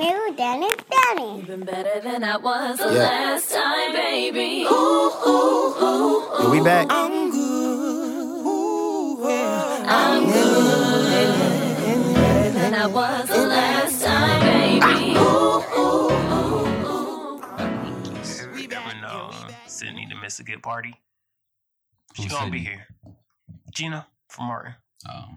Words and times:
Danny, 0.00 0.32
Danny, 0.34 0.68
Danny. 0.90 1.40
Even 1.40 1.60
better 1.60 2.00
than 2.00 2.24
I 2.24 2.38
was 2.38 2.78
the 2.78 2.86
Yeah. 2.86 3.02
last 3.02 3.52
time, 3.52 3.92
baby. 3.92 4.64
Ooh, 4.64 5.10
ooh, 5.28 5.84
ooh, 5.84 6.22
Are 6.40 6.50
we 6.50 6.60
back? 6.62 6.86
I'm 6.88 7.30
good. 7.30 9.26
I'm 9.86 10.24
good. 10.24 12.14
Better 12.14 12.50
than 12.50 12.74
I 12.74 12.86
was 12.86 13.28
the 13.28 13.46
last 13.46 14.02
time, 14.02 14.40
baby. 14.40 14.80
Ah, 15.18 15.20
ooh, 15.20 15.60
ooh, 15.78 16.10
ooh, 16.38 16.88
ooh. 16.88 18.54
We 18.54 18.66
never 18.66 18.94
know. 19.02 19.32
Sydney 19.66 20.06
to 20.08 20.16
miss 20.16 20.38
a 20.40 20.44
good 20.44 20.62
party. 20.62 20.94
She 22.14 22.26
gonna 22.28 22.50
be 22.50 22.60
here. 22.60 22.86
Gina 23.70 24.06
from 24.28 24.46
Martin. 24.46 24.76
Oh. 25.06 25.28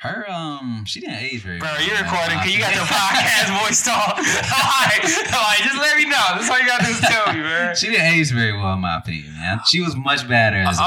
Her 0.00 0.24
um 0.30 0.84
she 0.86 0.98
didn't 1.00 1.16
age 1.16 1.42
very 1.42 1.58
Bro, 1.58 1.68
well. 1.68 1.82
you 1.82 1.92
recording 1.92 2.38
because 2.38 2.54
you 2.54 2.58
got 2.58 2.72
the 2.72 2.80
podcast 2.88 3.60
voice 3.62 3.84
talk. 3.84 4.16
like, 4.16 5.02
like, 5.30 5.58
just 5.58 5.76
let 5.76 5.96
me 5.98 6.06
know. 6.06 6.16
That's 6.36 6.48
all 6.48 6.58
you 6.58 6.66
gotta 6.66 6.84
do 6.86 6.90
is 6.92 7.00
tell 7.00 7.34
me, 7.34 7.40
man. 7.40 7.76
She 7.76 7.88
didn't 7.88 8.06
age 8.06 8.30
very 8.30 8.52
well, 8.56 8.72
in 8.72 8.80
my 8.80 8.96
opinion, 8.96 9.34
man. 9.34 9.60
She 9.68 9.80
was 9.82 9.94
much 9.94 10.26
better 10.26 10.56
as 10.56 10.78
Um, 10.78 10.84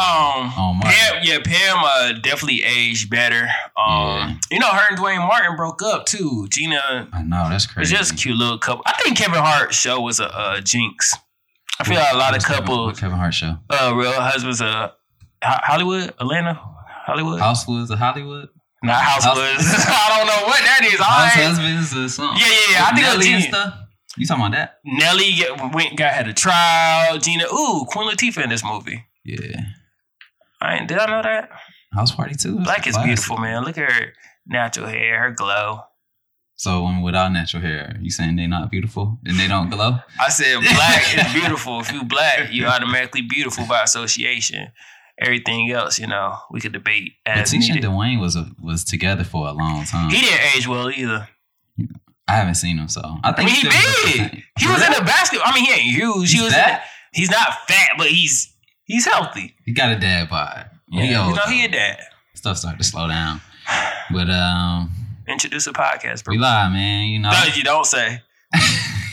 on 0.57 0.79
Pam, 0.81 1.21
yeah, 1.21 1.37
Pam 1.43 1.77
uh, 1.83 2.13
definitely 2.23 2.63
aged 2.63 3.11
better. 3.11 3.47
Um, 3.77 4.39
you 4.49 4.57
know, 4.57 4.69
her 4.69 4.87
and 4.89 4.97
Duane 4.97 5.19
Martin 5.19 5.55
broke 5.57 5.83
up 5.83 6.07
too. 6.07 6.47
Gina, 6.49 7.07
I 7.13 7.21
know 7.21 7.49
that's 7.49 7.67
crazy. 7.67 7.93
it's 7.93 7.99
just 8.09 8.13
a 8.13 8.15
cute 8.15 8.35
little 8.35 8.57
couple. 8.57 8.81
I 8.87 8.93
think 9.03 9.15
Kevin 9.15 9.37
Hart's 9.43 9.75
show 9.77 10.01
was 10.01 10.19
a 10.19 10.35
uh, 10.35 10.59
jinx. 10.61 11.13
I 11.79 11.83
feel 11.83 11.97
like 11.97 12.13
a 12.13 12.17
lot 12.17 12.29
of 12.31 12.37
What's 12.37 12.45
Kevin- 12.45 12.65
couples, 12.65 12.99
Kevin 12.99 13.17
Hart 13.19 13.33
show. 13.35 13.57
uh, 13.69 13.93
real 13.95 14.11
husbands, 14.13 14.59
uh, 14.59 14.89
Hollywood, 15.43 16.15
Atlanta, 16.19 16.59
Hollywood, 17.05 17.39
Housewives 17.39 17.91
of 17.91 17.99
Hollywood. 17.99 18.49
Not. 18.83 19.01
House- 19.01 19.25
I 19.27 20.17
don't 20.17 20.27
know 20.27 20.47
what 20.47 20.59
that 20.61 20.81
is. 20.83 20.99
All 20.99 21.05
House 21.05 21.35
right. 21.35 21.45
husbands 21.47 21.95
or 21.95 22.09
something. 22.09 22.39
Yeah, 22.39 22.47
yeah, 22.47 22.71
yeah. 22.71 22.85
I 22.85 22.95
think 22.95 23.07
it 23.07 23.17
was 23.17 23.25
Nelly 23.27 23.41
Gina. 23.41 23.41
stuff. 23.57 23.73
You 24.17 24.25
talking 24.27 24.45
about 24.45 24.51
that? 24.55 24.79
Nelly 24.85 25.31
get, 25.31 25.73
went 25.73 25.97
got 25.97 26.13
had 26.13 26.27
a 26.27 26.33
trial. 26.33 27.17
Gina, 27.17 27.45
ooh, 27.51 27.85
Queen 27.87 28.09
Latifah 28.09 28.43
in 28.43 28.49
this 28.49 28.63
movie. 28.63 29.03
Yeah. 29.25 29.61
I 30.61 30.75
ain't, 30.77 30.87
did 30.87 30.99
I 30.99 31.05
know 31.07 31.21
that? 31.23 31.49
House 31.93 32.11
party 32.13 32.35
too. 32.35 32.59
Black 32.59 32.85
is 32.87 32.93
classic. 32.93 33.07
beautiful, 33.09 33.37
man. 33.37 33.63
Look 33.63 33.77
at 33.77 33.91
her 33.91 34.13
natural 34.47 34.87
hair, 34.87 35.19
her 35.19 35.31
glow. 35.31 35.81
So 36.55 36.83
women 36.83 37.01
without 37.01 37.31
natural 37.31 37.61
hair, 37.63 37.97
you 38.01 38.11
saying 38.11 38.35
they 38.35 38.47
not 38.47 38.69
beautiful 38.71 39.19
and 39.25 39.37
they 39.37 39.47
don't 39.47 39.69
glow? 39.69 39.97
I 40.19 40.29
said 40.29 40.59
black 40.61 41.17
is 41.17 41.33
beautiful. 41.41 41.79
If 41.81 41.91
you 41.91 42.03
black, 42.03 42.51
you 42.51 42.67
automatically 42.67 43.21
beautiful 43.23 43.65
by 43.67 43.81
association. 43.83 44.71
Everything 45.19 45.71
else, 45.71 45.99
you 45.99 46.07
know, 46.07 46.37
we 46.51 46.59
could 46.59 46.73
debate 46.73 47.13
But 47.25 47.37
as 47.37 47.51
Tisha 47.51 47.53
and 47.67 47.75
needed. 47.75 47.81
Duane 47.83 48.19
was 48.19 48.35
a, 48.35 48.47
was 48.61 48.83
together 48.83 49.23
for 49.23 49.47
a 49.47 49.51
long 49.51 49.85
time. 49.85 50.09
He 50.09 50.21
didn't 50.21 50.39
age 50.55 50.67
well 50.67 50.89
either. 50.89 51.29
I 52.27 52.35
haven't 52.35 52.55
seen 52.55 52.77
him, 52.77 52.87
so 52.87 53.01
I 53.23 53.29
I 53.29 53.33
think 53.33 53.47
mean, 53.47 53.55
he 53.55 53.69
still 53.69 53.71
looks 53.71 54.11
the 54.13 54.17
did. 54.35 54.43
He 54.59 54.67
was 54.67 54.81
in 54.85 54.91
the 54.93 55.01
basketball. 55.01 55.47
I 55.47 55.53
mean, 55.55 55.65
he 55.65 55.71
ain't 55.71 55.81
huge. 55.95 56.31
He 56.31 56.37
He's 56.37 56.43
was. 56.45 56.53
fat? 56.53 56.83
He's 57.13 57.29
not 57.29 57.53
fat, 57.67 57.89
but 57.97 58.07
he's 58.07 58.53
he's 58.85 59.05
healthy. 59.05 59.53
He 59.65 59.71
got 59.73 59.91
a 59.91 59.99
dad 59.99 60.29
bod. 60.29 60.69
He 60.89 61.11
you 61.11 61.17
old, 61.17 61.35
know, 61.35 61.43
he 61.43 61.63
a 61.65 61.69
dad. 61.69 61.99
Stuff 62.33 62.57
started 62.57 62.77
to 62.79 62.83
slow 62.83 63.07
down. 63.07 63.41
But 64.11 64.29
um, 64.29 64.91
Introduce 65.27 65.67
a 65.67 65.73
podcast, 65.73 66.23
bro. 66.23 66.33
we 66.33 66.37
lie, 66.39 66.69
man. 66.69 67.07
You 67.09 67.19
know, 67.19 67.29
No, 67.31 67.43
you 67.53 67.63
don't 67.63 67.85
say. 67.85 68.21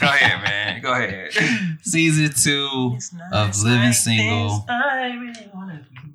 Go 0.00 0.06
ahead, 0.06 0.42
man. 0.42 0.80
Go 0.80 0.92
ahead. 0.92 1.32
season 1.82 2.30
two 2.32 2.96
of 3.32 3.62
Living 3.62 3.92
Single 3.92 4.64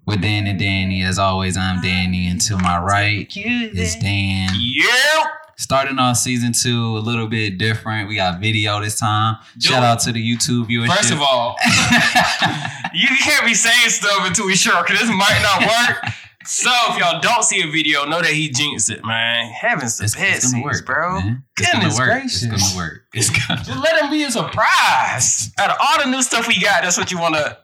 with 0.05 0.22
Dan 0.22 0.47
and 0.47 0.59
Danny. 0.59 1.03
As 1.03 1.19
always, 1.19 1.55
I'm 1.55 1.81
Danny, 1.81 2.27
and 2.27 2.42
to 2.42 2.58
my 2.58 2.80
right 2.80 3.31
is 3.36 3.95
Dan. 3.97 4.50
Yeah. 4.59 5.25
Starting 5.58 6.00
off 6.00 6.17
season 6.17 6.52
two 6.52 6.97
a 6.97 7.00
little 7.00 7.27
bit 7.27 7.58
different. 7.58 8.09
We 8.09 8.16
got 8.16 8.42
video 8.42 8.81
this 8.81 9.00
time. 9.00 9.38
Do 9.58 9.69
Shout 9.69 9.83
it. 9.83 9.86
out 9.86 9.99
to 10.02 10.11
the 10.11 10.22
YouTube 10.22 10.66
viewership. 10.67 10.95
First 10.95 11.11
of 11.11 11.22
all, 11.22 11.55
you 12.94 13.08
can't 13.20 13.45
be 13.45 13.53
saying 13.53 13.89
stuff 13.89 14.27
until 14.27 14.47
we 14.47 14.55
sure, 14.55 14.83
because 14.83 14.99
this 14.99 15.09
might 15.09 15.39
not 15.42 15.61
work. 15.61 16.14
So 16.45 16.70
if 16.89 16.98
y'all 17.00 17.20
don't 17.22 17.44
see 17.44 17.61
a 17.61 17.72
video, 17.72 18.06
know 18.06 18.22
that 18.22 18.32
he 18.32 18.50
jinxed 18.50 18.89
it, 18.92 19.04
man. 19.04 19.52
Heavens 19.52 19.98
to 19.98 20.04
it's, 20.06 20.52
gonna 20.52 20.64
work, 20.64 20.86
bro. 20.86 21.20
man. 21.20 21.44
It's 21.58 21.72
Goodness 21.72 21.98
gonna 21.98 22.10
work. 22.11 22.20
gracious. 22.22 22.44
It's 22.44 22.73
gonna 22.73 22.76
work. 22.78 23.02
It's 23.14 23.30
gonna. 23.30 23.64
Just 23.64 23.80
let 23.83 24.04
him 24.04 24.11
be 24.11 24.23
a 24.23 24.32
surprise. 24.32 25.52
Out 25.58 25.72
of 25.72 25.78
all 25.82 26.04
the 26.04 26.10
new 26.11 26.22
stuff 26.22 26.48
we 26.48 26.60
got, 26.60 26.83
that's 26.83 26.98
what 26.98 27.11
you 27.11 27.20
want 27.20 27.36
to. 27.36 27.58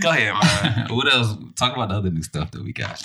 Go 0.00 0.10
ahead, 0.10 0.34
man. 0.34 0.88
what 0.94 1.12
else? 1.12 1.34
Talk 1.56 1.74
about 1.74 1.88
the 1.88 1.96
other 1.96 2.10
new 2.10 2.22
stuff 2.22 2.50
that 2.50 2.62
we 2.62 2.72
got. 2.72 3.02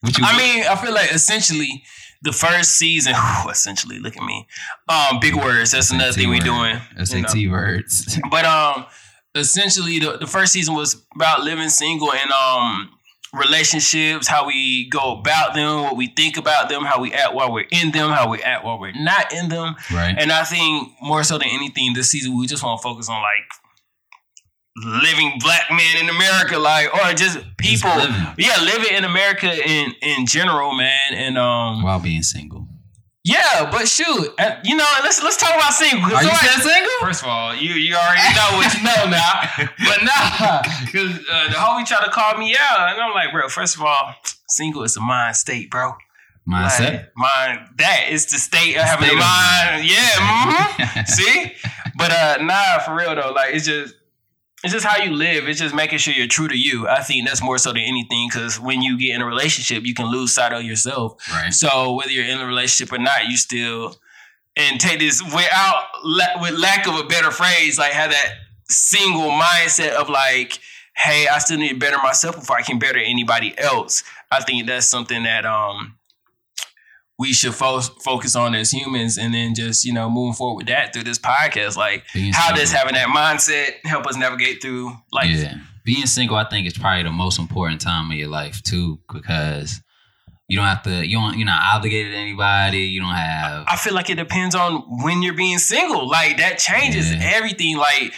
What 0.00 0.16
you? 0.16 0.24
I 0.26 0.36
mean, 0.38 0.64
I 0.68 0.76
feel 0.76 0.92
like 0.94 1.12
essentially 1.12 1.82
the 2.22 2.32
first 2.32 2.76
season. 2.76 3.14
essentially, 3.50 3.98
look 3.98 4.16
at 4.16 4.22
me. 4.22 4.46
Um, 4.88 5.18
big 5.20 5.34
words. 5.34 5.72
That's 5.72 5.90
another 5.90 6.12
thing 6.12 6.28
we're 6.28 6.40
doing. 6.40 6.80
you 6.96 7.04
SAT 7.04 7.34
know. 7.34 7.50
words. 7.50 8.18
But 8.30 8.44
um, 8.44 8.86
essentially, 9.34 9.98
the, 9.98 10.16
the 10.18 10.26
first 10.26 10.52
season 10.52 10.74
was 10.74 11.04
about 11.14 11.42
living 11.42 11.68
single 11.68 12.12
and 12.12 12.30
um 12.30 12.90
relationships, 13.32 14.26
how 14.26 14.46
we 14.46 14.88
go 14.88 15.18
about 15.18 15.54
them, 15.54 15.82
what 15.82 15.96
we 15.96 16.06
think 16.06 16.36
about 16.36 16.68
them, 16.68 16.84
how 16.84 17.00
we 17.00 17.12
act 17.12 17.34
while 17.34 17.52
we're 17.52 17.66
in 17.70 17.90
them, 17.90 18.10
how 18.10 18.28
we 18.30 18.42
act 18.42 18.64
while 18.64 18.78
we're 18.78 18.92
not 18.92 19.32
in 19.32 19.48
them. 19.48 19.74
right. 19.92 20.14
And 20.18 20.32
I 20.32 20.44
think 20.44 20.92
more 21.02 21.24
so 21.24 21.38
than 21.38 21.48
anything, 21.48 21.94
this 21.94 22.10
season 22.10 22.38
we 22.38 22.46
just 22.46 22.62
want 22.62 22.80
to 22.80 22.82
focus 22.82 23.08
on 23.08 23.20
like 23.20 25.02
living 25.02 25.32
black 25.40 25.64
men 25.70 25.96
in 26.02 26.08
America, 26.08 26.58
like 26.58 26.92
or 26.94 27.12
just 27.14 27.38
people, 27.56 27.94
living. 27.96 28.14
yeah, 28.38 28.60
living 28.62 28.96
in 28.96 29.04
America 29.04 29.50
in 29.52 29.92
in 30.02 30.26
general, 30.26 30.72
man. 30.74 31.12
And 31.14 31.36
um, 31.38 31.82
While 31.82 32.00
being 32.00 32.22
single. 32.22 32.67
Yeah, 33.32 33.68
but 33.70 33.86
shoot, 33.88 34.32
uh, 34.38 34.56
you 34.64 34.76
know, 34.76 34.86
let's 35.04 35.22
let's 35.22 35.36
talk 35.36 35.54
about 35.54 35.72
single. 35.74 36.04
Are 36.04 36.22
you 36.22 36.28
Somebody- 36.30 36.48
still 36.48 36.70
single? 36.72 36.90
First 37.00 37.22
of 37.22 37.28
all, 37.28 37.54
you 37.54 37.74
you 37.74 37.94
already 37.94 38.34
know 38.34 38.56
what 38.56 38.74
you 38.74 38.82
know 38.82 39.10
now, 39.10 39.32
but 39.88 39.98
nah, 40.02 40.62
because 40.86 41.18
uh, 41.30 41.48
the 41.48 41.58
homie 41.58 41.86
tried 41.86 42.04
to 42.04 42.10
call 42.10 42.36
me 42.38 42.56
out, 42.58 42.88
and 42.92 43.00
I'm 43.00 43.12
like, 43.14 43.32
bro. 43.32 43.48
First 43.48 43.76
of 43.76 43.82
all, 43.82 44.14
single 44.48 44.82
is 44.84 44.96
a 44.96 45.00
mind 45.00 45.36
state, 45.36 45.70
bro. 45.70 45.92
Mindset. 46.48 46.80
Like, 46.80 47.16
mind 47.16 47.60
that 47.76 48.06
is 48.10 48.24
the 48.26 48.38
state 48.38 48.76
of 48.76 48.82
having 48.84 49.10
a 49.10 49.12
of- 49.12 49.18
mind. 49.18 49.84
Yeah, 49.86 50.08
mhm. 50.08 51.06
see, 51.16 51.52
but 51.96 52.10
uh, 52.10 52.38
nah, 52.42 52.78
for 52.78 52.94
real 52.94 53.14
though, 53.14 53.32
like 53.32 53.54
it's 53.54 53.66
just. 53.66 53.94
It's 54.64 54.72
just 54.72 54.84
how 54.84 55.02
you 55.02 55.12
live. 55.12 55.48
It's 55.48 55.60
just 55.60 55.74
making 55.74 55.98
sure 55.98 56.12
you're 56.12 56.26
true 56.26 56.48
to 56.48 56.58
you. 56.58 56.88
I 56.88 57.00
think 57.02 57.28
that's 57.28 57.42
more 57.42 57.58
so 57.58 57.72
than 57.72 57.82
anything 57.82 58.28
because 58.28 58.58
when 58.58 58.82
you 58.82 58.98
get 58.98 59.14
in 59.14 59.22
a 59.22 59.26
relationship, 59.26 59.84
you 59.84 59.94
can 59.94 60.06
lose 60.06 60.34
sight 60.34 60.52
of 60.52 60.62
yourself. 60.64 61.16
right. 61.30 61.52
So 61.52 61.94
whether 61.94 62.10
you're 62.10 62.26
in 62.26 62.40
a 62.40 62.46
relationship 62.46 62.92
or 62.92 62.98
not, 62.98 63.28
you 63.28 63.36
still 63.36 63.96
and 64.56 64.80
take 64.80 64.98
this 64.98 65.22
without 65.22 65.84
with 66.40 66.58
lack 66.58 66.88
of 66.88 66.96
a 66.96 67.04
better 67.04 67.30
phrase, 67.30 67.78
like 67.78 67.92
have 67.92 68.10
that 68.10 68.34
single 68.68 69.30
mindset 69.30 69.92
of 69.92 70.08
like, 70.08 70.58
hey, 70.96 71.28
I 71.28 71.38
still 71.38 71.58
need 71.58 71.68
to 71.70 71.76
better 71.76 71.98
myself 71.98 72.34
before 72.34 72.56
I 72.56 72.62
can 72.62 72.80
better 72.80 72.98
anybody 72.98 73.56
else. 73.58 74.02
I 74.30 74.42
think 74.42 74.66
that's 74.66 74.86
something 74.86 75.22
that 75.22 75.46
um 75.46 75.97
we 77.18 77.32
should 77.32 77.54
fo- 77.54 77.80
focus 77.80 78.36
on 78.36 78.54
as 78.54 78.70
humans, 78.70 79.18
and 79.18 79.34
then 79.34 79.54
just 79.54 79.84
you 79.84 79.92
know 79.92 80.08
moving 80.08 80.34
forward 80.34 80.58
with 80.58 80.66
that 80.68 80.92
through 80.92 81.04
this 81.04 81.18
podcast, 81.18 81.76
like 81.76 82.04
Being 82.14 82.32
how 82.32 82.46
single. 82.48 82.60
does 82.62 82.72
having 82.72 82.94
that 82.94 83.08
mindset 83.08 83.84
help 83.84 84.06
us 84.06 84.16
navigate 84.16 84.62
through 84.62 84.92
life? 85.12 85.26
yeah. 85.30 85.54
Being 85.84 86.06
single, 86.06 86.36
I 86.36 86.46
think, 86.48 86.66
is 86.66 86.76
probably 86.76 87.02
the 87.04 87.10
most 87.12 87.38
important 87.38 87.80
time 87.80 88.10
of 88.10 88.16
your 88.16 88.28
life 88.28 88.62
too, 88.62 89.00
because 89.10 89.80
you 90.46 90.56
don't 90.58 90.66
have 90.66 90.82
to. 90.82 91.06
You 91.06 91.16
don't. 91.18 91.38
You're 91.38 91.46
not 91.46 91.62
obligated 91.76 92.12
to 92.12 92.18
anybody. 92.18 92.80
You 92.80 93.00
don't 93.00 93.14
have. 93.14 93.64
I 93.66 93.76
feel 93.76 93.94
like 93.94 94.10
it 94.10 94.16
depends 94.16 94.54
on 94.54 94.82
when 95.02 95.22
you're 95.22 95.34
being 95.34 95.58
single. 95.58 96.06
Like 96.08 96.36
that 96.38 96.58
changes 96.58 97.10
Yeah. 97.10 97.20
everything. 97.34 97.78
Like 97.78 98.12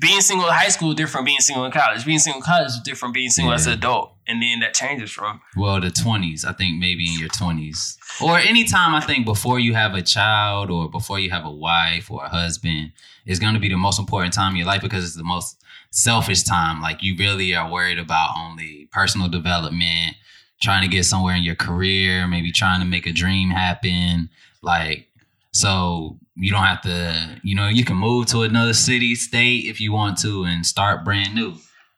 being 0.00 0.20
single 0.20 0.46
in 0.48 0.52
high 0.52 0.68
school 0.68 0.90
is 0.90 0.96
different. 0.96 1.26
Being 1.26 1.40
single 1.40 1.64
in 1.64 1.72
college. 1.72 2.04
Being 2.04 2.18
single 2.18 2.38
in 2.40 2.44
college 2.44 2.68
is 2.68 2.80
different. 2.84 3.14
Being 3.14 3.30
single 3.30 3.52
as 3.54 3.66
an 3.66 3.72
adult, 3.74 4.13
and 4.26 4.42
then 4.42 4.60
that 4.60 4.74
changes 4.74 5.10
from. 5.10 5.40
Well, 5.56 5.80
the 5.80 5.90
twenties. 5.90 6.44
I 6.44 6.52
think 6.52 6.78
maybe 6.78 7.06
in 7.06 7.18
your 7.18 7.28
twenties, 7.28 7.98
or 8.22 8.38
anytime. 8.38 8.94
I 8.94 9.00
think 9.00 9.24
before 9.24 9.58
you 9.58 9.74
have 9.74 9.94
a 9.94 10.02
child, 10.02 10.70
or 10.70 10.88
before 10.90 11.18
you 11.18 11.30
have 11.30 11.44
a 11.44 11.50
wife 11.50 12.10
or 12.10 12.24
a 12.24 12.28
husband, 12.28 12.92
is 13.26 13.38
going 13.38 13.54
to 13.54 13.60
be 13.60 13.68
the 13.68 13.76
most 13.76 13.98
important 13.98 14.34
time 14.34 14.52
in 14.52 14.58
your 14.58 14.66
life 14.66 14.82
because 14.82 15.04
it's 15.04 15.16
the 15.16 15.24
most 15.24 15.62
selfish 15.90 16.42
time. 16.42 16.80
Like 16.80 17.02
you 17.02 17.16
really 17.16 17.54
are 17.54 17.70
worried 17.70 17.98
about 17.98 18.36
only 18.36 18.88
personal 18.92 19.28
development, 19.28 20.16
trying 20.60 20.82
to 20.82 20.88
get 20.88 21.04
somewhere 21.04 21.36
in 21.36 21.42
your 21.42 21.56
career, 21.56 22.26
maybe 22.26 22.52
trying 22.52 22.80
to 22.80 22.86
make 22.86 23.06
a 23.06 23.12
dream 23.12 23.50
happen. 23.50 24.30
Like 24.62 25.08
so. 25.52 26.18
You 26.36 26.50
don't 26.50 26.64
have 26.64 26.80
to, 26.80 27.40
you 27.44 27.54
know, 27.54 27.68
you 27.68 27.84
can 27.84 27.94
move 27.94 28.26
to 28.26 28.42
another 28.42 28.74
city, 28.74 29.14
state 29.14 29.66
if 29.66 29.80
you 29.80 29.92
want 29.92 30.18
to, 30.22 30.42
and 30.42 30.66
start 30.66 31.04
brand 31.04 31.32
new. 31.32 31.54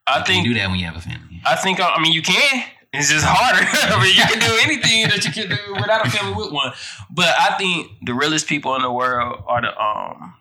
I 0.07 0.19
you 0.19 0.25
think. 0.25 0.45
can 0.45 0.53
do 0.53 0.59
that 0.61 0.69
when 0.71 0.79
you 0.79 0.87
have 0.87 0.97
a 0.97 1.01
family. 1.01 1.41
I 1.45 1.57
think. 1.57 1.81
I 1.81 2.01
mean, 2.01 2.13
you 2.13 2.23
can. 2.23 2.65
It's 2.93 3.11
just 3.11 3.27
harder. 3.29 3.61
I 3.95 4.03
mean, 4.03 4.15
you 4.17 4.23
can 4.23 4.39
do 4.39 4.59
anything 4.63 5.09
that 5.09 5.25
you 5.25 5.33
can 5.33 5.51
do 5.51 5.75
without 5.75 6.07
a 6.07 6.11
family 6.11 6.35
with 6.35 6.53
one. 6.53 6.73
But 7.11 7.29
I 7.39 7.57
think 7.59 7.91
the 8.03 8.15
realest 8.15 8.47
people 8.47 8.75
in 8.77 8.83
the 8.83 8.91
world 8.93 9.43
are 9.47 9.61
the 9.61 9.79
um. 9.81 10.35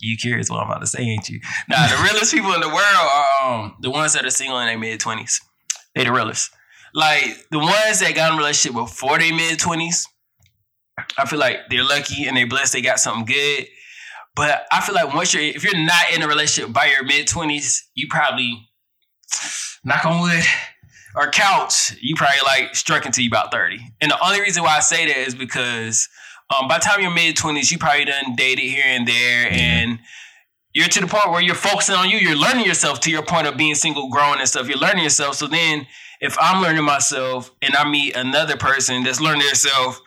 You 0.00 0.16
curious 0.16 0.50
what 0.50 0.60
I'm 0.60 0.68
about 0.70 0.80
to 0.80 0.86
say, 0.86 1.02
ain't 1.02 1.28
you? 1.28 1.40
Nah, 1.68 1.86
the 1.88 2.02
realest 2.02 2.32
people 2.32 2.52
in 2.52 2.60
the 2.60 2.68
world 2.68 2.80
are 2.80 3.26
um 3.44 3.76
the 3.80 3.90
ones 3.90 4.12
that 4.14 4.24
are 4.24 4.30
single 4.30 4.58
in 4.60 4.66
their 4.66 4.78
mid 4.78 5.00
twenties. 5.00 5.40
They 5.94 6.04
the 6.04 6.12
realest. 6.12 6.50
Like 6.94 7.24
the 7.50 7.58
ones 7.58 8.00
that 8.00 8.12
got 8.14 8.30
in 8.32 8.34
a 8.34 8.38
relationship 8.38 8.74
before 8.76 9.18
their 9.18 9.34
mid 9.34 9.58
twenties, 9.58 10.06
I 11.18 11.26
feel 11.26 11.38
like 11.38 11.58
they're 11.70 11.84
lucky 11.84 12.26
and 12.26 12.36
they're 12.36 12.46
blessed. 12.46 12.72
They 12.72 12.80
got 12.82 12.98
something 13.00 13.24
good. 13.26 13.66
But 14.34 14.66
I 14.70 14.80
feel 14.82 14.94
like 14.94 15.14
once 15.14 15.32
you're, 15.32 15.42
if 15.42 15.64
you're 15.64 15.76
not 15.76 16.12
in 16.14 16.22
a 16.22 16.28
relationship 16.28 16.72
by 16.72 16.86
your 16.86 17.04
mid 17.04 17.26
twenties, 17.26 17.88
you 17.94 18.06
probably 18.08 18.65
knock 19.84 20.04
on 20.04 20.20
wood 20.20 20.44
or 21.14 21.30
couch, 21.30 21.96
you 22.00 22.14
probably 22.14 22.40
like 22.44 22.74
struck 22.74 23.06
until 23.06 23.24
you 23.24 23.30
about 23.30 23.50
thirty. 23.50 23.80
And 24.00 24.10
the 24.10 24.24
only 24.24 24.40
reason 24.40 24.62
why 24.62 24.76
I 24.76 24.80
say 24.80 25.06
that 25.06 25.16
is 25.16 25.34
because 25.34 26.08
um, 26.54 26.68
by 26.68 26.78
the 26.78 26.84
time 26.84 27.00
you're 27.00 27.10
mid 27.10 27.36
twenties, 27.36 27.70
you 27.70 27.78
probably 27.78 28.04
done 28.04 28.36
dated 28.36 28.64
here 28.64 28.84
and 28.86 29.06
there, 29.06 29.50
and 29.50 29.98
you're 30.74 30.88
to 30.88 31.00
the 31.00 31.06
point 31.06 31.30
where 31.30 31.40
you're 31.40 31.54
focusing 31.54 31.94
on 31.94 32.10
you. 32.10 32.18
You're 32.18 32.36
learning 32.36 32.66
yourself 32.66 33.00
to 33.00 33.10
your 33.10 33.22
point 33.22 33.46
of 33.46 33.56
being 33.56 33.74
single, 33.74 34.10
growing 34.10 34.40
and 34.40 34.48
stuff. 34.48 34.68
You're 34.68 34.78
learning 34.78 35.04
yourself. 35.04 35.36
So 35.36 35.46
then, 35.46 35.86
if 36.20 36.36
I'm 36.38 36.62
learning 36.62 36.84
myself 36.84 37.50
and 37.62 37.74
I 37.74 37.88
meet 37.88 38.14
another 38.14 38.56
person 38.56 39.02
that's 39.02 39.20
learning 39.20 39.46
themselves, 39.46 40.00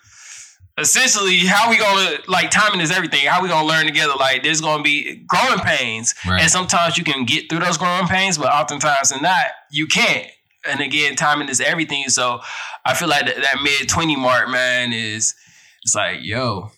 essentially, 0.82 1.38
how 1.40 1.70
we 1.70 1.78
gonna 1.78 2.18
like 2.28 2.52
timing 2.52 2.82
is 2.82 2.92
everything. 2.92 3.26
How 3.26 3.42
we 3.42 3.50
gonna 3.50 3.68
learn 3.68 3.86
together? 3.86 4.14
Like 4.20 4.44
there's 4.44 4.62
gonna 4.62 4.84
be 4.84 5.24
growing 5.28 5.60
pains, 5.60 6.14
Right. 6.28 6.42
and 6.42 6.50
sometimes 6.52 6.98
you 6.98 7.04
can 7.04 7.26
get 7.26 7.50
through 7.50 7.60
those 7.60 7.78
growing 7.78 8.08
pains, 8.08 8.38
but 8.38 8.48
oftentimes 8.48 9.12
and 9.12 9.22
not, 9.22 9.46
you 9.72 9.88
can't. 9.88 10.28
And 10.70 10.82
again, 10.82 11.16
timing 11.16 11.50
is 11.50 11.62
everything. 11.62 12.10
So 12.10 12.42
I 12.86 12.94
feel 12.94 13.08
like 13.08 13.26
that, 13.26 13.36
that 13.38 13.62
mid 13.64 13.88
twenty 13.88 14.16
mark, 14.16 14.50
man, 14.50 14.92
is 14.94 15.34
it's 15.84 15.96
like 15.96 16.18
yo, 16.22 16.72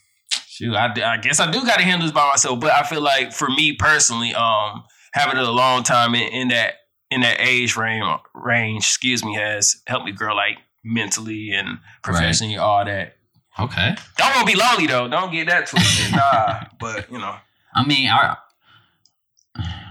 shoot, 0.48 0.76
I, 0.76 0.94
I 1.04 1.18
guess 1.18 1.40
I 1.40 1.50
do 1.50 1.62
got 1.66 1.78
to 1.80 1.84
handle 1.84 2.06
this 2.08 2.14
by 2.14 2.30
myself. 2.30 2.60
But 2.60 2.72
I 2.72 2.84
feel 2.84 3.02
like 3.02 3.34
for 3.34 3.50
me 3.50 3.74
personally, 3.74 4.34
um, 4.36 4.84
having 5.14 5.38
it 5.40 5.48
a 5.48 5.52
long 5.52 5.84
time 5.84 6.14
in, 6.16 6.32
in 6.32 6.48
that 6.50 6.76
in 7.10 7.22
that 7.22 7.38
age 7.42 7.76
range, 7.76 8.06
range, 8.36 8.84
excuse 8.86 9.26
me, 9.26 9.36
has 9.36 9.82
helped 9.88 10.06
me 10.06 10.12
grow 10.14 10.34
like 10.36 10.60
mentally 10.84 11.52
and 11.52 11.80
professionally, 12.04 12.58
all 12.58 12.86
that. 12.86 13.16
Okay. 13.60 13.96
Don't 14.18 14.36
want 14.36 14.48
to 14.48 14.54
be 14.54 14.60
lonely 14.60 14.88
though. 14.88 15.08
Don't 15.08 15.32
get 15.32 15.48
that 15.48 15.68
twisted. 15.68 16.12
nah, 16.16 16.64
but 16.80 17.12
you 17.12 17.18
know, 17.18 17.36
I 17.74 17.86
mean, 17.86 18.10
our, 18.10 18.38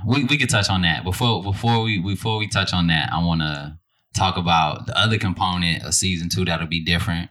we 0.06 0.24
we 0.24 0.38
could 0.38 0.50
touch 0.50 0.70
on 0.70 0.82
that 0.82 1.04
before 1.04 1.42
before 1.42 1.82
we 1.82 1.98
before 1.98 2.38
we 2.38 2.48
touch 2.48 2.72
on 2.72 2.86
that. 2.88 3.12
I 3.12 3.22
want 3.22 3.42
to 3.42 3.78
talk 4.14 4.36
about 4.36 4.86
the 4.86 4.98
other 4.98 5.18
component 5.18 5.84
of 5.84 5.94
season 5.94 6.28
two 6.28 6.44
that'll 6.44 6.66
be 6.66 6.84
different. 6.84 7.30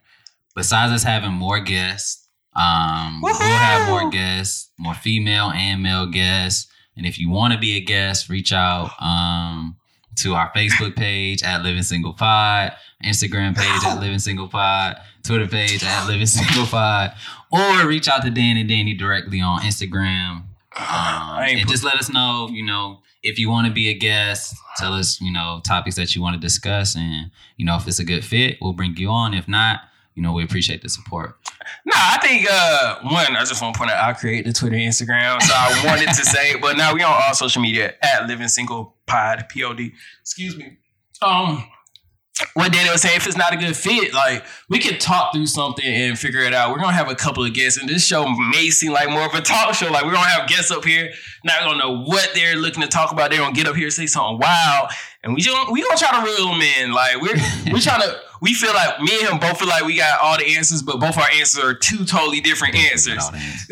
Besides 0.55 0.91
us 0.91 1.03
having 1.03 1.31
more 1.31 1.59
guests, 1.59 2.27
um, 2.55 3.21
we'll 3.21 3.33
have 3.33 3.89
more 3.89 4.09
guests, 4.09 4.71
more 4.77 4.93
female 4.93 5.51
and 5.51 5.81
male 5.81 6.07
guests. 6.07 6.67
And 6.95 7.05
if 7.05 7.17
you 7.17 7.29
want 7.29 7.53
to 7.53 7.59
be 7.59 7.77
a 7.77 7.81
guest, 7.81 8.29
reach 8.29 8.51
out 8.51 8.91
um, 8.99 9.77
to 10.19 10.35
our 10.35 10.51
Facebook 10.51 10.95
page 10.95 11.43
at 11.43 11.63
Living 11.63 11.83
Single 11.83 12.13
Pod, 12.13 12.73
Instagram 13.03 13.55
page 13.55 13.83
at 13.85 13.99
Living 14.01 14.19
Single 14.19 14.47
Pod, 14.47 14.99
Twitter 15.23 15.47
page 15.47 15.83
at 15.83 16.07
Living 16.07 16.25
Single 16.25 16.65
Pod, 16.65 17.13
or 17.51 17.87
reach 17.87 18.07
out 18.07 18.21
to 18.23 18.29
Dan 18.29 18.57
and 18.57 18.69
Danny 18.69 18.93
directly 18.93 19.41
on 19.41 19.61
Instagram. 19.61 20.43
Um, 20.77 21.39
and 21.39 21.67
just 21.67 21.83
let 21.83 21.95
us 21.95 22.09
know, 22.09 22.47
you 22.51 22.65
know, 22.65 23.01
if 23.23 23.37
you 23.37 23.49
want 23.49 23.67
to 23.67 23.73
be 23.73 23.89
a 23.89 23.93
guest, 23.93 24.55
tell 24.77 24.93
us, 24.93 25.19
you 25.19 25.31
know, 25.31 25.61
topics 25.65 25.95
that 25.95 26.15
you 26.15 26.21
want 26.21 26.35
to 26.35 26.39
discuss. 26.39 26.95
And, 26.95 27.31
you 27.57 27.65
know, 27.65 27.75
if 27.75 27.87
it's 27.87 27.99
a 27.99 28.05
good 28.05 28.23
fit, 28.23 28.57
we'll 28.61 28.73
bring 28.73 28.95
you 28.95 29.09
on. 29.09 29.33
If 29.33 29.47
not, 29.47 29.81
you 30.19 30.23
know, 30.23 30.33
we 30.33 30.43
appreciate 30.43 30.81
the 30.81 30.89
support. 30.89 31.37
Nah, 31.85 31.93
I 31.95 32.17
think 32.21 32.45
uh 32.51 32.99
one, 33.03 33.37
I 33.37 33.45
just 33.45 33.61
want 33.61 33.73
to 33.73 33.77
point 33.77 33.89
out 33.89 34.03
I 34.03 34.11
created 34.11 34.47
the 34.47 34.53
Twitter 34.53 34.75
and 34.75 34.83
Instagram. 34.83 35.41
So 35.41 35.53
I 35.55 35.81
wanted 35.87 36.07
to 36.07 36.25
say 36.25 36.59
but 36.59 36.75
now 36.75 36.93
we 36.93 37.01
on 37.03 37.21
all 37.23 37.33
social 37.33 37.61
media 37.61 37.93
at 38.03 38.27
Living 38.27 38.49
Single 38.49 38.97
Pod, 39.05 39.45
P-O-D. 39.47 39.93
Excuse 40.21 40.57
me. 40.57 40.77
Um 41.21 41.63
what 42.53 42.71
Danny 42.73 42.89
was 42.89 43.01
saying, 43.01 43.15
if 43.15 43.27
it's 43.27 43.37
not 43.37 43.53
a 43.53 43.57
good 43.57 43.75
fit, 43.77 44.13
like 44.13 44.45
we 44.69 44.79
could 44.79 44.99
talk 44.99 45.33
through 45.33 45.45
something 45.45 45.85
and 45.85 46.19
figure 46.19 46.41
it 46.41 46.53
out. 46.53 46.71
We're 46.71 46.79
gonna 46.79 46.93
have 46.93 47.09
a 47.09 47.15
couple 47.15 47.45
of 47.45 47.53
guests, 47.53 47.79
and 47.79 47.87
this 47.87 48.05
show 48.05 48.27
may 48.27 48.69
seem 48.69 48.91
like 48.91 49.09
more 49.09 49.25
of 49.25 49.33
a 49.33 49.41
talk 49.41 49.73
show. 49.73 49.89
Like 49.89 50.03
we're 50.03 50.13
gonna 50.13 50.29
have 50.29 50.49
guests 50.49 50.71
up 50.71 50.83
here, 50.83 51.11
not 51.45 51.61
gonna 51.61 51.77
know 51.77 52.03
what 52.03 52.31
they're 52.33 52.55
looking 52.55 52.81
to 52.81 52.87
talk 52.87 53.11
about. 53.11 53.29
They're 53.29 53.39
gonna 53.39 53.55
get 53.55 53.67
up 53.67 53.75
here 53.75 53.85
and 53.85 53.93
say 53.93 54.05
something 54.05 54.37
wild, 54.37 54.89
and 55.23 55.33
we 55.33 55.41
just 55.41 55.71
we 55.71 55.81
gonna 55.81 55.97
try 55.97 56.17
to 56.19 56.25
reel 56.25 56.51
them 56.51 56.61
in. 56.61 56.91
Like 56.91 57.21
we're 57.21 57.35
we're 57.73 57.79
trying 57.79 58.01
to. 58.01 58.19
We 58.41 58.53
feel 58.53 58.73
like 58.73 59.01
me 59.01 59.09
and 59.21 59.29
him 59.29 59.39
both 59.39 59.59
feel 59.59 59.67
like 59.67 59.83
we 59.83 59.97
got 59.97 60.19
all 60.21 60.37
the 60.37 60.55
answers, 60.55 60.81
but 60.81 60.99
both 60.99 61.17
our 61.17 61.29
answers 61.37 61.63
are 61.63 61.73
two 61.73 62.05
totally 62.05 62.39
different 62.41 62.75
answers. 62.75 63.23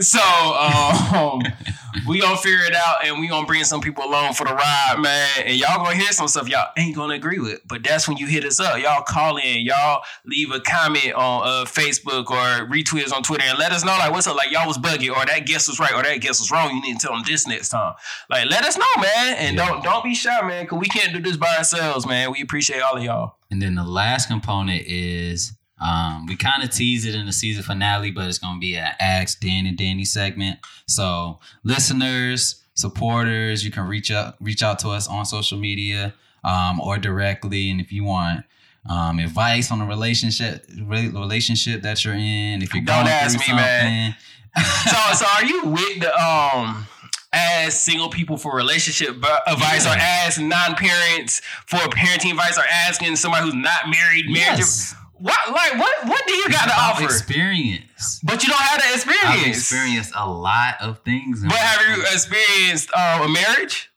So 0.08 0.20
um, 0.20 1.42
we 2.08 2.20
gonna 2.22 2.38
figure 2.38 2.66
it 2.66 2.76
out, 2.76 3.06
and 3.06 3.20
we 3.20 3.28
gonna 3.28 3.48
bring 3.48 3.64
some 3.64 3.82
people 3.82 4.04
along 4.04 4.34
for 4.34 4.46
the 4.46 4.54
ride, 4.54 4.96
man. 5.00 5.30
And 5.46 5.56
y'all 5.58 5.84
gonna 5.84 5.96
hear 5.96 6.12
some 6.12 6.28
stuff 6.28 6.50
y'all 6.50 6.68
ain't 6.78 6.96
gonna 6.96 7.14
agree 7.16 7.40
with, 7.40 7.62
but 7.68 7.84
that's 7.84 8.08
when 8.08 8.18
you 8.18 8.28
hit 8.28 8.44
us 8.46 8.60
up. 8.60 8.80
Y'all 8.82 9.04
call 9.04 9.38
in, 9.38 9.60
y'all 9.66 10.04
leave 10.26 10.52
a 10.52 10.60
comment 10.60 11.14
on 11.14 11.44
uh, 11.48 11.66
Facebook 11.66 12.30
or 12.30 12.68
retweet 12.68 13.06
us 13.06 13.12
on 13.12 13.24
Twitter, 13.24 13.44
and 13.48 13.58
let 13.58 13.72
us 13.72 13.84
know 13.86 13.92
like 13.98 14.12
what's 14.12 14.28
up. 14.28 14.36
Like 14.36 14.52
y'all 14.52 14.68
was 14.68 14.78
buggy, 14.78 15.10
or 15.10 15.26
that 15.26 15.46
guess 15.46 15.68
was 15.68 15.80
right, 15.80 15.94
or 15.94 16.04
that 16.04 16.20
guess 16.22 16.40
was 16.40 16.52
wrong. 16.52 16.76
You 16.76 16.82
need 16.82 17.00
to 17.00 17.08
tell 17.08 17.16
them 17.16 17.24
this 17.26 17.48
next 17.48 17.70
time. 17.70 17.94
Like 18.30 18.50
let 18.50 18.64
us 18.66 18.78
know, 18.78 19.02
man, 19.02 19.36
and 19.38 19.56
Yeah. 19.58 19.68
don't 19.68 19.84
don't 19.84 20.04
be 20.04 20.14
shy, 20.14 20.42
man, 20.46 20.66
because 20.66 20.80
we 20.80 20.88
can't 20.88 21.14
do 21.14 21.22
this 21.22 21.38
by 21.38 21.56
ourselves, 21.58 22.06
man. 22.06 22.32
We 22.32 22.42
appreciate 22.42 22.82
all 22.82 22.98
of 22.98 23.04
y'all. 23.04 23.37
And 23.50 23.62
then 23.62 23.76
the 23.76 23.84
last 23.84 24.28
component 24.28 24.84
is 24.88 25.54
um, 25.80 26.26
we 26.26 26.36
kind 26.36 26.64
of 26.64 26.70
tease 26.72 27.06
it 27.06 27.16
in 27.16 27.26
the 27.26 27.32
season 27.32 27.64
finale, 27.64 28.12
but 28.12 28.28
it's 28.28 28.40
gonna 28.40 28.60
be 28.60 28.76
an 28.76 28.92
Ask 29.00 29.40
Dan 29.40 29.66
and 29.66 29.78
Danny 29.78 30.06
segment. 30.06 30.60
So 30.88 31.40
listeners, 31.64 32.64
supporters, 32.74 33.64
you 33.64 33.72
can 33.72 33.84
reach 33.88 34.12
out 34.12 34.36
reach 34.40 34.64
out 34.64 34.80
to 34.80 34.90
us 34.90 35.08
on 35.08 35.26
social 35.26 35.58
media 35.58 36.14
um, 36.44 36.80
or 36.80 36.98
directly. 36.98 37.70
And 37.70 37.80
if 37.80 37.92
you 37.92 38.04
want 38.04 38.46
um, 38.90 39.20
advice 39.20 39.72
on 39.72 39.82
a 39.82 39.86
relationship 39.86 40.66
re- 40.82 41.10
relationship 41.10 41.82
that 41.84 42.04
you're 42.04 42.16
in, 42.16 42.62
if 42.62 42.74
you're 42.74 42.84
Don't 42.84 43.06
going 43.06 43.08
ask 43.08 43.40
through 43.40 43.56
me, 43.56 43.62
man. 43.62 44.16
so, 44.58 45.14
so 45.14 45.26
are 45.36 45.46
you 45.46 45.66
with 45.66 46.00
the 46.00 46.12
um 46.20 46.88
as 47.34 47.80
single 47.82 48.10
people 48.10 48.38
for 48.38 48.56
relationship 48.56 49.10
advice 49.48 49.86
or 49.86 49.96
as 50.00 50.40
non-parents 50.40 51.42
for 51.66 51.78
parenting 51.90 52.32
advice 52.32 52.58
or 52.58 52.64
asking 52.88 53.16
somebody 53.16 53.46
who's 53.46 53.54
not 53.56 53.90
married 53.90 54.26
marriage 54.30 54.60
yes, 54.60 54.96
what 55.14 55.38
like 55.52 55.78
what 55.78 56.08
what 56.08 56.26
do 56.28 56.34
you 56.34 56.48
got 56.50 56.66
to 56.66 56.74
offer 56.76 57.04
experience. 57.04 58.20
but 58.24 58.44
you 58.44 58.50
don't 58.50 58.62
have 58.62 58.80
that 58.80 58.92
experience 58.94 59.26
I've 59.42 59.48
experienced 59.48 60.14
a 60.16 60.30
lot 60.30 60.76
of 60.82 61.00
things. 61.00 61.42
but 61.44 61.54
have 61.58 61.98
you 61.98 62.04
experienced 62.04 62.90
um, 62.96 63.22
a 63.24 63.28
marriage 63.30 63.90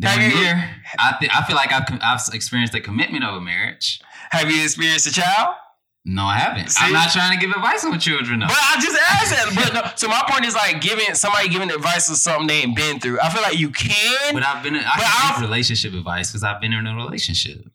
Down 0.00 0.18
Have 0.18 0.32
you- 0.32 0.38
here, 0.38 0.70
I 0.98 1.16
th- 1.20 1.32
I 1.34 1.44
feel 1.44 1.56
like 1.56 1.72
I've, 1.72 1.84
I've 2.02 2.20
experienced 2.32 2.72
the 2.72 2.80
commitment 2.80 3.24
of 3.24 3.34
a 3.34 3.40
marriage. 3.40 4.00
have 4.30 4.50
you 4.50 4.62
experienced 4.62 5.06
a 5.08 5.12
child 5.12 5.56
No, 6.04 6.24
I 6.24 6.36
haven't. 6.38 6.70
See? 6.70 6.84
I'm 6.84 6.92
not 6.92 7.10
trying 7.10 7.38
to 7.38 7.44
give 7.44 7.54
advice 7.54 7.84
on 7.84 7.98
children. 8.00 8.40
Though. 8.40 8.46
but 8.46 8.56
I 8.58 8.80
just 8.80 8.98
asked 9.10 9.30
that 9.30 9.52
but 9.54 9.74
no, 9.74 9.90
so 9.96 10.08
my 10.08 10.22
point 10.28 10.46
is 10.46 10.54
like 10.54 10.80
giving 10.80 11.14
somebody 11.14 11.48
giving 11.50 11.70
advice 11.70 12.08
on 12.08 12.16
something 12.16 12.46
they 12.46 12.62
ain't 12.62 12.74
been 12.76 12.98
through 12.98 13.20
I 13.20 13.28
feel 13.28 13.42
like 13.42 13.58
you 13.58 13.70
can 13.70 14.32
But 14.32 14.42
I've 14.42 14.62
been. 14.62 14.76
I 14.76 14.80
can 14.80 15.02
I've- 15.04 15.40
give 15.42 15.50
relationship 15.50 15.92
advice 15.92 16.30
because 16.30 16.44
I've 16.44 16.60
been 16.60 16.72
in 16.72 16.86
a 16.86 16.94
relationship. 16.94 17.66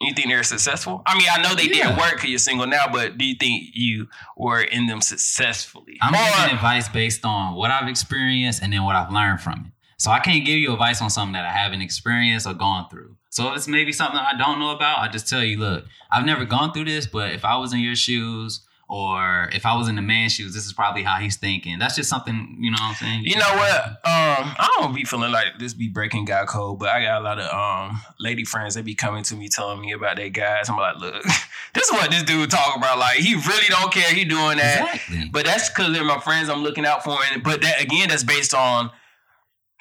You 0.00 0.14
think 0.14 0.28
they're 0.28 0.42
successful? 0.42 1.02
I 1.06 1.16
mean, 1.16 1.28
I 1.32 1.42
know 1.42 1.54
they 1.54 1.64
Yeah. 1.64 1.88
didn't 1.88 1.96
work 1.98 2.14
because 2.14 2.30
you're 2.30 2.38
single 2.40 2.66
now, 2.66 2.86
but 2.90 3.18
do 3.18 3.24
you 3.24 3.36
think 3.38 3.68
you 3.74 4.08
were 4.36 4.60
in 4.60 4.86
them 4.86 5.00
successfully? 5.00 5.98
I'm 6.00 6.14
Or- 6.14 6.36
giving 6.40 6.54
advice 6.56 6.88
based 6.88 7.24
on 7.24 7.54
what 7.54 7.70
I've 7.70 7.88
experienced 7.88 8.62
and 8.62 8.72
then 8.72 8.82
what 8.84 8.96
I've 8.96 9.12
learned 9.12 9.40
from 9.42 9.66
it. 9.66 9.72
So 10.02 10.10
I 10.10 10.18
can't 10.18 10.44
give 10.44 10.56
you 10.56 10.72
advice 10.72 11.00
on 11.00 11.10
something 11.10 11.34
that 11.34 11.44
I 11.44 11.52
haven't 11.52 11.80
experienced 11.80 12.44
or 12.44 12.54
gone 12.54 12.88
through. 12.90 13.14
So 13.30 13.50
if 13.50 13.56
it's 13.58 13.68
maybe 13.68 13.92
something 13.92 14.18
I 14.18 14.36
don't 14.36 14.58
know 14.58 14.74
about, 14.74 14.98
I 14.98 15.06
just 15.06 15.28
tell 15.28 15.44
you, 15.44 15.58
look, 15.58 15.84
I've 16.10 16.26
never 16.26 16.44
gone 16.44 16.72
through 16.72 16.86
this, 16.86 17.06
but 17.06 17.32
if 17.32 17.44
I 17.44 17.56
was 17.56 17.72
in 17.72 17.78
your 17.78 17.94
shoes 17.94 18.66
or 18.88 19.48
if 19.52 19.64
I 19.64 19.76
was 19.76 19.86
in 19.86 19.94
the 19.94 20.02
man's 20.02 20.32
shoes, 20.32 20.54
this 20.54 20.66
is 20.66 20.72
probably 20.72 21.04
how 21.04 21.18
he's 21.20 21.36
thinking. 21.36 21.78
That's 21.78 21.94
just 21.94 22.10
something, 22.10 22.56
you 22.58 22.72
know 22.72 22.78
what 22.80 22.88
I'm 22.88 22.94
saying? 22.96 23.22
You 23.26 23.36
know 23.36 23.54
what? 23.54 23.84
Um, 23.86 24.56
I 24.58 24.76
don't 24.80 24.92
be 24.92 25.04
feeling 25.04 25.30
like 25.30 25.60
this 25.60 25.72
be 25.72 25.86
breaking 25.88 26.24
guy 26.24 26.46
code, 26.46 26.80
but 26.80 26.88
I 26.88 27.04
got 27.04 27.20
a 27.20 27.24
lot 27.24 27.38
of 27.38 27.54
um 27.54 28.00
lady 28.18 28.44
friends 28.44 28.74
that 28.74 28.84
be 28.84 28.96
coming 28.96 29.22
to 29.22 29.36
me 29.36 29.48
telling 29.48 29.80
me 29.80 29.92
about 29.92 30.16
their 30.16 30.30
guys. 30.30 30.68
I'm 30.68 30.78
like, 30.78 30.96
look, 30.96 31.22
this 31.74 31.88
is 31.88 31.92
what 31.92 32.10
this 32.10 32.24
dude 32.24 32.50
talk 32.50 32.76
about. 32.76 32.98
Like, 32.98 33.18
he 33.18 33.36
really 33.36 33.68
don't 33.68 33.92
care. 33.92 34.12
He 34.12 34.24
doing 34.24 34.56
that. 34.56 34.96
Exactly. 34.96 35.30
But 35.30 35.44
that's 35.44 35.68
because 35.68 35.92
they're 35.92 36.02
my 36.02 36.18
friends. 36.18 36.48
I'm 36.48 36.64
looking 36.64 36.84
out 36.84 37.04
for, 37.04 37.16
and 37.32 37.40
but 37.44 37.62
that 37.62 37.80
again, 37.80 38.08
that's 38.08 38.24
based 38.24 38.52
on 38.52 38.90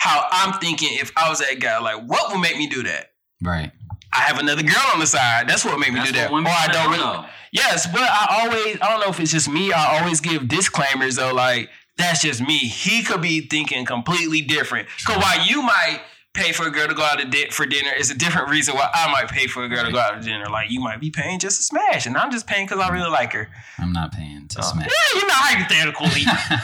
how 0.02 0.26
I'm 0.32 0.60
thinking. 0.60 0.90
If 0.94 1.12
I 1.16 1.30
was 1.30 1.40
that 1.40 1.60
guy, 1.60 1.78
like, 1.80 2.02
what 2.08 2.32
would 2.32 2.42
make 2.42 2.58
me 2.58 2.68
do 2.68 2.84
that? 2.84 3.12
right. 3.42 3.72
I 4.14 4.24
have 4.24 4.40
another 4.40 4.62
girl 4.62 4.84
on 4.94 5.00
the 5.00 5.08
side. 5.08 5.48
That's 5.48 5.64
what 5.64 5.80
made 5.80 5.94
me 5.94 6.00
That's 6.00 6.12
do 6.12 6.18
that. 6.18 6.32
what 6.34 6.44
Or 6.44 6.50
I 6.50 6.68
don't 6.68 6.92
really. 6.92 7.02
though. 7.02 7.26
Yes, 7.54 7.88
but 7.88 8.02
I 8.02 8.42
always, 8.42 8.78
I 8.82 8.90
don't 8.90 9.00
know 9.00 9.08
if 9.08 9.20
it's 9.22 9.32
just 9.32 9.48
me. 9.48 9.72
I 9.72 10.00
always 10.00 10.20
give 10.20 10.50
disclaimers 10.50 11.16
though, 11.16 11.34
like 11.34 11.70
that's 11.98 12.22
just 12.22 12.42
me. 12.42 12.58
He 12.58 13.04
could 13.04 13.22
be 13.22 13.48
thinking 13.48 13.86
completely 13.86 14.42
different. 14.42 14.90
Cause 15.06 15.16
why 15.16 15.46
you 15.48 15.62
might 15.62 16.02
pay 16.34 16.52
for 16.52 16.68
a 16.68 16.72
girl 16.72 16.88
to 16.90 16.94
go 16.94 17.04
out 17.04 17.20
to 17.20 17.26
di- 17.26 17.50
for 17.52 17.66
dinner 17.66 17.92
is 17.98 18.10
a 18.12 18.14
different 18.18 18.50
reason 18.50 18.76
why 18.76 18.90
I 18.94 19.10
might 19.14 19.30
pay 19.30 19.48
for 19.48 19.64
a 19.64 19.70
girl 19.70 19.86
to 19.86 19.92
go 19.94 20.00
out 20.00 20.22
to 20.22 20.28
dinner. 20.28 20.48
Like 20.50 20.70
you 20.72 20.82
might 20.82 21.00
be 21.00 21.10
paying 21.10 21.40
just 21.40 21.58
to 21.60 21.64
smash, 21.64 22.06
and 22.06 22.18
I'm 22.18 22.32
just 22.32 22.48
paying 22.48 22.66
because 22.68 22.80
I 22.82 22.90
really 22.90 23.10
like 23.10 23.32
her. 23.32 23.48
I'm 23.80 23.94
not 23.94 24.12
paying 24.12 24.48
to 24.50 24.60
Uh, 24.60 24.62
smash. 24.62 24.88
yeah, 25.14 25.20
you 25.22 25.26
know, 25.28 25.34
hypothetically. 25.36 26.24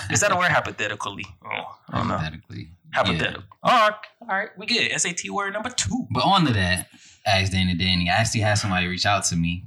is 0.13 0.19
that 0.19 0.33
a 0.33 0.35
word? 0.35 0.51
Hypothetically. 0.51 1.25
Oh, 1.45 1.77
I 1.89 1.97
don't 1.99 2.07
know. 2.09 2.17
Hypothetically. 2.17 2.71
Hypothetical. 2.93 3.43
Yeah. 3.65 3.71
All 3.71 3.89
right, 3.89 3.97
all 4.21 4.27
right, 4.27 4.49
we 4.57 4.65
good. 4.65 4.91
SAT 4.99 5.29
word 5.29 5.53
number 5.53 5.69
two. 5.69 6.07
But 6.11 6.23
on 6.23 6.45
to 6.45 6.53
that, 6.53 6.87
asked 7.25 7.51
Danny 7.51 7.73
Danny. 7.75 8.09
I 8.09 8.15
actually 8.15 8.41
had 8.41 8.55
somebody 8.55 8.87
reach 8.87 9.05
out 9.05 9.23
to 9.25 9.35
me 9.35 9.65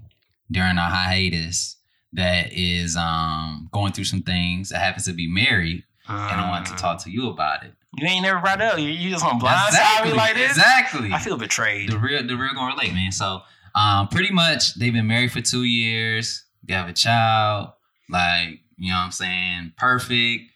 during 0.50 0.78
our 0.78 0.90
hiatus 0.90 1.76
that 2.12 2.52
is 2.52 2.96
um 2.96 3.68
going 3.72 3.92
through 3.92 4.04
some 4.04 4.22
things 4.22 4.70
that 4.70 4.78
happens 4.78 5.04
to 5.06 5.12
be 5.12 5.28
married, 5.30 5.84
and 6.08 6.40
I 6.40 6.48
want 6.48 6.66
to 6.66 6.74
talk 6.74 7.02
to 7.04 7.10
you 7.10 7.28
about 7.30 7.64
it. 7.64 7.72
You 7.96 8.06
ain't 8.06 8.22
never 8.22 8.40
brought 8.40 8.60
up. 8.60 8.78
You, 8.78 8.86
you 8.86 9.10
just 9.10 9.24
want 9.24 9.42
blindside 9.42 10.04
me 10.04 10.12
like 10.12 10.34
this. 10.34 10.50
Exactly. 10.50 11.12
I 11.12 11.18
feel 11.18 11.36
betrayed. 11.36 11.90
the 11.90 11.98
real 11.98 12.26
the 12.26 12.36
real 12.36 12.54
gonna 12.54 12.74
relate, 12.74 12.94
man. 12.94 13.12
So 13.12 13.42
um 13.74 14.08
pretty 14.08 14.32
much 14.32 14.74
they've 14.74 14.92
been 14.92 15.06
married 15.06 15.32
for 15.32 15.40
two 15.40 15.64
years, 15.64 16.44
they 16.64 16.74
have 16.74 16.88
a 16.88 16.92
child, 16.92 17.70
like, 18.08 18.60
you 18.76 18.90
know 18.90 18.96
what 18.96 19.04
I'm 19.06 19.12
saying, 19.12 19.72
perfect, 19.76 20.50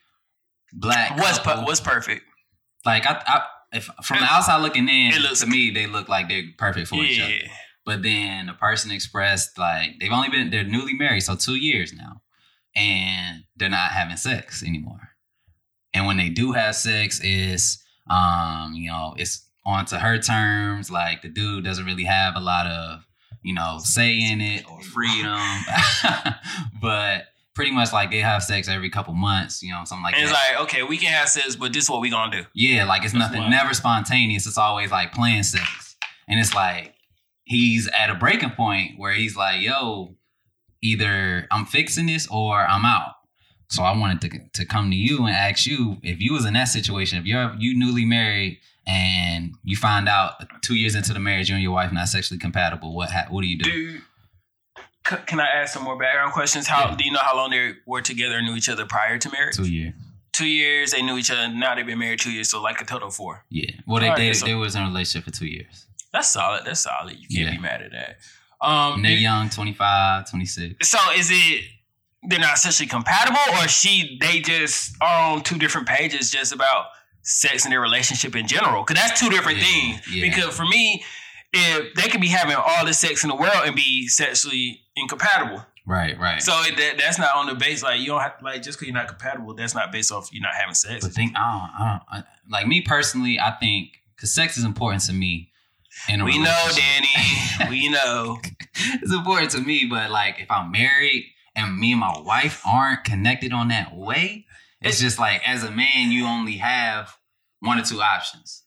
black. 0.73 1.17
was 1.17 1.39
per- 1.41 1.55
couple. 1.55 1.75
perfect? 1.85 2.23
Like 2.85 3.07
I, 3.07 3.23
I 3.27 3.43
if 3.73 3.85
from 4.03 4.21
the 4.21 4.27
outside 4.27 4.61
looking 4.63 4.89
in, 4.89 5.13
It 5.15 5.21
looks- 5.21 5.41
to 5.41 5.47
me 5.47 5.71
they 5.71 5.87
look 5.87 6.09
like 6.09 6.29
they're 6.29 6.45
perfect 6.59 6.89
for 6.89 6.97
each 7.03 7.21
other. 7.21 7.33
But 7.87 8.03
then 8.03 8.47
the 8.47 8.55
person 8.55 8.91
expressed 8.91 9.59
like 9.59 9.99
they've 10.01 10.13
only 10.13 10.29
been 10.31 10.51
they're 10.51 10.65
newly 10.65 10.95
married, 10.95 11.21
so 11.21 11.35
two 11.37 11.57
years 11.57 11.93
now, 11.93 12.23
and 12.75 13.45
they're 13.57 13.69
not 13.69 13.91
having 13.91 14.17
sex 14.17 14.63
anymore. 14.63 15.11
And 15.93 16.07
when 16.07 16.17
they 16.17 16.29
do 16.31 16.53
have 16.53 16.75
sex, 16.77 17.21
is 17.23 17.83
um 18.09 18.73
you 18.75 18.91
know 18.91 19.15
it's 19.19 19.47
on 19.67 19.85
to 19.87 19.99
her 19.99 20.19
terms. 20.19 20.91
Like 20.91 21.23
the 21.23 21.29
dude 21.29 21.65
doesn't 21.65 21.85
really 21.85 22.05
have 22.05 22.37
a 22.37 22.41
lot 22.41 22.67
of 22.67 23.07
you 23.43 23.53
know 23.55 23.79
say 23.83 24.19
in 24.19 24.41
it 24.41 24.65
or 24.71 24.81
freedom, 24.83 25.39
but 26.81 27.25
pretty 27.55 27.71
much 27.71 27.93
like 27.93 28.11
they 28.11 28.19
have 28.19 28.43
sex 28.43 28.69
every 28.69 28.91
couple 28.91 29.15
months, 29.15 29.63
you 29.63 29.73
know 29.73 29.83
something 29.85 30.03
like 30.05 30.15
And 30.17 30.27
that. 30.29 30.31
it's 30.33 30.51
like, 30.59 30.61
okay, 30.65 30.83
we 30.83 30.97
can 30.99 31.13
have 31.13 31.29
sex, 31.29 31.57
but 31.57 31.73
this 31.73 31.85
is 31.85 31.91
what 31.91 32.01
we 32.01 32.11
gonna 32.11 32.37
do. 32.43 32.47
Yeah, 32.55 32.85
like 32.85 33.05
it's 33.05 33.13
That's 33.13 33.25
nothing, 33.27 33.41
wild. 33.41 33.51
never 33.51 33.75
spontaneous. 33.75 34.47
It's 34.47 34.59
always 34.59 34.91
like 34.91 35.13
playing 35.13 35.43
sex. 35.45 35.97
And 36.29 36.41
it's 36.41 36.55
like 36.55 36.95
he's 37.45 37.89
at 37.89 38.11
a 38.11 38.15
breaking 38.15 38.51
point 38.51 38.99
where 38.99 39.13
he's 39.13 39.37
like, 39.37 39.61
yo, 39.61 40.17
either 40.83 41.47
I'm 41.51 41.65
fixing 41.67 42.07
this 42.07 42.27
or 42.31 42.61
I'm 42.67 42.85
out. 42.85 43.13
So 43.71 43.83
I 43.83 43.97
wanted 43.97 44.21
to 44.23 44.61
to 44.61 44.67
come 44.67 44.91
to 44.91 44.97
you 44.97 45.27
and 45.27 45.35
ask 45.35 45.67
you 45.67 45.99
if 46.03 46.21
you 46.21 46.33
was 46.33 46.45
in 46.45 46.55
that 46.55 46.65
situation, 46.69 47.19
if 47.19 47.25
you're 47.27 47.55
you 47.59 47.77
newly 47.79 48.05
married 48.05 48.59
and 48.87 49.55
you 49.65 49.77
find 49.77 50.09
out 50.09 50.35
two 50.63 50.75
years 50.75 50.95
into 50.95 51.13
the 51.15 51.19
marriage 51.21 51.49
you 51.49 51.55
and 51.55 51.63
your 51.63 51.73
wife 51.73 51.91
not 51.93 52.09
sexually 52.09 52.39
compatible, 52.39 52.95
what 52.95 53.11
ha- 53.11 53.27
what 53.31 53.41
do 53.43 53.49
you 53.49 53.59
do? 53.59 53.71
Do 53.71 54.01
c- 55.09 55.17
can 55.27 55.41
I 55.41 55.47
ask 55.47 55.75
some 55.75 55.83
more 55.85 55.99
background 55.99 56.33
questions? 56.33 56.67
How 56.67 56.89
Yeah. 56.91 56.97
do 56.97 57.05
you 57.05 57.13
know 57.13 57.21
how 57.23 57.37
long 57.37 57.51
they 57.51 57.75
were 57.87 58.03
together 58.03 58.37
and 58.39 58.47
knew 58.47 58.57
each 58.57 58.69
other 58.69 58.87
prior 58.87 59.19
to 59.19 59.31
marriage? 59.31 59.57
Two 59.57 59.65
years. 59.71 59.95
Two 60.33 60.47
years. 60.47 60.91
They 60.93 61.03
knew 61.03 61.17
each 61.19 61.31
other. 61.31 61.49
Now 61.49 61.75
they've 61.75 61.87
been 61.87 61.99
married 61.99 62.21
two 62.21 62.33
years, 62.33 62.51
so 62.51 62.61
like 62.61 62.81
a 62.81 62.85
total 62.85 63.09
of 63.09 63.15
four. 63.15 63.45
Yeah. 63.51 63.71
Well, 63.87 64.01
they 64.01 64.13
they, 64.17 64.33
so- 64.33 64.47
they 64.47 64.55
was 64.55 64.75
in 64.75 64.83
a 64.83 64.87
relationship 64.87 65.25
for 65.25 65.31
two 65.39 65.47
years. 65.47 65.87
That's 66.13 66.31
solid. 66.31 66.65
That's 66.65 66.81
solid. 66.81 67.17
You 67.19 67.29
can't 67.29 67.51
Yeah. 67.51 67.57
be 67.57 67.59
mad 67.63 67.83
at 67.83 67.91
that. 67.93 68.19
Um, 68.61 68.95
And 68.95 69.05
they're 69.05 69.13
young, 69.13 69.51
25, 69.51 70.31
26. 70.31 70.89
so 70.89 70.99
is 71.13 71.29
it 71.31 71.65
they're 72.27 72.39
not 72.39 72.57
sexually 72.57 72.89
compatible, 72.89 73.39
or 73.59 73.69
she 73.69 74.17
they 74.21 74.41
just 74.41 74.95
are 75.01 75.33
on 75.35 75.43
two 75.43 75.59
different 75.59 75.87
pages 75.87 76.31
just 76.31 76.53
about 76.53 76.87
sex 77.23 77.65
and 77.65 77.73
their 77.73 77.81
relationship 77.81 78.35
in 78.37 78.47
general? 78.47 78.83
Because 78.85 79.03
that's 79.03 79.21
two 79.21 79.29
different 79.29 79.59
Yeah, 79.59 79.65
things. 79.65 80.01
Because 80.21 80.57
for 80.57 80.65
me, 80.65 81.05
if 81.55 81.95
they 81.95 82.09
could 82.09 82.21
be 82.21 82.29
having 82.29 82.57
all 82.57 82.85
the 82.85 82.93
sex 82.93 83.23
in 83.23 83.31
the 83.31 83.37
world 83.37 83.63
and 83.65 83.75
be 83.77 84.09
sexually 84.09 84.81
incompatible. 84.97 85.65
Right, 85.87 86.19
right. 86.19 86.43
So 86.43 86.53
it, 86.63 86.77
that, 86.77 86.95
that's 86.99 87.19
not 87.19 87.35
on 87.37 87.47
the 87.47 87.55
base. 87.55 87.83
Like 87.83 88.01
you 88.01 88.07
don't 88.07 88.21
have 88.21 88.35
like 88.43 88.63
just 88.63 88.79
because 88.79 88.89
you're 88.89 88.97
not 88.97 89.09
compatible, 89.09 89.55
that's 89.55 89.75
not 89.75 89.93
based 89.93 90.11
off 90.11 90.31
you're 90.33 90.43
not 90.43 90.55
having 90.55 90.75
sex. 90.75 91.05
But 91.05 91.15
think, 91.15 91.37
I 91.37 91.41
don't, 91.41 92.03
I 92.11 92.17
don't, 92.17 92.27
like 92.51 92.67
me 92.67 92.81
personally, 92.81 93.39
I 93.39 93.53
think 93.53 93.91
because 94.17 94.35
sex 94.35 94.57
is 94.57 94.65
important 94.65 95.03
to 95.05 95.13
me. 95.13 95.51
In 96.09 96.25
we 96.25 96.39
know. 96.39 96.69
Danny. 96.75 97.71
we 97.71 97.89
know. 97.89 98.39
it's 98.75 99.13
important 99.13 99.51
to 99.53 99.61
me, 99.61 99.87
but 99.89 100.11
like 100.11 100.41
if 100.41 100.51
I'm 100.51 100.73
married 100.73 101.27
and 101.55 101.79
me 101.79 101.93
and 101.93 102.01
my 102.01 102.19
wife 102.19 102.63
aren't 102.67 103.05
connected 103.05 103.53
on 103.53 103.69
that 103.69 103.95
way, 103.95 104.47
it's 104.81 105.01
just 105.01 105.19
like 105.19 105.47
as 105.47 105.63
a 105.63 105.71
man, 105.71 106.11
you 106.11 106.27
only 106.27 106.57
have 106.57 107.17
one 107.61 107.79
or 107.79 107.83
two 107.83 108.01
options. 108.01 108.64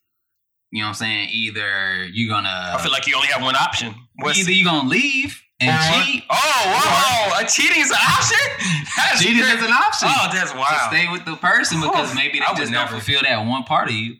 You 0.72 0.82
know 0.82 0.88
what 0.88 0.90
I'm 0.90 0.96
saying? 0.96 1.30
Either 1.32 2.06
you're 2.12 2.30
gonna 2.30 2.74
I 2.76 2.82
feel 2.82 2.92
like 2.92 3.08
you 3.08 3.16
only 3.16 3.30
have 3.30 3.42
one 3.42 3.56
option. 3.56 3.96
What's 4.18 4.38
either 4.40 4.52
you're 4.52 4.66
gonna 4.66 4.88
leave 4.90 5.42
and 5.60 5.70
or- 5.70 6.04
cheat. 6.06 6.24
Oh, 6.30 6.36
whoa! 6.36 7.40
A 7.44 7.48
cheating 7.48 7.82
is 7.82 7.90
an 7.90 7.98
option. 7.98 8.38
That's 8.98 9.22
Cheating 9.24 9.42
crazy. 9.44 9.58
is 9.58 9.64
an 9.64 9.72
option. 9.72 10.10
Oh, 10.12 10.30
that's 10.34 10.54
wild. 10.54 10.68
to 10.68 10.76
wild. 10.78 10.92
stay 10.92 11.12
with 11.12 11.26
the 11.26 11.36
person 11.36 11.80
because 11.82 12.14
maybe 12.16 12.40
they 12.40 12.46
I 12.46 12.54
just 12.56 12.72
never. 12.72 12.90
don't 12.92 13.00
fulfill 13.00 13.22
that 13.22 13.46
one 13.46 13.64
part 13.64 13.88
of 13.90 13.94
you, 13.96 14.16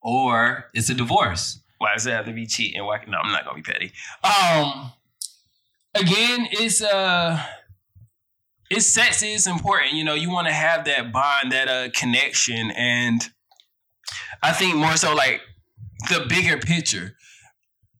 or 0.00 0.66
it's 0.72 0.88
a 0.88 0.94
divorce. 0.94 1.60
Why 1.78 1.92
does 1.94 2.06
it 2.06 2.12
have 2.12 2.26
to 2.26 2.32
be 2.32 2.46
cheating? 2.46 2.84
Why? 2.84 3.02
No, 3.08 3.18
I'm 3.18 3.30
not 3.32 3.44
gonna 3.44 3.56
be 3.56 3.62
petty. 3.62 3.92
Um, 4.24 4.92
again, 5.94 6.46
it's 6.52 6.80
uh, 6.82 7.40
it's 8.70 8.92
sex 8.92 9.22
is 9.22 9.46
important. 9.46 9.92
You 9.94 10.04
know, 10.04 10.14
you 10.14 10.30
want 10.30 10.46
to 10.46 10.52
have 10.52 10.84
that 10.86 11.12
bond, 11.12 11.52
that 11.52 11.68
uh 11.68 11.88
connection, 11.94 12.70
and 12.72 13.20
I 14.42 14.52
think 14.52 14.76
more 14.76 14.96
so 14.96 15.14
like 15.14 15.40
the 16.08 16.26
bigger 16.28 16.58
picture. 16.58 17.16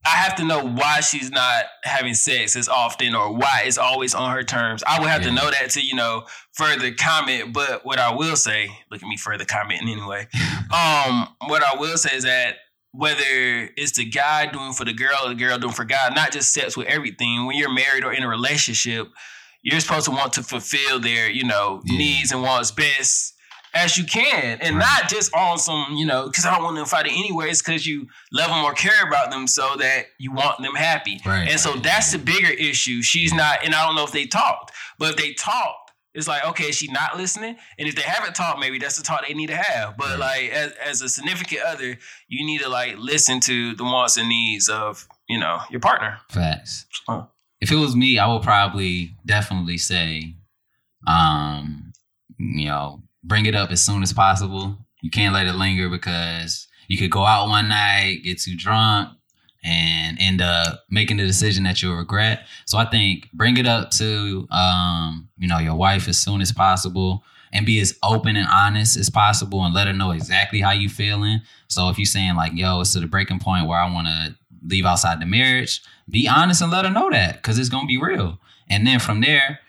I 0.04 0.10
have 0.16 0.34
to 0.36 0.44
know 0.44 0.64
why 0.64 1.00
she's 1.00 1.30
not 1.30 1.64
having 1.84 2.14
sex 2.14 2.56
as 2.56 2.70
often 2.70 3.14
or 3.14 3.34
why 3.34 3.64
it's 3.66 3.76
always 3.76 4.14
on 4.14 4.30
her 4.34 4.42
terms. 4.42 4.82
I 4.86 4.98
would 4.98 5.10
have 5.10 5.22
to 5.22 5.30
know 5.30 5.50
that 5.50 5.68
to, 5.72 5.82
you 5.82 5.94
know, 5.94 6.24
further 6.52 6.90
comment. 6.92 7.52
But 7.52 7.84
what 7.84 7.98
I 7.98 8.14
will 8.14 8.34
say, 8.36 8.70
look 8.90 9.02
at 9.02 9.08
me 9.08 9.18
further 9.18 9.44
commenting 9.44 9.88
anyway. 9.88 10.26
Um, 10.72 11.26
what 11.48 11.64
I 11.64 11.74
will 11.80 11.98
say 11.98 12.14
is 12.16 12.22
that 12.22 12.54
whether 12.92 13.18
it's 13.24 13.90
the 13.96 14.04
guy 14.04 14.46
doing 14.46 14.72
for 14.72 14.84
the 14.84 14.92
girl 14.92 15.18
or 15.24 15.30
the 15.30 15.34
girl 15.34 15.58
doing 15.58 15.72
for 15.72 15.84
God, 15.84 16.14
not 16.14 16.30
just 16.30 16.54
sex 16.54 16.76
with 16.76 16.86
everything. 16.86 17.44
When 17.46 17.56
you're 17.56 17.72
married 17.74 18.04
or 18.04 18.12
in 18.12 18.22
a 18.22 18.28
relationship, 18.28 19.08
you're 19.62 19.80
supposed 19.80 20.04
to 20.04 20.12
want 20.12 20.32
to 20.34 20.44
fulfill 20.44 21.00
their, 21.00 21.28
you 21.28 21.42
know, 21.42 21.82
Yeah. 21.84 21.98
needs 21.98 22.30
and 22.30 22.42
wants 22.42 22.70
best 22.70 23.34
as 23.74 23.96
you 23.96 24.04
can, 24.04 24.58
and 24.60 24.76
Right. 24.76 25.00
not 25.00 25.08
just 25.10 25.32
on 25.34 25.58
some, 25.58 25.94
you 25.96 26.04
know, 26.06 26.26
because 26.26 26.44
I 26.46 26.54
don't 26.54 26.64
want 26.64 26.76
them 26.76 26.84
to 26.84 26.90
fight 26.90 27.06
it 27.06 27.12
anyways, 27.12 27.62
because 27.62 27.86
you 27.86 28.08
love 28.32 28.48
them 28.48 28.64
or 28.64 28.74
care 28.74 29.06
about 29.06 29.30
them, 29.30 29.46
so 29.46 29.76
that 29.76 30.06
you 30.18 30.32
want 30.32 30.60
them 30.62 30.74
happy. 30.74 31.20
Right, 31.24 31.48
and 31.48 31.58
so 31.60 31.74
that's 31.74 32.12
the 32.12 32.18
bigger 32.18 32.50
issue. 32.50 33.02
She's 33.02 33.32
not, 33.32 33.64
and 33.64 33.74
I 33.74 33.86
don't 33.86 33.94
know 33.96 34.04
if 34.04 34.12
they 34.12 34.26
talked, 34.26 34.72
but 34.98 35.10
if 35.10 35.16
they 35.16 35.32
talked, 35.34 35.92
it's 36.12 36.26
like 36.26 36.44
okay, 36.44 36.72
she's 36.72 36.90
not 36.90 37.16
listening, 37.16 37.56
and 37.78 37.86
if 37.88 37.94
they 37.94 38.02
haven't 38.02 38.34
talked, 38.34 38.58
maybe 38.58 38.78
that's 38.78 38.96
the 38.96 39.04
talk 39.04 39.24
they 39.28 39.32
need 39.34 39.46
to 39.46 39.56
have. 39.56 39.96
But 39.96 40.18
Right. 40.18 40.18
like 40.18 40.50
as, 40.50 40.72
as 40.84 41.02
a 41.02 41.08
significant 41.08 41.62
other, 41.62 41.96
you 42.26 42.44
need 42.44 42.60
to 42.62 42.68
like 42.68 42.96
listen 42.98 43.38
to 43.42 43.74
the 43.76 43.84
wants 43.84 44.16
and 44.16 44.28
needs 44.28 44.68
of 44.68 45.06
you 45.28 45.38
know 45.38 45.60
your 45.70 45.78
partner. 45.80 46.18
Facts. 46.28 46.86
Huh. 47.08 47.26
If 47.60 47.70
it 47.70 47.76
was 47.76 47.94
me, 47.94 48.18
I 48.18 48.26
would 48.26 48.42
probably 48.42 49.14
definitely 49.24 49.78
say, 49.78 50.34
um, 51.06 51.92
you 52.38 52.66
know, 52.66 53.02
bring 53.22 53.46
it 53.46 53.54
up 53.54 53.70
as 53.70 53.82
soon 53.82 54.02
as 54.02 54.12
possible. 54.12 54.78
You 55.02 55.10
can't 55.10 55.34
let 55.34 55.46
it 55.46 55.54
linger 55.54 55.88
because 55.88 56.68
you 56.88 56.98
could 56.98 57.10
go 57.10 57.24
out 57.24 57.48
one 57.48 57.68
night, 57.68 58.20
get 58.24 58.40
too 58.40 58.56
drunk, 58.56 59.10
and 59.62 60.18
end 60.20 60.40
up 60.40 60.84
making 60.90 61.18
the 61.18 61.26
decision 61.26 61.64
that 61.64 61.82
you'll 61.82 61.96
regret. 61.96 62.46
So 62.66 62.78
I 62.78 62.84
think 62.88 63.30
bring 63.32 63.56
it 63.56 63.66
up 63.66 63.90
to 63.92 64.46
um, 64.50 65.28
you 65.38 65.48
know, 65.48 65.58
your 65.58 65.74
wife 65.74 66.08
as 66.08 66.18
soon 66.18 66.40
as 66.40 66.52
possible 66.52 67.22
and 67.52 67.66
be 67.66 67.80
as 67.80 67.98
open 68.02 68.36
and 68.36 68.46
honest 68.50 68.96
as 68.96 69.10
possible 69.10 69.64
and 69.64 69.74
let 69.74 69.86
her 69.86 69.92
know 69.92 70.12
exactly 70.12 70.60
how 70.60 70.70
you 70.70 70.88
feeling. 70.88 71.40
So 71.68 71.88
if 71.88 71.98
you're 71.98 72.06
saying 72.06 72.36
like, 72.36 72.52
yo, 72.54 72.80
it's 72.80 72.92
to 72.92 73.00
the 73.00 73.06
breaking 73.06 73.40
point 73.40 73.66
where 73.66 73.78
I 73.78 73.92
want 73.92 74.06
to 74.06 74.36
leave 74.66 74.84
outside 74.84 75.20
the 75.20 75.26
marriage, 75.26 75.82
be 76.08 76.28
honest 76.28 76.62
and 76.62 76.70
let 76.70 76.84
her 76.84 76.90
know 76.90 77.10
that 77.10 77.36
because 77.36 77.58
it's 77.58 77.68
gonna 77.68 77.86
be 77.86 78.00
real. 78.00 78.38
And 78.68 78.86
then 78.86 79.00
from 79.00 79.20
there, 79.20 79.60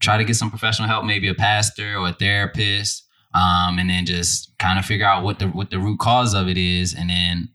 try 0.00 0.16
to 0.16 0.24
get 0.24 0.36
some 0.36 0.50
professional 0.50 0.88
help, 0.88 1.04
maybe 1.04 1.28
a 1.28 1.34
pastor 1.34 1.96
or 1.96 2.08
a 2.08 2.12
therapist, 2.12 3.04
um, 3.34 3.78
and 3.78 3.88
then 3.88 4.06
just 4.06 4.56
kind 4.58 4.78
of 4.78 4.84
figure 4.84 5.06
out 5.06 5.22
what 5.22 5.38
the 5.38 5.46
what 5.48 5.70
the 5.70 5.78
root 5.78 5.98
cause 5.98 6.34
of 6.34 6.48
it 6.48 6.58
is, 6.58 6.94
and 6.94 7.10
then 7.10 7.48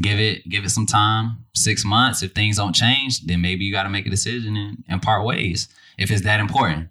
give 0.00 0.20
it 0.20 0.48
give 0.48 0.64
it 0.64 0.70
some 0.70 0.86
time, 0.86 1.44
six 1.54 1.84
months. 1.84 2.22
If 2.22 2.32
things 2.32 2.56
don't 2.56 2.74
change, 2.74 3.22
then 3.22 3.40
maybe 3.40 3.64
you 3.64 3.72
got 3.72 3.84
to 3.84 3.90
make 3.90 4.06
a 4.06 4.10
decision 4.10 4.56
and, 4.56 4.84
and 4.88 5.02
part 5.02 5.24
ways 5.24 5.68
if 5.98 6.10
it's 6.10 6.22
that 6.22 6.40
important. 6.40 6.90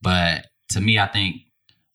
But 0.00 0.46
to 0.70 0.80
me, 0.80 0.98
I 0.98 1.06
think 1.06 1.42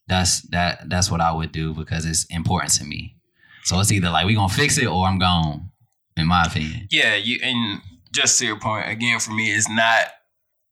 that's 0.08 0.42
that 0.50 0.90
that's 0.90 1.12
what 1.12 1.22
I 1.22 1.32
would 1.32 1.52
do 1.52 1.74
because 1.74 2.06
it's 2.06 2.26
important 2.26 2.74
to 2.74 2.86
me. 2.86 3.16
So 3.64 3.80
it's 3.80 3.92
either 3.92 4.10
like 4.10 4.26
we're 4.26 4.36
gonna 4.36 4.54
fix 4.54 4.78
it 4.78 4.88
or 4.88 5.06
I'm 5.06 5.20
gone, 5.20 5.72
in 6.16 6.28
my 6.28 6.44
opinion. 6.44 6.88
Yeah, 6.90 7.16
you 7.16 7.40
and 7.44 7.82
just 8.14 8.40
to 8.40 8.46
your 8.46 8.60
point 8.60 8.90
again 8.90 9.20
for 9.20 9.32
me, 9.32 9.52
it's 9.52 9.70
not 9.70 10.08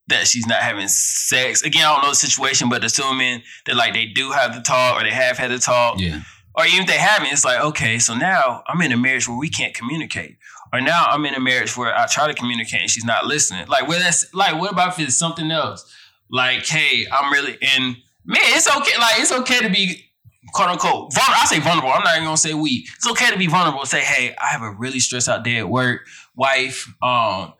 that 0.07 0.27
she's 0.27 0.45
not 0.45 0.59
having 0.62 0.88
sex. 0.88 1.63
Again, 1.63 1.85
I 1.85 1.93
don't 1.93 2.03
know 2.03 2.09
the 2.09 2.15
situation, 2.15 2.69
but 2.69 2.83
assuming 2.83 3.41
that 3.65 3.75
like 3.75 3.93
they 3.93 4.05
do 4.05 4.31
have 4.31 4.53
the 4.55 4.62
talk 4.62 5.00
or 5.00 5.03
they 5.03 5.12
have 5.12 5.38
had 5.38 5.51
the 5.51 5.59
talk, 5.59 6.00
Yeah, 6.00 6.21
or 6.55 6.65
even 6.65 6.81
if 6.81 6.88
they 6.88 6.97
haven't, 6.97 7.31
it's 7.31 7.43
like, 7.45 7.59
okay, 7.62 8.00
so 8.00 8.13
now 8.15 8.63
I'm 8.67 8.81
in 8.81 8.91
a 8.91 8.97
marriage 8.97 9.27
where 9.27 9.38
we 9.38 9.50
can't 9.50 9.74
communicate. 9.74 10.38
Or 10.74 10.81
now 10.81 11.05
I'm 11.07 11.25
in 11.25 11.33
a 11.35 11.39
marriage 11.39 11.77
where 11.77 11.95
I 11.95 12.05
try 12.07 12.27
to 12.27 12.33
communicate 12.33 12.81
and 12.81 12.89
she's 12.89 13.05
not 13.05 13.25
listening. 13.25 13.67
Like, 13.67 13.88
where 13.88 14.00
that's 14.00 14.33
like, 14.33 14.59
what 14.59 14.71
about 14.71 15.00
if 15.00 15.07
it's 15.07 15.15
something 15.17 15.50
else? 15.51 15.85
Like, 16.29 16.65
hey, 16.65 17.05
I'm 17.12 17.31
really 17.31 17.53
in. 17.53 17.95
man, 18.25 18.41
it's 18.41 18.67
okay. 18.67 18.97
Like, 19.00 19.19
it's 19.19 19.31
okay 19.31 19.59
to 19.62 19.69
be 19.69 20.05
quote 20.53 20.69
unquote 20.69 21.13
vulnerable. 21.13 21.39
I 21.41 21.45
say 21.45 21.59
vulnerable. 21.59 21.89
I'm 21.91 22.03
not 22.03 22.15
even 22.15 22.25
gonna 22.25 22.38
say 22.38 22.53
we. 22.53 22.88
It's 22.95 23.07
okay 23.09 23.31
to 23.31 23.38
be 23.38 23.47
vulnerable. 23.47 23.85
Say, 23.85 24.01
hey, 24.01 24.35
I 24.41 24.47
have 24.47 24.62
a 24.62 24.71
really 24.71 25.00
stressed 25.00 25.29
out 25.29 25.43
day 25.43 25.57
at 25.57 25.69
work. 25.69 26.01
Wife, 26.35 26.88
um, 27.01 27.53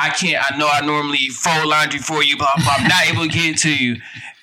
I 0.00 0.10
can't. 0.10 0.52
I 0.52 0.56
know 0.56 0.68
I 0.68 0.80
normally 0.84 1.28
fold 1.28 1.66
laundry 1.66 2.00
for 2.00 2.22
you, 2.22 2.36
but 2.36 2.48
I'm 2.54 2.88
not 2.88 3.06
able 3.06 3.22
to 3.22 3.28
get 3.28 3.44
it 3.54 3.58
to 3.58 3.74
you. 3.74 3.96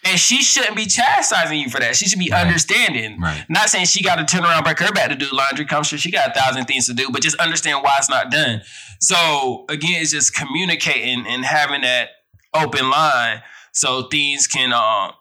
And 0.05 0.17
she 0.17 0.41
shouldn't 0.41 0.75
be 0.77 0.85
chastising 0.85 1.59
you 1.59 1.69
for 1.69 1.79
that. 1.81 1.95
She 1.95 2.07
should 2.07 2.19
be 2.19 2.29
Right. 2.31 2.45
understanding. 2.45 3.19
Right. 3.19 3.43
Not 3.49 3.69
saying 3.69 3.87
she 3.87 4.01
got 4.03 4.15
to 4.15 4.25
turn 4.25 4.45
around, 4.45 4.63
break 4.63 4.79
her 4.79 4.91
back 4.93 5.09
to 5.09 5.15
do 5.15 5.27
laundry. 5.33 5.65
I'm 5.69 5.83
sure 5.83 5.97
she 5.99 6.11
got 6.11 6.29
a 6.29 6.33
thousand 6.39 6.65
things 6.65 6.85
to 6.85 6.93
do, 6.93 7.09
but 7.11 7.21
just 7.21 7.35
understand 7.37 7.83
why 7.83 7.95
it's 7.97 8.09
not 8.09 8.31
done. 8.31 8.61
So 9.01 9.65
again, 9.69 10.01
it's 10.01 10.11
just 10.11 10.33
communicating 10.33 11.25
and 11.27 11.43
having 11.43 11.81
that 11.81 12.09
open 12.53 12.89
line 12.89 13.41
so 13.73 14.03
things 14.07 14.47
can 14.47 14.71
um, 14.71 15.11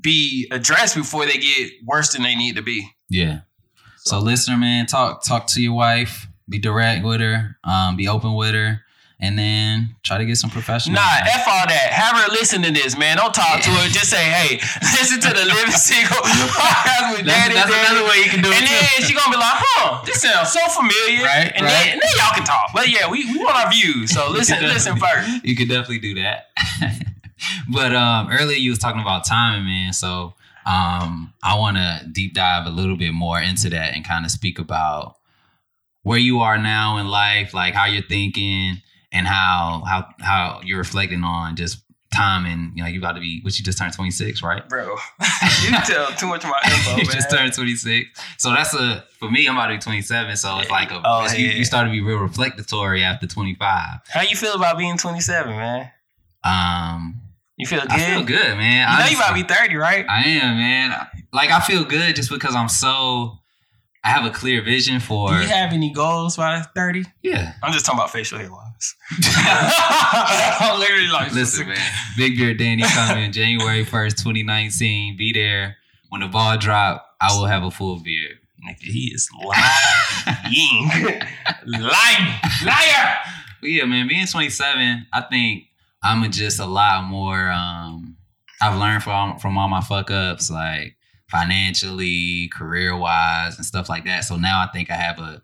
be 0.00 0.46
addressed 0.52 0.94
before 0.94 1.26
they 1.26 1.38
get 1.38 1.70
worse 1.84 2.12
than 2.12 2.22
they 2.22 2.34
need 2.36 2.56
to 2.56 2.62
be. 2.62 2.88
Yeah. 3.08 3.40
So 3.98 4.18
listener, 4.18 4.56
man, 4.56 4.86
talk 4.86 5.24
talk 5.24 5.46
to 5.48 5.62
your 5.62 5.74
wife. 5.74 6.28
Be 6.48 6.58
direct 6.58 7.04
with 7.04 7.20
her. 7.20 7.56
Um, 7.64 7.96
be 7.96 8.08
open 8.08 8.34
with 8.34 8.54
her, 8.54 8.82
and 9.22 9.38
then 9.38 9.94
try 10.02 10.18
to 10.18 10.26
get 10.26 10.34
some 10.36 10.50
professional. 10.50 10.96
Nah, 10.98 11.22
F 11.30 11.46
all 11.46 11.62
that. 11.70 11.88
Have 11.94 12.18
her 12.18 12.26
listen 12.34 12.60
to 12.62 12.72
this, 12.74 12.98
man. 12.98 13.16
Don't 13.16 13.32
talk 13.32 13.62
to 13.62 13.70
her. 13.70 13.86
Just 13.88 14.10
say, 14.10 14.18
hey, 14.18 14.58
listen 14.98 15.20
to 15.22 15.28
the 15.30 15.44
Living 15.46 15.70
Single 15.78 16.16
podcast 16.26 17.16
with 17.16 17.26
That's- 17.26 17.48
Daddy. 17.48 17.54
that's 17.54 17.70
Daddy. 17.70 17.86
another 17.86 18.04
way 18.10 18.18
you 18.18 18.30
can 18.30 18.42
do 18.42 18.50
it, 18.50 18.58
And 18.58 18.66
then 18.66 19.06
she 19.06 19.14
gonna 19.14 19.30
be 19.30 19.38
like, 19.38 19.62
huh, 19.62 20.02
this 20.04 20.20
sounds 20.22 20.50
so 20.50 20.60
familiar. 20.74 21.22
Right, 21.24 21.52
and, 21.54 21.62
right. 21.62 21.70
Then, 21.70 21.92
and 21.94 22.00
then 22.02 22.10
y'all 22.18 22.34
can 22.34 22.44
talk. 22.44 22.74
But 22.74 22.88
yeah, 22.90 23.08
we, 23.08 23.24
we 23.30 23.38
want 23.38 23.54
our 23.56 23.70
views. 23.70 24.10
So 24.10 24.28
listen, 24.28 24.60
listen 24.62 24.98
first. 24.98 25.44
you 25.46 25.54
could 25.54 25.68
definitely 25.70 26.00
do 26.02 26.14
that. 26.20 26.50
but 27.72 27.94
um, 27.94 28.28
earlier 28.30 28.58
you 28.58 28.70
was 28.70 28.78
talking 28.78 29.00
about 29.00 29.24
timing, 29.24 29.64
man. 29.64 29.92
So 29.92 30.34
um, 30.66 31.32
I 31.42 31.56
want 31.58 31.76
to 31.76 32.06
deep 32.10 32.34
dive 32.34 32.66
a 32.66 32.70
little 32.70 32.96
bit 32.96 33.12
more 33.14 33.40
into 33.40 33.70
that 33.70 33.94
and 33.94 34.04
kind 34.04 34.24
of 34.24 34.30
speak 34.30 34.58
about 34.58 35.16
where 36.02 36.18
you 36.18 36.40
are 36.40 36.58
now 36.58 36.98
in 36.98 37.06
life, 37.08 37.54
like 37.54 37.74
how 37.74 37.86
you're 37.86 38.02
thinking 38.02 38.82
and 39.12 39.26
how 39.26 39.82
how 39.86 40.08
how 40.20 40.60
you're 40.64 40.78
reflecting 40.78 41.22
on 41.24 41.56
just 41.56 41.82
timing. 42.12 42.72
You 42.74 42.82
know, 42.82 42.88
you 42.88 42.98
about 42.98 43.12
to 43.12 43.20
be 43.20 43.40
what 43.42 43.58
you 43.58 43.64
just 43.64 43.78
turned 43.78 43.92
26, 43.94 44.42
right? 44.42 44.68
Bro, 44.68 44.96
you 45.62 45.70
tell 45.86 46.10
too 46.12 46.26
much 46.26 46.44
about 46.44 46.56
my 46.64 46.70
info, 46.72 46.96
you 46.96 47.04
just 47.04 47.30
turned 47.30 47.52
26. 47.54 48.10
So 48.38 48.50
that's 48.50 48.74
a 48.74 49.04
for 49.18 49.30
me, 49.30 49.46
I'm 49.46 49.56
about 49.56 49.68
to 49.68 49.74
be 49.74 49.80
27. 49.80 50.36
So 50.36 50.58
it's 50.58 50.70
like 50.70 50.90
a 50.90 51.00
Oh, 51.04 51.26
you, 51.32 51.48
you 51.48 51.64
start 51.64 51.86
to 51.86 51.90
be 51.90 52.00
real 52.00 52.18
reflectatory 52.18 53.02
after 53.02 53.26
25. 53.26 54.00
How 54.08 54.22
you 54.22 54.36
feel 54.36 54.54
about 54.54 54.78
being 54.78 54.96
27, 54.98 55.56
man? 55.56 55.90
Um 56.44 57.20
You 57.56 57.66
feel 57.66 57.80
good? 57.80 57.90
I 57.90 57.98
feel 57.98 58.24
good, 58.24 58.56
man. 58.56 58.92
You 58.92 59.04
know 59.04 59.10
you 59.10 59.16
about 59.16 59.28
to 59.28 59.34
be 59.34 59.54
30, 59.54 59.76
right? 59.76 60.06
I 60.08 60.22
am, 60.24 60.56
man. 60.56 61.06
Like 61.32 61.50
I 61.50 61.60
feel 61.60 61.84
good 61.84 62.16
just 62.16 62.30
because 62.30 62.54
I'm 62.54 62.68
so 62.68 63.38
I 64.04 64.08
have 64.10 64.24
a 64.24 64.30
clear 64.30 64.62
vision 64.62 64.98
for 64.98 65.28
Do 65.30 65.36
you 65.36 65.46
have 65.48 65.72
any 65.72 65.92
goals 65.92 66.36
by 66.36 66.60
30? 66.74 67.04
yeah. 67.22 67.54
I'm 67.62 67.72
just 67.72 67.86
talking 67.86 68.00
about 68.00 68.10
facial 68.10 68.38
hair 68.38 68.50
wise. 68.82 68.94
I'm 70.60 70.78
literally 70.78 71.08
like, 71.08 71.32
Listen, 71.32 71.68
man. 71.68 71.92
Big 72.16 72.36
Beard 72.36 72.58
Danny 72.58 72.82
coming 72.82 73.32
January 73.32 73.84
1st, 73.84 74.16
2019. 74.22 75.16
Be 75.16 75.32
there. 75.32 75.76
When 76.08 76.20
the 76.20 76.28
ball 76.28 76.58
drop, 76.58 77.06
I 77.20 77.34
will 77.36 77.46
have 77.46 77.62
a 77.62 77.70
full 77.70 78.00
beard. 78.00 78.38
Nigga, 78.66 78.82
he 78.82 79.12
is 79.14 79.28
lying. 79.44 79.52
lying. 81.66 82.40
Liar. 82.64 83.16
But 83.60 83.70
yeah, 83.70 83.84
man, 83.86 84.08
being 84.08 84.26
27, 84.26 85.06
I 85.12 85.20
think 85.22 85.64
I'm 86.02 86.30
just 86.30 86.60
a 86.60 86.66
lot 86.66 87.04
more. 87.04 87.50
Um, 87.50 88.16
I've 88.60 88.78
learned 88.78 89.02
from 89.02 89.38
from 89.38 89.58
all 89.58 89.68
my 89.68 89.80
fuck 89.80 90.10
ups, 90.10 90.50
like 90.50 90.96
financially, 91.28 92.48
career 92.48 92.96
wise, 92.96 93.56
and 93.56 93.66
stuff 93.66 93.88
like 93.88 94.04
that. 94.04 94.24
So 94.24 94.36
now 94.36 94.60
I 94.60 94.70
think 94.72 94.90
I 94.90 94.94
have 94.94 95.18
a 95.18 95.42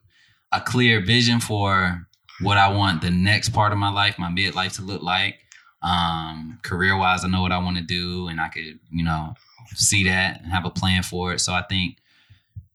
a 0.52 0.60
clear 0.60 1.04
vision 1.04 1.40
for 1.40 2.06
what 2.40 2.58
I 2.58 2.68
want 2.68 3.02
the 3.02 3.10
next 3.10 3.50
part 3.50 3.72
of 3.72 3.78
my 3.78 3.90
life, 3.90 4.18
my 4.18 4.28
midlife, 4.30 4.76
to 4.76 4.82
look 4.82 5.02
like. 5.02 5.36
Um, 5.82 6.58
career 6.62 6.96
wise, 6.96 7.24
I 7.24 7.28
know 7.28 7.42
what 7.42 7.52
I 7.52 7.58
want 7.58 7.76
to 7.76 7.82
do, 7.82 8.28
and 8.28 8.40
I 8.40 8.48
could, 8.48 8.78
you 8.90 9.04
know, 9.04 9.34
see 9.74 10.04
that 10.04 10.42
and 10.42 10.52
have 10.52 10.64
a 10.64 10.70
plan 10.70 11.02
for 11.02 11.32
it. 11.32 11.40
So 11.40 11.52
I 11.52 11.62
think 11.62 11.98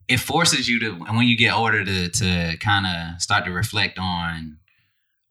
it 0.07 0.17
forces 0.19 0.67
you 0.67 0.79
to, 0.79 0.91
and 1.07 1.17
when 1.17 1.27
you 1.27 1.37
get 1.37 1.53
older, 1.53 1.83
to 1.83 2.09
to 2.09 2.57
kind 2.59 2.85
of 2.85 3.21
start 3.21 3.45
to 3.45 3.51
reflect 3.51 3.97
on 3.99 4.57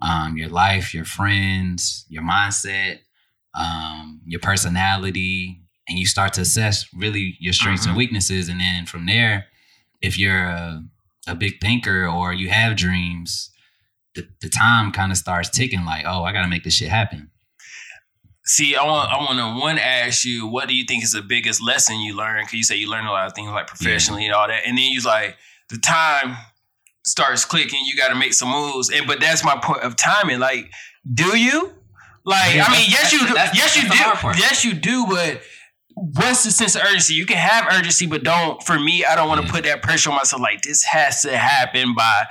um, 0.00 0.36
your 0.36 0.48
life, 0.48 0.92
your 0.94 1.04
friends, 1.04 2.04
your 2.08 2.22
mindset, 2.22 3.00
um, 3.54 4.20
your 4.26 4.40
personality, 4.40 5.60
and 5.88 5.98
you 5.98 6.06
start 6.06 6.32
to 6.34 6.40
assess 6.40 6.86
really 6.94 7.36
your 7.38 7.52
strengths 7.52 7.86
and 7.86 7.94
Mhm. 7.94 7.98
weaknesses. 7.98 8.48
And 8.48 8.60
then 8.60 8.86
from 8.86 9.06
there, 9.06 9.46
if 10.00 10.18
you're 10.18 10.44
a, 10.44 10.84
a 11.26 11.34
big 11.34 11.60
thinker 11.60 12.06
or 12.06 12.32
you 12.32 12.50
have 12.50 12.76
dreams, 12.76 13.50
the, 14.14 14.28
the 14.40 14.48
time 14.48 14.92
kind 14.92 15.10
of 15.12 15.18
starts 15.18 15.48
ticking 15.48 15.84
like, 15.84 16.04
oh, 16.06 16.22
I 16.24 16.32
got 16.32 16.42
to 16.42 16.48
make 16.48 16.64
this 16.64 16.74
shit 16.74 16.88
happen. 16.88 17.30
See, 18.44 18.74
I 18.74 18.84
want 18.84 19.10
I 19.10 19.16
want 19.18 19.38
to 19.38 19.60
one 19.60 19.78
ask 19.78 20.24
you, 20.24 20.48
what 20.48 20.66
do 20.68 20.74
you 20.74 20.84
think 20.86 21.04
is 21.04 21.12
the 21.12 21.22
biggest 21.22 21.62
lesson 21.62 22.00
you 22.00 22.16
learned? 22.16 22.40
Because 22.46 22.54
you 22.54 22.64
say 22.64 22.76
you 22.76 22.90
learn 22.90 23.06
a 23.06 23.10
lot 23.12 23.26
of 23.26 23.34
things 23.34 23.48
like 23.50 23.68
professionally 23.68 24.26
and 24.26 24.34
all 24.34 24.48
that, 24.48 24.62
and 24.66 24.76
then 24.76 24.84
you 24.90 25.00
like 25.02 25.36
the 25.70 25.78
time 25.78 26.36
starts 27.04 27.44
clicking. 27.44 27.78
You 27.84 27.96
got 27.96 28.08
to 28.08 28.16
make 28.16 28.34
some 28.34 28.48
moves, 28.50 28.90
and 28.90 29.06
but 29.06 29.20
that's 29.20 29.44
my 29.44 29.56
point 29.62 29.82
of 29.82 29.94
timing. 29.94 30.40
Like, 30.40 30.70
do 31.14 31.38
you? 31.38 31.72
Like, 32.24 32.56
Yeah, 32.56 32.64
I 32.66 32.72
mean, 32.72 32.86
yes, 32.90 33.12
you 33.12 33.20
that's- 33.26 33.56
yes, 33.56 33.76
you 33.76 33.88
that's 33.88 34.20
do. 34.22 34.28
Yes, 34.40 34.64
you 34.64 34.74
do. 34.74 35.06
But 35.06 35.40
what's 35.94 36.42
the 36.44 36.50
sense 36.50 36.74
of 36.74 36.82
urgency? 36.82 37.14
You 37.14 37.26
can 37.26 37.36
have 37.36 37.66
urgency, 37.72 38.06
but 38.06 38.24
don't. 38.24 38.60
For 38.64 38.78
me, 38.78 39.04
I 39.04 39.14
don't 39.14 39.28
want 39.28 39.40
to 39.40 39.46
Yeah. 39.46 39.52
put 39.52 39.64
that 39.64 39.82
pressure 39.82 40.10
on 40.10 40.16
myself. 40.16 40.42
Like, 40.42 40.62
this 40.62 40.82
has 40.84 41.22
to 41.22 41.36
happen 41.36 41.94
by 41.94 42.26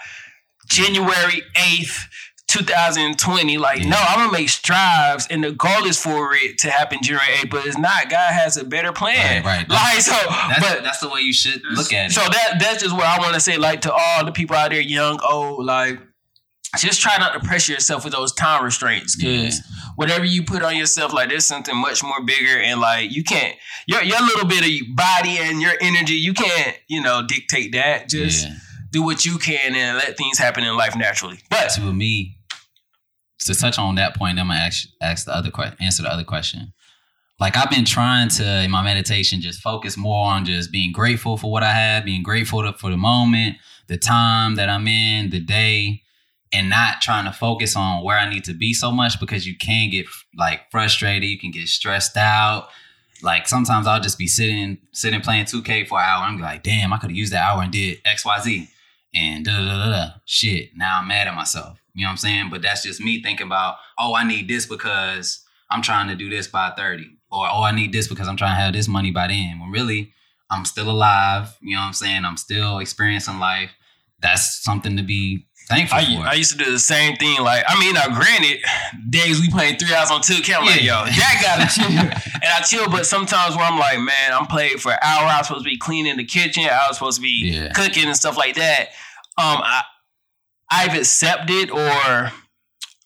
January 0.71 1.43
eighth. 1.55 2.07
2020, 2.47 3.57
like 3.57 3.79
Yeah. 3.79 3.89
no, 3.91 3.97
I'm 3.97 4.19
gonna 4.19 4.31
make 4.33 4.49
strides, 4.49 5.25
and 5.29 5.41
the 5.41 5.53
goal 5.53 5.85
is 5.85 5.97
for 5.97 6.35
it 6.35 6.57
to 6.59 6.69
happen 6.69 6.99
January 7.01 7.25
8th, 7.37 7.49
but 7.49 7.65
it's 7.65 7.77
not. 7.77 8.09
God 8.09 8.33
has 8.33 8.57
a 8.57 8.65
better 8.65 8.91
plan, 8.91 9.41
Right, 9.45 9.59
right. 9.59 9.69
Like 9.69 10.01
so, 10.01 10.11
That's, 10.11 10.59
but 10.59 10.83
that's 10.83 10.99
the 10.99 11.07
way 11.07 11.21
you 11.21 11.31
should 11.31 11.61
look 11.71 11.93
at 11.93 12.07
it. 12.07 12.11
so 12.13 12.19
that 12.19 12.57
that's 12.59 12.83
just 12.83 12.93
what 12.93 13.05
I 13.05 13.19
want 13.19 13.35
to 13.35 13.39
say, 13.39 13.55
like 13.57 13.79
to 13.81 13.93
all 13.93 14.25
the 14.25 14.33
people 14.33 14.57
out 14.57 14.71
there, 14.71 14.81
young, 14.81 15.21
old, 15.23 15.65
like 15.65 15.97
just 16.77 16.99
try 16.99 17.17
not 17.17 17.33
to 17.33 17.39
pressure 17.47 17.71
yourself 17.71 18.03
with 18.03 18.11
those 18.13 18.33
time 18.33 18.65
restraints, 18.65 19.15
because 19.15 19.61
whatever 19.95 20.25
you 20.25 20.43
put 20.43 20.61
on 20.61 20.75
yourself, 20.75 21.13
like 21.13 21.29
there's 21.29 21.45
something 21.45 21.77
much 21.77 22.03
more 22.03 22.21
bigger, 22.25 22.59
and 22.59 22.81
like 22.81 23.11
you 23.15 23.23
can't 23.23 23.55
your 23.87 24.01
your 24.03 24.21
little 24.21 24.45
bit 24.47 24.63
of 24.65 24.95
body 24.97 25.37
and 25.37 25.61
your 25.61 25.73
energy, 25.79 26.15
you 26.15 26.33
can't 26.33 26.77
you 26.89 27.01
know 27.01 27.25
dictate 27.25 27.71
that. 27.71 28.09
Just 28.09 28.45
yeah. 28.45 28.55
Do 28.91 29.03
what 29.03 29.25
you 29.25 29.37
can 29.37 29.75
and 29.75 29.97
let 29.97 30.17
things 30.17 30.37
happen 30.37 30.63
in 30.63 30.75
life 30.75 30.95
naturally. 30.95 31.39
But 31.49 31.69
to 31.71 31.93
me, 31.93 32.37
to 33.39 33.55
touch 33.55 33.79
on 33.79 33.95
that 33.95 34.15
point, 34.15 34.37
I'm 34.39 34.47
gonna 34.47 34.59
ask, 34.59 34.87
ask 35.01 35.25
the 35.25 35.35
other 35.35 35.49
question, 35.49 35.77
answer 35.79 36.03
the 36.03 36.11
other 36.11 36.23
question. 36.23 36.73
Like 37.39 37.57
I've 37.57 37.71
been 37.71 37.85
trying 37.85 38.29
to 38.29 38.63
in 38.63 38.69
my 38.69 38.83
meditation 38.83 39.41
just 39.41 39.61
focus 39.61 39.97
more 39.97 40.27
on 40.27 40.45
just 40.45 40.71
being 40.71 40.91
grateful 40.91 41.37
for 41.37 41.51
what 41.51 41.63
I 41.63 41.71
have, 41.71 42.05
being 42.05 42.21
grateful 42.21 42.61
to, 42.61 42.73
for 42.73 42.91
the 42.91 42.97
moment, 42.97 43.57
the 43.87 43.97
time 43.97 44.55
that 44.55 44.69
I'm 44.69 44.87
in, 44.87 45.31
the 45.31 45.39
day, 45.39 46.03
and 46.53 46.69
not 46.69 47.01
trying 47.01 47.25
to 47.25 47.31
focus 47.31 47.75
on 47.75 48.03
where 48.03 48.17
I 48.17 48.29
need 48.29 48.43
to 48.43 48.53
be 48.53 48.73
so 48.73 48.91
much 48.91 49.19
because 49.19 49.47
you 49.47 49.57
can 49.57 49.89
get 49.89 50.05
like 50.37 50.69
frustrated, 50.69 51.27
you 51.27 51.39
can 51.39 51.49
get 51.49 51.67
stressed 51.67 52.15
out. 52.15 52.67
Like 53.23 53.47
sometimes 53.47 53.87
I'll 53.87 54.01
just 54.01 54.19
be 54.19 54.27
sitting 54.27 54.77
sitting 54.91 55.21
playing 55.21 55.45
2K 55.45 55.87
for 55.87 55.97
an 55.97 56.05
hour. 56.05 56.23
I'm 56.25 56.39
like, 56.39 56.61
damn, 56.61 56.93
I 56.93 56.97
could 56.97 57.09
have 57.09 57.17
used 57.17 57.33
that 57.33 57.43
hour 57.43 57.63
and 57.63 57.71
did 57.71 57.99
X, 58.05 58.23
Y, 58.23 58.39
Z 58.41 58.69
and 59.13 59.45
da 59.45 59.57
da 59.57 59.89
da. 59.89 60.09
Shit, 60.25 60.75
now 60.75 60.99
I'm 60.99 61.07
mad 61.07 61.27
at 61.27 61.35
myself. 61.35 61.79
You 61.93 62.03
know 62.03 62.07
what 62.07 62.11
I'm 62.11 62.17
saying? 62.17 62.49
But 62.49 62.61
that's 62.61 62.83
just 62.83 63.01
me 63.01 63.21
thinking 63.21 63.47
about, 63.47 63.75
oh, 63.99 64.15
I 64.15 64.23
need 64.23 64.47
this 64.47 64.65
because 64.65 65.43
I'm 65.69 65.81
trying 65.81 66.07
to 66.07 66.15
do 66.15 66.29
this 66.29 66.47
by 66.47 66.71
30. 66.71 67.05
Or 67.31 67.47
oh, 67.49 67.63
I 67.63 67.71
need 67.71 67.93
this 67.93 68.07
because 68.07 68.27
I'm 68.27 68.37
trying 68.37 68.55
to 68.55 68.61
have 68.61 68.73
this 68.73 68.87
money 68.87 69.11
by 69.11 69.27
then. 69.27 69.59
When 69.59 69.71
really, 69.71 70.13
I'm 70.49 70.65
still 70.65 70.89
alive. 70.89 71.57
You 71.61 71.75
know 71.75 71.81
what 71.81 71.87
I'm 71.87 71.93
saying? 71.93 72.25
I'm 72.25 72.37
still 72.37 72.79
experiencing 72.79 73.39
life. 73.39 73.71
That's 74.21 74.63
something 74.63 74.97
to 74.97 75.03
be 75.03 75.45
thankful 75.67 75.97
I, 75.99 76.05
for. 76.05 76.21
I 76.27 76.33
used 76.33 76.51
to 76.51 76.57
do 76.63 76.69
the 76.71 76.79
same 76.79 77.15
thing. 77.15 77.41
Like, 77.41 77.63
I 77.67 77.79
mean, 77.79 77.93
now 77.93 78.07
granted, 78.07 78.59
days 79.09 79.39
we 79.41 79.49
playing 79.49 79.77
three 79.77 79.93
hours 79.93 80.11
on 80.11 80.21
two, 80.21 80.35
I'm 80.53 80.65
like, 80.65 80.81
yo, 80.83 81.05
that 81.05 81.39
gotta 81.41 81.73
chill. 81.81 81.89
and 81.89 82.43
I 82.45 82.61
chill, 82.61 82.89
but 82.89 83.05
sometimes 83.05 83.55
where 83.55 83.65
I'm 83.65 83.79
like, 83.79 83.97
man, 83.99 84.31
I'm 84.33 84.47
playing 84.47 84.77
for 84.77 84.91
an 84.91 84.99
hour. 85.01 85.25
I 85.25 85.37
was 85.39 85.47
supposed 85.47 85.65
to 85.65 85.69
be 85.69 85.77
cleaning 85.77 86.17
the 86.17 86.25
kitchen. 86.25 86.63
I 86.65 86.87
was 86.87 86.97
supposed 86.97 87.17
to 87.17 87.21
be 87.21 87.51
Yeah. 87.53 87.71
cooking 87.73 88.05
and 88.05 88.15
stuff 88.15 88.37
like 88.37 88.55
that. 88.55 88.89
Um, 89.37 89.61
I, 89.63 89.83
I've 90.69 90.95
accepted 90.97 91.71
or 91.71 91.79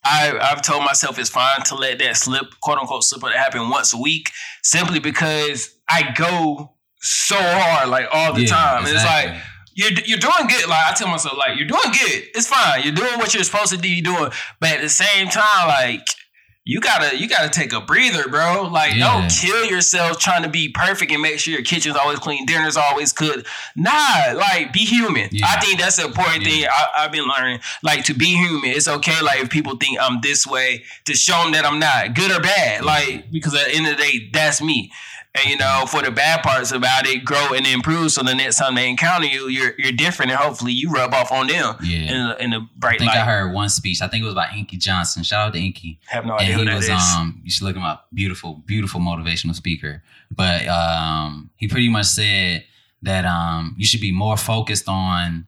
I, 0.07 0.37
I've 0.39 0.61
told 0.61 0.83
myself 0.83 1.17
it's 1.17 1.29
fine 1.29 1.61
to 1.63 1.75
let 1.75 1.97
that 1.99 2.15
slip, 2.17 2.59
quote 2.61 2.77
unquote, 2.77 3.03
slip 3.03 3.21
that 3.21 3.33
happen 3.33 3.69
once 3.69 3.93
a 3.93 3.97
week, 3.97 4.29
simply 4.61 4.99
because 4.99 5.73
I 5.89 6.11
go 6.15 6.73
so 7.01 7.35
hard, 7.39 7.89
like 7.89 8.07
all 8.11 8.33
the 8.33 8.41
Yeah, 8.41 8.47
time. 8.49 8.85
And 8.85 8.93
it's 8.95 9.03
like, 9.03 9.35
you're 9.75 9.91
you're 10.05 10.19
doing 10.19 10.47
good. 10.47 10.67
Like 10.67 10.85
I 10.87 10.93
tell 10.95 11.07
myself, 11.09 11.37
like 11.37 11.57
you're 11.57 11.67
doing 11.67 11.81
good. 11.91 12.23
It's 12.33 12.47
fine. 12.47 12.81
You're 12.83 12.95
doing 12.95 13.17
what 13.19 13.33
you're 13.33 13.43
supposed 13.43 13.71
to 13.71 13.77
do. 13.77 13.89
You're 13.89 14.03
doing, 14.15 14.31
but 14.59 14.69
at 14.71 14.81
the 14.81 14.89
same 14.89 15.27
time, 15.27 15.67
like 15.67 16.07
you 16.67 16.79
gotta 16.81 17.15
you 17.15 17.27
gotta 17.29 17.49
take 17.49 17.73
a 17.73 17.81
breather, 17.81 18.27
bro. 18.27 18.63
Like 18.63 18.95
Yeah. 18.95 19.11
don't 19.13 19.29
kill 19.29 19.65
yourself 19.65 20.17
trying 20.17 20.41
to 20.41 20.49
be 20.49 20.69
perfect 20.69 21.11
and 21.11 21.21
make 21.21 21.37
sure 21.39 21.53
your 21.53 21.61
kitchen's 21.61 21.95
always 21.95 22.17
clean, 22.17 22.45
dinner's 22.47 22.75
always 22.75 23.13
cooked. 23.13 23.45
Nah, 23.75 24.33
like 24.35 24.73
be 24.73 24.79
human. 24.79 25.29
Yeah. 25.31 25.45
I 25.47 25.59
think 25.59 25.79
that's 25.79 25.97
the 25.97 26.05
important 26.05 26.41
Yeah. 26.43 26.49
thing 26.49 26.67
I, 26.71 26.87
I've 27.03 27.11
been 27.11 27.27
learning. 27.27 27.59
Like 27.83 28.05
to 28.05 28.15
be 28.15 28.35
human. 28.35 28.71
It's 28.71 28.87
okay. 28.87 29.21
Like 29.21 29.41
if 29.41 29.49
people 29.51 29.75
think 29.75 29.99
I'm 30.01 30.21
this 30.21 30.47
way, 30.47 30.83
to 31.05 31.13
show 31.13 31.43
them 31.43 31.51
that 31.51 31.65
I'm 31.65 31.77
not 31.77 32.15
good 32.15 32.31
or 32.31 32.39
bad. 32.39 32.83
Like 32.83 33.29
because 33.29 33.53
at 33.53 33.65
the 33.67 33.75
end 33.75 33.85
of 33.87 33.97
the 33.97 34.01
day, 34.03 34.29
that's 34.33 34.59
me. 34.59 34.91
And 35.37 35.49
you 35.49 35.57
know, 35.57 35.83
for 35.87 36.01
the 36.01 36.11
bad 36.11 36.43
parts 36.43 36.71
about 36.71 37.05
it, 37.05 37.25
grow 37.25 37.49
and 37.53 37.67
improve. 37.67 38.11
So 38.13 38.23
the 38.23 38.33
next 38.33 38.57
time 38.57 38.75
they 38.75 38.89
encounter 38.89 39.27
you, 39.27 39.49
you're 39.49 39.73
you're 39.77 39.91
different, 39.91 40.31
and 40.31 40.39
hopefully 40.39 40.71
you 40.71 40.89
rub 40.89 41.13
off 41.13 41.31
on 41.31 41.47
them 41.47 41.75
Yeah. 41.83 42.35
in 42.37 42.53
in 42.53 42.53
I 42.53 42.59
bright 42.77 42.99
think 42.99 43.09
light. 43.11 43.17
I 43.19 43.25
heard 43.25 43.53
one 43.53 43.67
speech. 43.69 44.01
I 44.01 44.07
think 44.07 44.23
it 44.23 44.25
was 44.25 44.33
by 44.35 44.47
Inky 44.55 44.77
Johnson. 44.77 45.23
Shout 45.23 45.47
out 45.49 45.53
to 45.53 45.59
Inky. 45.59 45.99
have 46.07 46.25
no 46.25 46.35
idea 46.35 46.47
and 46.47 46.53
who 46.55 46.59
he 46.61 46.65
that 46.69 46.75
was 46.75 46.85
is. 46.85 47.15
um 47.17 47.41
you 47.43 47.51
should 47.51 47.63
look 47.63 47.75
him 47.75 47.83
up 47.83 48.07
beautiful 48.13 48.63
beautiful 48.65 49.01
motivational 49.01 49.53
speaker 49.55 50.01
but 50.33 50.65
um 50.67 51.49
he 51.57 51.67
pretty 51.67 51.89
much 51.89 52.05
said 52.05 52.63
that 53.01 53.25
um 53.25 53.75
you 53.77 53.85
should 53.85 54.01
be 54.01 54.11
more 54.13 54.37
focused 54.37 54.87
on 54.87 55.45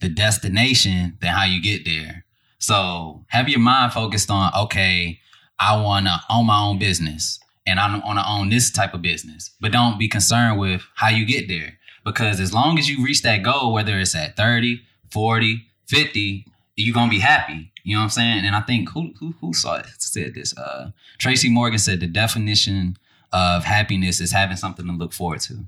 the 0.00 0.08
destination 0.08 1.16
than 1.20 1.32
how 1.32 1.44
you 1.44 1.62
get 1.62 1.84
there 1.84 2.24
so 2.58 3.24
have 3.28 3.48
your 3.48 3.60
mind 3.60 3.92
focused 3.92 4.30
on 4.30 4.52
okay 4.54 5.20
i 5.58 5.80
want 5.80 6.06
to 6.06 6.16
own 6.28 6.46
my 6.46 6.60
own 6.60 6.78
business 6.78 7.38
and 7.66 7.78
i 7.80 7.98
want 7.98 8.18
to 8.18 8.24
own 8.28 8.48
this 8.48 8.70
type 8.70 8.94
of 8.94 9.02
business 9.02 9.50
but 9.60 9.72
don't 9.72 9.98
be 9.98 10.08
concerned 10.08 10.58
with 10.58 10.82
how 10.96 11.08
you 11.08 11.24
get 11.26 11.48
there 11.48 11.78
because 12.04 12.40
as 12.40 12.52
long 12.52 12.78
as 12.78 12.88
you 12.88 13.04
reach 13.04 13.22
that 13.22 13.42
goal 13.42 13.72
whether 13.72 13.98
it's 13.98 14.14
at 14.14 14.36
30 14.36 14.80
40 15.10 15.66
50 15.88 16.46
you're 16.76 16.94
gonna 16.94 17.10
be 17.10 17.18
happy. 17.18 17.70
You 17.84 17.96
know 17.96 18.00
what 18.00 18.04
I'm 18.04 18.10
saying? 18.10 18.44
And 18.46 18.56
I 18.56 18.60
think 18.60 18.88
who 18.90 19.12
who 19.20 19.34
who 19.40 19.52
saw 19.52 19.76
it 19.76 19.86
said 19.98 20.34
this. 20.34 20.56
Uh 20.56 20.90
Tracy 21.18 21.48
Morgan 21.50 21.78
said 21.78 22.00
the 22.00 22.06
definition 22.06 22.96
of 23.32 23.64
happiness 23.64 24.20
is 24.20 24.32
having 24.32 24.56
something 24.56 24.86
to 24.86 24.92
look 24.92 25.12
forward 25.12 25.40
to. 25.42 25.66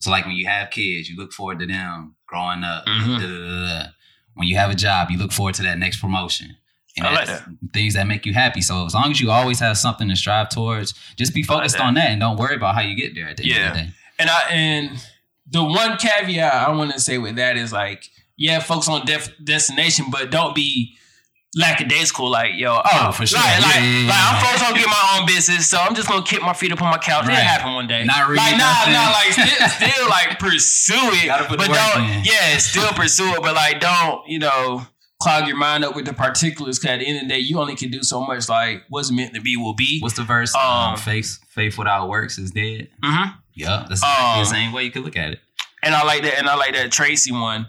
So 0.00 0.10
like 0.10 0.26
when 0.26 0.36
you 0.36 0.46
have 0.46 0.70
kids, 0.70 1.08
you 1.08 1.16
look 1.16 1.32
forward 1.32 1.58
to 1.60 1.66
them 1.66 2.14
growing 2.26 2.62
up. 2.62 2.86
Mhm. 2.86 3.20
da. 3.20 3.86
When 4.34 4.48
you 4.48 4.56
have 4.56 4.70
a 4.70 4.74
job, 4.74 5.10
you 5.10 5.18
look 5.18 5.32
forward 5.32 5.54
to 5.56 5.62
that 5.62 5.78
next 5.78 6.00
promotion. 6.00 6.56
And 6.96 7.06
like 7.12 7.26
that's 7.26 7.42
things 7.72 7.94
that 7.94 8.06
make 8.06 8.24
you 8.24 8.32
happy. 8.34 8.60
So 8.60 8.86
as 8.86 8.94
long 8.94 9.10
as 9.10 9.20
you 9.20 9.30
always 9.30 9.58
have 9.60 9.76
something 9.76 10.08
to 10.08 10.14
strive 10.16 10.48
towards, 10.48 10.94
just 11.16 11.34
be 11.34 11.40
I 11.48 11.52
like 11.52 11.58
focused 11.60 11.76
that. 11.78 11.84
on 11.84 11.94
that 11.94 12.10
and 12.10 12.20
don't 12.20 12.36
worry 12.36 12.54
about 12.54 12.74
how 12.76 12.82
you 12.82 12.94
get 12.96 13.14
there 13.14 13.28
at 13.28 13.36
the 13.36 13.52
end 13.52 13.64
of 13.68 13.72
the 13.74 13.80
day. 13.82 13.88
And 14.18 14.30
I 14.30 14.40
and 14.50 15.06
the 15.50 15.64
one 15.64 15.96
caveat 15.96 16.52
I 16.54 16.70
want 16.70 16.92
to 16.92 17.00
say 17.00 17.18
with 17.18 17.36
that 17.36 17.56
is 17.56 17.72
like, 17.72 18.08
yeah, 18.36 18.60
focus 18.60 18.88
on 18.88 19.04
def- 19.06 19.32
destination, 19.42 20.06
but 20.10 20.30
don't 20.30 20.54
be 20.54 20.96
lackadaisical. 21.56 22.28
Like, 22.30 22.52
yo, 22.54 22.74
Oh, 22.76 22.82
oh 23.08 23.12
for 23.12 23.26
sure. 23.26 23.38
Like, 23.40 23.48
Yeah, 23.60 23.60
like, 23.66 23.74
yeah, 23.74 23.82
yeah, 24.00 24.08
like 24.08 24.16
I'm 24.34 24.44
focused 24.44 24.64
on 24.64 24.74
getting 24.74 24.90
my 24.90 25.18
own 25.20 25.26
business, 25.26 25.68
so 25.68 25.78
I'm 25.78 25.94
just 25.94 26.08
gonna 26.08 26.24
kick 26.24 26.42
my 26.42 26.52
feet 26.52 26.72
up 26.72 26.82
on 26.82 26.90
my 26.90 26.98
couch. 26.98 27.26
Right. 27.26 27.34
It'll 27.34 27.44
happen 27.44 27.74
one 27.74 27.86
day. 27.86 28.04
Not 28.04 28.26
really. 28.28 28.38
like, 28.38 28.56
nah, 28.56 28.86
nah, 28.86 29.10
like 29.10 29.32
still, 29.32 29.68
still 29.90 30.08
like 30.08 30.38
pursue 30.38 30.94
it, 31.22 31.26
Gotta 31.26 31.44
put 31.44 31.58
the 31.58 31.66
but 31.68 31.74
don't, 31.94 32.04
in. 32.10 32.24
yeah, 32.24 32.56
still 32.58 32.92
pursue 32.92 33.34
it, 33.34 33.42
but 33.42 33.54
like, 33.54 33.80
don't, 33.80 34.26
you 34.28 34.38
know. 34.38 34.86
Clog 35.24 35.48
your 35.48 35.56
mind 35.56 35.84
up 35.84 35.96
with 35.96 36.04
the 36.06 36.12
particulars. 36.12 36.78
Cause 36.78 36.90
at 36.92 37.00
the 37.00 37.06
end 37.06 37.16
of 37.16 37.22
the 37.24 37.28
day, 37.34 37.38
you 37.40 37.58
only 37.58 37.74
can 37.76 37.90
do 37.90 38.02
so 38.02 38.20
much. 38.24 38.48
Like 38.48 38.82
what's 38.88 39.10
meant 39.10 39.34
to 39.34 39.40
be 39.40 39.56
will 39.56 39.74
be. 39.74 40.00
What's 40.00 40.14
the 40.16 40.22
verse? 40.22 40.54
Um, 40.54 40.62
Um, 40.62 40.96
faith 40.96 41.38
faith 41.48 41.76
without 41.78 42.08
works 42.08 42.38
is 42.38 42.50
dead. 42.52 42.88
Mhm. 43.02 43.34
Yeah, 43.54 43.84
that's 43.88 44.00
exactly 44.02 44.32
Um, 44.34 44.38
the 44.40 44.44
same 44.46 44.72
way 44.72 44.84
you 44.84 44.90
could 44.90 45.04
look 45.04 45.16
at 45.16 45.30
it. 45.32 45.40
And 45.82 45.94
I 45.94 46.02
like 46.04 46.22
that. 46.22 46.38
And 46.38 46.48
I 46.48 46.54
like 46.56 46.74
that 46.74 46.90
Tracy 46.92 47.32
one 47.32 47.66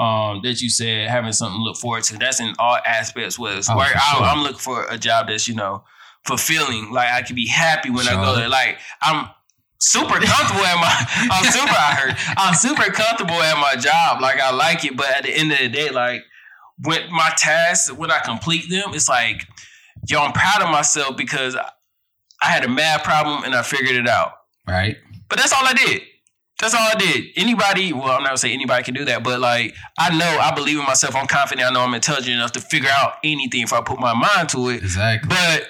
um, 0.00 0.40
that 0.42 0.60
you 0.60 0.68
said 0.68 1.08
having 1.08 1.32
something 1.32 1.58
to 1.60 1.62
look 1.62 1.76
forward 1.76 2.02
to. 2.04 2.16
That's 2.18 2.40
in 2.40 2.54
all 2.58 2.78
aspects. 2.84 3.38
Was 3.38 3.68
Oh, 3.70 3.78
I, 3.78 3.88
sure. 3.88 4.22
I'm 4.24 4.42
looking 4.42 4.58
for 4.58 4.86
a 4.90 4.98
job 4.98 5.28
that's 5.28 5.46
you 5.48 5.54
know 5.54 5.84
fulfilling. 6.26 6.92
Like 6.92 7.08
I 7.10 7.22
can 7.22 7.36
be 7.36 7.46
happy 7.48 7.90
when 7.90 8.06
I 8.08 8.14
go 8.14 8.34
there. 8.36 8.48
Like 8.48 8.78
I'm 9.00 9.28
super 9.78 10.14
comfortable 10.20 10.64
at 10.64 10.76
my. 10.76 11.28
I'm 11.30 11.44
super. 11.44 11.68
I 11.68 11.94
heard. 11.94 12.16
I'm 12.36 12.54
super 12.54 12.90
comfortable 12.92 13.40
at 13.42 13.56
my 13.58 13.76
job. 13.80 14.20
Like 14.20 14.40
I 14.40 14.50
like 14.52 14.84
it. 14.84 14.96
But 14.96 15.10
at 15.16 15.22
the 15.24 15.30
end 15.30 15.52
of 15.52 15.58
the 15.58 15.68
day, 15.68 15.90
like 15.90 16.24
when 16.84 17.10
my 17.10 17.32
tasks 17.36 17.92
when 17.92 18.10
I 18.10 18.18
complete 18.20 18.68
them, 18.70 18.94
it's 18.94 19.08
like 19.08 19.46
yo, 20.08 20.20
I'm 20.20 20.32
proud 20.32 20.62
of 20.62 20.70
myself 20.70 21.16
because 21.16 21.56
I 21.56 22.46
had 22.46 22.64
a 22.64 22.68
mad 22.68 23.04
problem 23.04 23.44
and 23.44 23.54
I 23.54 23.62
figured 23.62 23.96
it 23.96 24.08
out. 24.08 24.32
Right? 24.66 24.96
But 25.28 25.38
that's 25.38 25.52
all 25.52 25.64
I 25.64 25.74
did. 25.74 26.02
That's 26.60 26.74
all 26.74 26.80
I 26.80 26.94
did. 26.94 27.24
Anybody, 27.36 27.92
well, 27.92 28.10
I'm 28.10 28.22
not 28.22 28.28
gonna 28.28 28.36
say 28.36 28.52
anybody 28.52 28.84
can 28.84 28.94
do 28.94 29.04
that, 29.06 29.24
but 29.24 29.40
like 29.40 29.74
I 29.98 30.16
know, 30.16 30.38
I 30.40 30.54
believe 30.54 30.78
in 30.78 30.84
myself. 30.84 31.16
I'm 31.16 31.26
confident. 31.26 31.68
I 31.68 31.72
know 31.72 31.80
I'm 31.80 31.94
intelligent 31.94 32.36
enough 32.36 32.52
to 32.52 32.60
figure 32.60 32.90
out 32.90 33.14
anything 33.24 33.62
if 33.62 33.72
I 33.72 33.80
put 33.80 33.98
my 33.98 34.14
mind 34.14 34.48
to 34.50 34.68
it. 34.68 34.76
Exactly. 34.76 35.28
But 35.28 35.68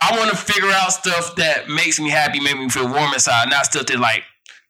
I 0.00 0.16
want 0.16 0.30
to 0.30 0.36
figure 0.36 0.70
out 0.70 0.92
stuff 0.92 1.36
that 1.36 1.68
makes 1.68 1.98
me 1.98 2.10
happy, 2.10 2.40
make 2.40 2.58
me 2.58 2.68
feel 2.68 2.88
warm 2.88 3.12
inside, 3.12 3.48
not 3.50 3.66
stuff 3.66 3.86
that 3.86 3.98
like, 3.98 4.22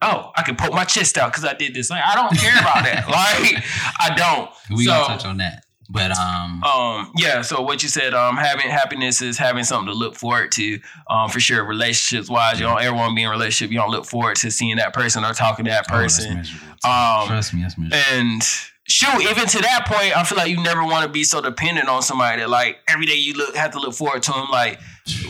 oh, 0.02 0.32
I 0.36 0.42
can 0.42 0.56
poke 0.56 0.72
my 0.72 0.84
chest 0.84 1.18
out 1.18 1.32
because 1.32 1.44
I 1.44 1.54
did 1.54 1.74
this. 1.74 1.90
Like 1.90 2.04
I 2.04 2.14
don't 2.14 2.36
care 2.36 2.58
about 2.58 2.84
that. 2.84 3.06
Like 3.16 3.64
I 4.00 4.14
don't. 4.16 4.50
we 4.76 4.84
so, 4.84 4.90
gonna 4.90 5.06
touch 5.06 5.24
on 5.24 5.38
that. 5.38 5.64
But 5.88 6.16
um 6.18 6.64
um, 6.64 7.12
yeah. 7.16 7.42
So 7.42 7.62
what 7.62 7.82
you 7.82 7.88
said, 7.88 8.12
um, 8.12 8.36
having 8.36 8.68
happiness 8.68 9.22
is 9.22 9.38
having 9.38 9.64
something 9.64 9.92
to 9.92 9.98
look 9.98 10.16
forward 10.16 10.52
to. 10.52 10.80
Um, 11.08 11.30
for 11.30 11.40
sure, 11.40 11.64
relationships 11.64 12.28
wise, 12.28 12.58
you 12.58 12.66
don't 12.66 12.82
ever 12.82 12.96
want 12.96 13.10
to 13.10 13.14
be 13.14 13.22
in 13.22 13.28
a 13.28 13.30
relationship. 13.30 13.72
You 13.72 13.78
don't 13.78 13.90
look 13.90 14.04
forward 14.04 14.36
to 14.36 14.50
seeing 14.50 14.76
that 14.76 14.92
person 14.92 15.24
or 15.24 15.32
talking 15.32 15.64
to 15.66 15.70
that 15.70 15.86
oh, 15.88 15.94
person. 15.94 16.42
too. 16.42 16.88
Um, 16.88 17.28
Trust 17.28 17.54
me, 17.54 17.62
that's 17.62 17.78
miserable. 17.78 17.96
and 18.12 18.42
shoot, 18.88 19.22
even 19.22 19.46
to 19.46 19.58
that 19.58 19.86
point, 19.86 20.16
I 20.16 20.24
feel 20.24 20.38
like 20.38 20.50
you 20.50 20.62
never 20.62 20.84
want 20.84 21.04
to 21.04 21.08
be 21.08 21.24
so 21.24 21.40
dependent 21.40 21.88
on 21.88 22.02
somebody 22.02 22.40
that 22.40 22.50
like 22.50 22.78
every 22.88 23.06
day 23.06 23.14
you 23.14 23.34
look 23.34 23.54
have 23.56 23.72
to 23.72 23.80
look 23.80 23.94
forward 23.94 24.22
to 24.24 24.32
them. 24.32 24.46
Like, 24.50 24.80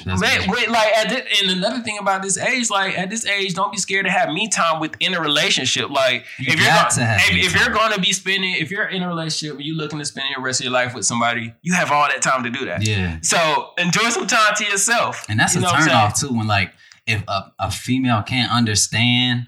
man, 0.07 0.49
wait, 0.51 0.71
like 0.71 0.93
at 0.97 1.09
this, 1.09 1.43
and 1.43 1.51
another 1.51 1.81
thing 1.81 1.99
about 1.99 2.23
this 2.23 2.39
age, 2.39 2.71
like 2.71 2.97
at 2.99 3.11
this 3.11 3.27
age, 3.27 3.55
don't 3.55 3.71
be 3.73 3.79
scared 3.79 4.07
to 4.07 4.11
have 4.11 4.29
me 4.31 4.49
time 4.49 4.81
within 4.81 5.15
a 5.15 5.21
relationship. 5.21 5.91
Like, 5.91 6.25
You 6.39 6.53
if 6.53 6.57
you're 6.61 6.67
got 6.69 6.91
go- 6.91 6.97
to 6.97 7.05
have 7.05 7.21
if, 7.31 7.47
if 7.55 7.61
you're 7.61 7.75
going 7.75 7.93
to 7.93 8.01
be 8.01 8.13
spending, 8.13 8.55
if 8.55 8.71
you're 8.71 8.87
in 8.89 9.03
a 9.03 9.09
relationship, 9.09 9.59
you're 9.61 9.77
looking 9.77 9.99
to 9.99 10.05
spend 10.05 10.27
the 10.35 10.41
rest 10.41 10.61
of 10.61 10.65
your 10.65 10.73
life 10.73 10.95
with 10.95 11.05
somebody, 11.05 11.53
you 11.63 11.75
have 11.75 11.91
all 11.91 12.09
that 12.09 12.23
time 12.23 12.43
to 12.45 12.51
do 12.51 12.65
that. 12.67 12.87
yeah. 12.87 13.19
So 13.23 13.71
enjoy 13.79 14.09
some 14.11 14.27
time 14.27 14.55
to 14.57 14.65
yourself. 14.65 15.25
And 15.29 15.39
that's 15.39 15.55
You 15.55 15.61
a 15.61 15.63
know 15.65 15.69
what 15.71 15.81
I'm 15.83 15.87
turn 15.89 15.97
off 15.97 16.21
too 16.21 16.29
when 16.29 16.47
like 16.47 16.73
if 17.07 17.23
a, 17.29 17.53
a 17.59 17.71
female 17.71 18.23
can't 18.23 18.51
understand 18.53 19.47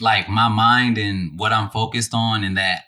like 0.00 0.28
my 0.28 0.48
mind 0.48 0.98
and 0.98 1.38
what 1.38 1.52
I'm 1.52 1.70
focused 1.70 2.12
on 2.14 2.44
and 2.44 2.56
that 2.56 2.82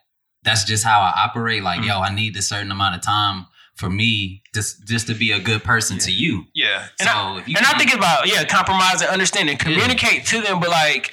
that's 0.44 0.64
just 0.64 0.84
how 0.84 1.00
I 1.00 1.24
operate. 1.24 1.62
Like, 1.62 1.80
Mm-hmm. 1.80 1.88
yo, 1.88 2.00
I 2.00 2.14
need 2.14 2.36
a 2.36 2.42
certain 2.42 2.70
amount 2.70 2.94
of 2.94 3.02
time 3.02 3.46
for 3.78 3.88
me 3.88 4.42
just 4.52 4.86
just 4.86 5.06
to 5.06 5.14
be 5.14 5.30
a 5.30 5.38
good 5.38 5.62
person 5.62 5.98
to 5.98 6.12
you. 6.12 6.46
Yeah, 6.54 6.88
and 6.98 7.08
So 7.08 7.14
I, 7.14 7.38
if 7.38 7.48
you 7.48 7.54
and 7.56 7.64
I 7.64 7.78
think 7.78 7.94
about 7.94 8.26
yeah, 8.26 8.44
compromise 8.44 9.00
and 9.00 9.10
understanding, 9.10 9.56
communicate 9.56 10.26
to 10.26 10.40
them, 10.42 10.60
but 10.60 10.68
like 10.68 11.12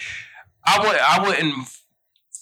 I 0.66 0.80
would 0.80 0.98
I 0.98 1.28
wouldn't 1.28 1.68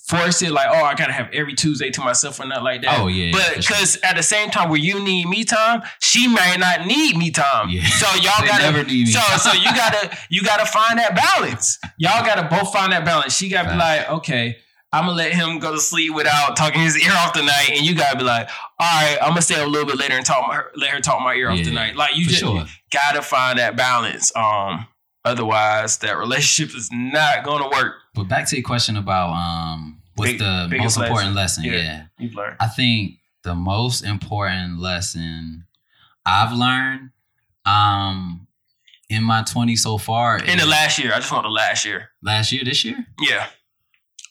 force 0.08 0.42
it 0.42 0.52
like 0.52 0.68
oh 0.70 0.84
I 0.84 0.96
gotta 0.96 1.12
have 1.12 1.30
every 1.34 1.54
Tuesday 1.54 1.90
to 1.90 2.02
myself 2.02 2.40
or 2.40 2.46
not 2.46 2.64
like 2.64 2.84
that. 2.84 3.00
Oh, 3.00 3.08
yeah, 3.08 3.32
but 3.34 3.42
for 3.42 3.62
sure. 3.62 3.76
because 3.76 3.98
at 4.04 4.16
the 4.16 4.24
same 4.24 4.50
time 4.50 4.70
where 4.70 4.80
you 4.80 5.04
need 5.04 5.28
me 5.28 5.44
time, 5.44 5.84
she 6.00 6.28
may 6.28 6.56
not 6.58 6.88
need 6.88 7.18
me 7.18 7.30
time. 7.30 7.70
Yeah. 7.70 7.86
So 7.86 8.08
y'all 8.22 8.48
gotta 8.48 8.64
never 8.64 8.84
need 8.86 9.08
me 9.08 9.12
so 9.12 9.20
so 9.38 9.52
you 9.52 9.76
gotta 9.76 10.18
you 10.30 10.42
gotta 10.42 10.66
find 10.66 11.00
that 11.00 11.16
balance. 11.16 11.80
Y'all 11.98 12.26
gotta 12.26 12.48
both 12.48 12.72
find 12.72 12.94
that 12.94 13.04
balance. 13.04 13.36
She 13.36 13.50
gotta 13.50 13.72
be 13.72 13.76
like 13.76 14.10
okay. 14.10 14.58
I'm 14.94 15.06
gonna 15.06 15.18
let 15.18 15.34
him 15.34 15.60
go 15.60 15.74
to 15.74 15.80
sleep 15.82 16.14
without 16.14 16.56
talking 16.56 16.82
his 16.82 16.96
ear 16.98 17.12
off 17.14 17.34
tonight, 17.34 17.72
and 17.72 17.82
you 17.86 17.96
gotta 17.96 18.18
be 18.18 18.24
like, 18.24 18.48
"All 18.80 18.88
right, 19.02 19.18
I'm 19.22 19.30
gonna 19.30 19.42
stay 19.42 19.56
up 19.56 19.66
a 19.66 19.70
little 19.70 19.88
bit 19.88 19.98
later 19.98 20.16
and 20.16 20.26
talk 20.26 20.48
my, 20.48 20.62
let 20.76 20.92
her 20.92 21.00
talk 21.02 21.20
my 21.22 21.34
ear 21.34 21.50
off 21.50 21.58
Yeah, 21.58 21.64
tonight." 21.66 21.96
Like 21.96 22.16
you 22.16 22.26
just 22.26 22.40
sure. 22.40 22.66
gotta 22.92 23.22
find 23.24 23.58
that 23.60 23.76
balance. 23.76 24.32
Um, 24.36 24.88
otherwise, 25.26 25.98
that 26.00 26.18
relationship 26.18 26.76
is 26.78 26.90
not 26.92 27.44
gonna 27.44 27.68
work. 27.70 27.96
But 28.14 28.26
back 28.30 28.48
to 28.50 28.56
your 28.56 28.64
question 28.64 28.96
about 28.98 29.32
um 29.34 30.00
what's 30.16 30.34
Big- 30.34 30.40
the 30.40 30.68
most 30.78 30.98
important 30.98 31.34
lesson? 31.34 31.64
lesson. 31.64 31.64
yeah. 31.66 31.72
Yeah. 31.82 32.04
You've 32.20 32.36
learned. 32.36 32.58
I 32.60 32.68
think 32.68 33.18
the 33.44 33.56
most 33.56 34.04
important 34.04 34.80
lesson 34.80 35.66
I've 36.26 36.54
learned 36.54 37.10
um 37.66 38.48
in 39.10 39.24
my 39.24 39.42
20s 39.44 39.80
so 39.80 39.98
far 39.98 40.38
In 40.40 40.58
the 40.58 40.66
last 40.66 40.98
year, 41.00 41.12
I 41.14 41.18
just 41.20 41.32
want 41.32 41.44
the 41.44 41.50
last 41.50 41.86
year. 41.86 42.10
last 42.22 42.52
year, 42.52 42.64
this 42.64 42.84
year. 42.86 43.06
Yeah, 43.20 43.48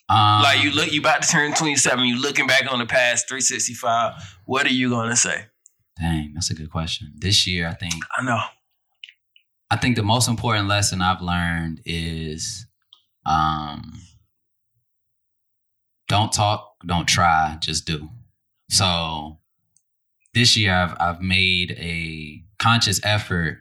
Um, 0.09 0.43
like 0.43 0.63
you 0.63 0.71
look, 0.71 0.91
you 0.91 0.99
about 0.99 1.21
to 1.21 1.27
turn 1.27 1.53
27. 1.53 2.05
You 2.05 2.21
looking 2.21 2.45
back 2.45 2.71
on 2.71 2.79
the 2.79 2.85
past 2.85 3.27
365. 3.27 4.13
What 4.45 4.65
are 4.65 4.73
you 4.73 4.89
gonna 4.89 5.15
say? 5.15 5.45
Dang, 5.99 6.33
that's 6.33 6.49
a 6.49 6.55
good 6.55 6.71
question. 6.71 7.13
This 7.15 7.47
year, 7.47 7.67
I 7.67 7.73
think 7.73 7.93
I 8.17 8.23
know. 8.23 8.39
I 9.71 9.77
think 9.77 9.95
the 9.95 10.03
most 10.03 10.27
important 10.27 10.67
lesson 10.67 11.01
I've 11.01 11.21
learned 11.21 11.81
is 11.85 12.67
um 13.25 14.01
don't 16.09 16.31
talk, 16.31 16.75
don't 16.85 17.07
try, 17.07 17.57
just 17.59 17.85
do. 17.85 18.09
So 18.69 19.39
this 20.33 20.57
year 20.57 20.73
I've 20.73 20.95
I've 20.99 21.21
made 21.21 21.71
a 21.71 22.43
conscious 22.59 22.99
effort 23.03 23.59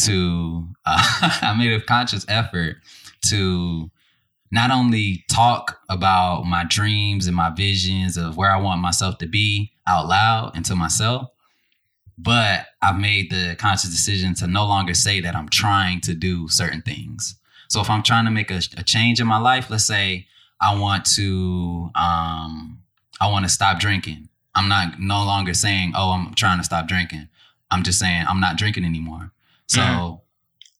to 0.00 0.68
uh, 0.84 1.38
I 1.42 1.54
made 1.56 1.72
a 1.72 1.80
conscious 1.80 2.26
effort 2.28 2.76
to 3.26 3.90
not 4.54 4.70
only 4.70 5.24
talk 5.30 5.80
about 5.88 6.44
my 6.44 6.64
dreams 6.64 7.26
and 7.26 7.36
my 7.36 7.50
visions 7.50 8.16
of 8.16 8.36
where 8.36 8.50
I 8.50 8.56
want 8.60 8.80
myself 8.80 9.18
to 9.18 9.26
be 9.26 9.72
out 9.86 10.06
loud 10.06 10.52
and 10.54 10.64
to 10.66 10.76
myself, 10.76 11.28
but 12.16 12.66
I've 12.80 12.98
made 12.98 13.30
the 13.30 13.56
conscious 13.58 13.90
decision 13.90 14.34
to 14.36 14.46
no 14.46 14.64
longer 14.66 14.94
say 14.94 15.20
that 15.20 15.34
I'm 15.34 15.48
trying 15.48 16.00
to 16.02 16.14
do 16.14 16.48
certain 16.48 16.82
things. 16.82 17.36
So 17.68 17.80
if 17.80 17.90
I'm 17.90 18.02
trying 18.02 18.24
to 18.26 18.30
make 18.30 18.50
a, 18.50 18.60
a 18.76 18.84
change 18.84 19.20
in 19.20 19.26
my 19.26 19.38
life, 19.38 19.68
let's 19.70 19.84
say 19.86 20.26
I 20.60 20.78
want 20.78 21.04
to 21.16 21.90
um 21.96 22.78
I 23.20 23.30
want 23.30 23.44
to 23.44 23.48
stop 23.48 23.78
drinking. 23.80 24.28
I'm 24.54 24.68
not 24.68 25.00
no 25.00 25.24
longer 25.24 25.54
saying, 25.54 25.92
"Oh, 25.96 26.10
I'm 26.12 26.34
trying 26.34 26.58
to 26.58 26.64
stop 26.64 26.86
drinking." 26.86 27.28
I'm 27.70 27.82
just 27.82 27.98
saying 27.98 28.24
I'm 28.28 28.40
not 28.40 28.56
drinking 28.56 28.84
anymore. 28.84 29.32
So 29.66 29.80
Mhm. 29.80 30.20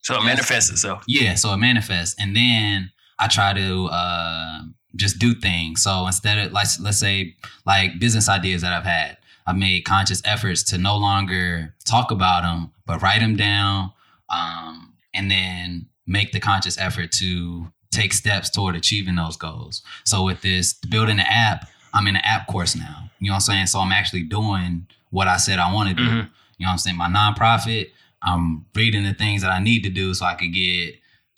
So 0.03 0.17
it 0.21 0.25
manifests 0.25 0.71
itself. 0.71 1.03
yeah, 1.09 1.35
so 1.35 1.53
it 1.55 1.57
manifests, 1.57 2.15
and 2.21 2.37
then 2.37 2.93
I 3.19 3.29
try 3.29 3.53
to 3.53 3.87
uh, 3.87 4.61
just 4.97 5.19
do 5.19 5.35
things. 5.35 5.83
So 5.83 6.07
instead 6.07 6.39
of 6.39 6.53
like, 6.53 6.69
let's 6.81 6.99
say, 6.99 7.37
like 7.67 7.99
business 7.99 8.29
ideas 8.29 8.63
that 8.63 8.73
I've 8.73 8.85
had, 8.85 9.19
I've 9.47 9.57
made 9.57 9.85
conscious 9.85 10.23
efforts 10.25 10.63
to 10.65 10.79
no 10.79 10.97
longer 10.97 11.75
talk 11.85 12.11
about 12.11 12.43
them, 12.43 12.73
but 12.87 13.03
write 13.03 13.21
them 13.21 13.37
down, 13.37 13.93
um, 14.31 14.95
and 15.13 15.31
then 15.31 15.87
make 16.07 16.33
the 16.33 16.41
conscious 16.41 16.79
effort 16.79 17.13
to 17.13 17.69
take 17.91 18.13
steps 18.13 18.51
toward 18.51 18.75
achieving 18.75 19.15
those 19.17 19.37
goals. 19.37 19.83
So 20.05 20.25
with 20.25 20.43
this 20.43 20.73
building 20.73 21.21
an 21.21 21.27
app, 21.29 21.69
I'm 21.93 22.07
in 22.09 22.17
an 22.17 22.23
app 22.25 22.47
course 22.49 22.75
now. 22.75 23.11
You 23.21 23.29
know 23.29 23.35
what 23.35 23.37
I'm 23.37 23.41
saying? 23.43 23.67
So 23.67 23.79
I'm 23.79 23.93
actually 23.93 24.23
doing 24.25 24.87
what 25.11 25.29
I 25.29 25.37
said 25.37 25.59
I 25.59 25.73
want 25.73 25.91
to 25.91 25.95
do. 25.95 26.03
Mhm. 26.03 26.31
You 26.59 26.67
know 26.67 26.69
what 26.69 26.73
I'm 26.73 26.79
saying? 26.79 26.97
My 26.97 27.09
nonprofit, 27.09 27.91
I'm 28.23 28.65
reading 28.75 29.05
the 29.05 29.15
things 29.15 29.43
that 29.43 29.51
I 29.53 29.61
need 29.61 29.85
to 29.85 29.91
do 29.91 30.15
so 30.15 30.27
I 30.27 30.35
could 30.35 30.53
get 30.53 30.97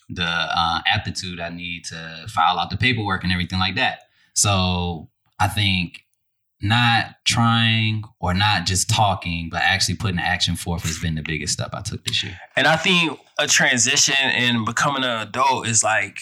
the 0.09 0.25
uh, 0.25 0.81
aptitude 0.87 1.41
I 1.41 1.49
need 1.49 1.85
to 1.87 2.27
file 2.29 2.59
out 2.59 2.71
the 2.71 2.77
paperwork 2.77 3.25
and 3.25 3.33
everything 3.33 3.59
like 3.59 3.75
that. 3.77 4.01
So 4.35 5.09
I 5.39 5.49
think 5.49 6.03
not 6.61 7.17
trying 7.25 8.03
or 8.19 8.33
not 8.33 8.67
just 8.67 8.89
talking, 8.89 9.49
but 9.51 9.63
actually 9.63 9.97
putting 9.97 10.19
action 10.19 10.57
forth 10.57 10.83
has 10.85 10.99
been 10.99 11.15
the 11.15 11.23
biggest 11.23 11.53
step 11.53 11.71
I 11.75 11.83
took 11.83 12.05
this 12.05 12.23
year. 12.25 12.39
And 12.57 12.67
I 12.67 12.77
think 12.77 13.19
a 13.39 13.47
transition 13.47 14.31
in 14.31 14.65
becoming 14.65 15.05
an 15.05 15.29
adult 15.29 15.67
is 15.67 15.83
like 15.83 16.21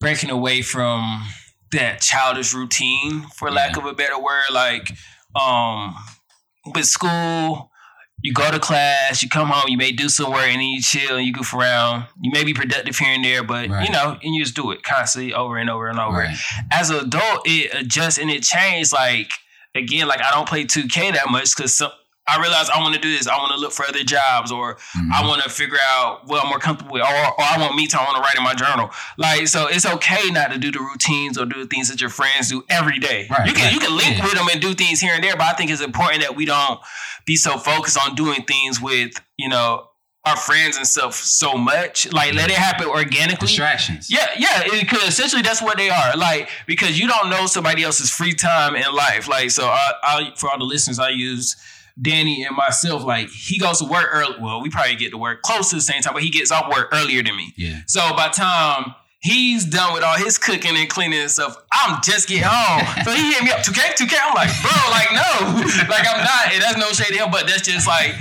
breaking 0.00 0.30
away 0.30 0.62
from 0.62 1.26
that 1.72 2.00
childish 2.00 2.52
routine, 2.52 3.22
for 3.34 3.50
lack 3.50 3.78
of 3.78 3.86
a 3.86 3.94
better 3.94 4.18
word. 4.20 4.42
Like, 4.52 4.92
um, 5.34 5.94
with 6.74 6.84
school, 6.84 7.71
you 8.22 8.32
go 8.32 8.50
to 8.50 8.58
class, 8.58 9.22
you 9.22 9.28
come 9.28 9.48
home, 9.48 9.64
you 9.68 9.76
may 9.76 9.92
do 9.92 10.08
some 10.08 10.30
work, 10.30 10.42
and 10.46 10.60
then 10.60 10.68
you 10.68 10.80
chill 10.80 11.16
and 11.16 11.26
you 11.26 11.32
goof 11.32 11.52
around. 11.54 12.06
You 12.20 12.30
may 12.32 12.44
be 12.44 12.54
productive 12.54 12.96
here 12.96 13.12
and 13.14 13.24
there, 13.24 13.42
but 13.42 13.68
Right. 13.68 13.86
you 13.86 13.92
know, 13.92 14.16
and 14.22 14.34
you 14.34 14.42
just 14.42 14.54
do 14.56 14.70
it 14.70 14.82
constantly 14.82 15.34
over 15.34 15.56
and 15.56 15.68
over 15.68 15.88
and 15.88 15.98
over 15.98 16.18
Right. 16.18 16.36
as 16.70 16.90
an 16.90 16.96
adult, 17.00 17.42
it 17.46 17.74
adjusts 17.74 18.18
and 18.18 18.30
it 18.30 18.42
changed. 18.42 18.92
Like 18.92 19.30
again, 19.74 20.06
like 20.06 20.20
I 20.22 20.30
don't 20.30 20.48
play 20.48 20.64
2K 20.64 21.12
that 21.12 21.30
much 21.30 21.56
because 21.56 21.82
I 22.28 22.40
realize 22.40 22.70
I 22.70 22.78
want 22.80 22.94
to 22.94 23.00
do 23.00 23.10
this. 23.16 23.26
I 23.26 23.36
want 23.36 23.52
to 23.52 23.58
look 23.58 23.72
for 23.72 23.84
other 23.84 24.04
jobs, 24.04 24.52
or 24.52 24.76
Mhm. 24.96 25.10
I 25.12 25.26
want 25.26 25.42
to 25.42 25.50
figure 25.50 25.78
out 25.90 26.26
what 26.26 26.42
I'm 26.42 26.48
more 26.48 26.60
comfortable 26.60 26.92
with, 26.92 27.02
or, 27.02 27.08
or 27.08 27.42
I 27.42 27.58
want 27.58 27.74
me 27.74 27.86
to. 27.88 28.00
I 28.00 28.04
want 28.04 28.16
to 28.16 28.22
write 28.22 28.36
in 28.36 28.44
my 28.44 28.54
journal. 28.54 28.90
Like 29.18 29.48
so, 29.48 29.66
it's 29.66 29.84
okay 29.84 30.30
not 30.30 30.52
to 30.52 30.58
do 30.58 30.70
the 30.70 30.78
routines 30.80 31.36
or 31.36 31.44
do 31.46 31.58
the 31.58 31.66
things 31.66 31.88
that 31.88 32.00
your 32.00 32.10
friends 32.10 32.48
do 32.48 32.64
every 32.68 32.98
day. 33.00 33.26
Right, 33.28 33.46
you 33.48 33.52
can 33.52 33.64
right, 33.64 33.72
you 33.74 33.80
can 33.80 33.96
link 33.96 34.18
yeah. 34.18 34.24
with 34.24 34.34
them 34.34 34.46
and 34.52 34.60
do 34.60 34.72
things 34.74 35.00
here 35.00 35.14
and 35.14 35.22
there, 35.24 35.36
but 35.36 35.46
I 35.46 35.52
think 35.54 35.70
it's 35.70 35.80
important 35.82 36.22
that 36.22 36.36
we 36.36 36.44
don't 36.44 36.78
be 37.26 37.34
so 37.36 37.58
focused 37.58 37.98
on 37.98 38.14
doing 38.14 38.42
things 38.44 38.80
with 38.80 39.20
you 39.36 39.48
know 39.48 39.88
our 40.24 40.36
friends 40.36 40.76
and 40.76 40.86
stuff 40.86 41.14
so 41.16 41.54
much. 41.54 42.10
Like 42.12 42.34
let 42.34 42.48
it 42.50 42.56
happen 42.56 42.86
organically. 42.86 43.48
distractions. 43.48 44.08
Yeah, 44.08 44.28
yeah, 44.38 44.62
because 44.70 45.02
essentially 45.08 45.42
that's 45.42 45.60
what 45.60 45.76
they 45.76 45.90
are. 45.90 46.16
Like 46.16 46.48
because 46.68 47.00
you 47.00 47.08
don't 47.08 47.30
know 47.30 47.46
somebody 47.46 47.82
else's 47.82 48.10
free 48.10 48.32
time 48.32 48.76
in 48.76 48.94
life. 48.94 49.26
Like 49.26 49.50
so, 49.50 49.66
I, 49.66 49.92
I 50.04 50.32
for 50.36 50.48
all 50.50 50.58
the 50.58 50.64
listeners, 50.64 51.00
I 51.00 51.08
use 51.08 51.56
Danny 52.00 52.44
and 52.44 52.56
myself. 52.56 53.04
Like 53.04 53.28
he 53.28 53.58
goes 53.58 53.78
to 53.80 53.84
work 53.84 54.08
early. 54.12 54.36
Well, 54.40 54.62
we 54.62 54.70
probably 54.70 54.96
get 54.96 55.10
to 55.10 55.18
work 55.18 55.42
close 55.42 55.70
to 55.70 55.76
the 55.76 55.82
same 55.82 56.02
time, 56.02 56.14
but 56.14 56.22
he 56.22 56.30
gets 56.30 56.50
off 56.50 56.72
work 56.74 56.88
earlier 56.92 57.22
than 57.22 57.36
me. 57.36 57.52
Yeah. 57.56 57.80
So 57.86 58.00
by 58.16 58.28
the 58.28 58.34
time 58.34 58.94
he's 59.20 59.64
done 59.64 59.92
with 59.94 60.02
all 60.02 60.16
his 60.16 60.38
cooking 60.38 60.76
and 60.76 60.88
cleaning 60.88 61.20
and 61.20 61.30
stuff, 61.30 61.56
I'm 61.72 62.00
just 62.02 62.28
getting 62.28 62.44
home. 62.46 63.04
so 63.04 63.12
he 63.12 63.32
hit 63.32 63.42
me 63.44 63.50
up, 63.50 63.60
2K, 63.60 63.94
2K. 63.94 64.16
I'm 64.20 64.34
like, 64.34 64.50
bro, 64.62 64.90
like 64.90 65.12
no, 65.12 65.88
like 65.88 66.06
I'm 66.08 66.24
not. 66.24 66.52
And 66.52 66.62
that's 66.62 66.76
no 66.78 66.86
shade 66.92 67.16
to 67.16 67.24
him, 67.24 67.30
but 67.30 67.46
that's 67.46 67.62
just 67.62 67.86
like 67.86 68.14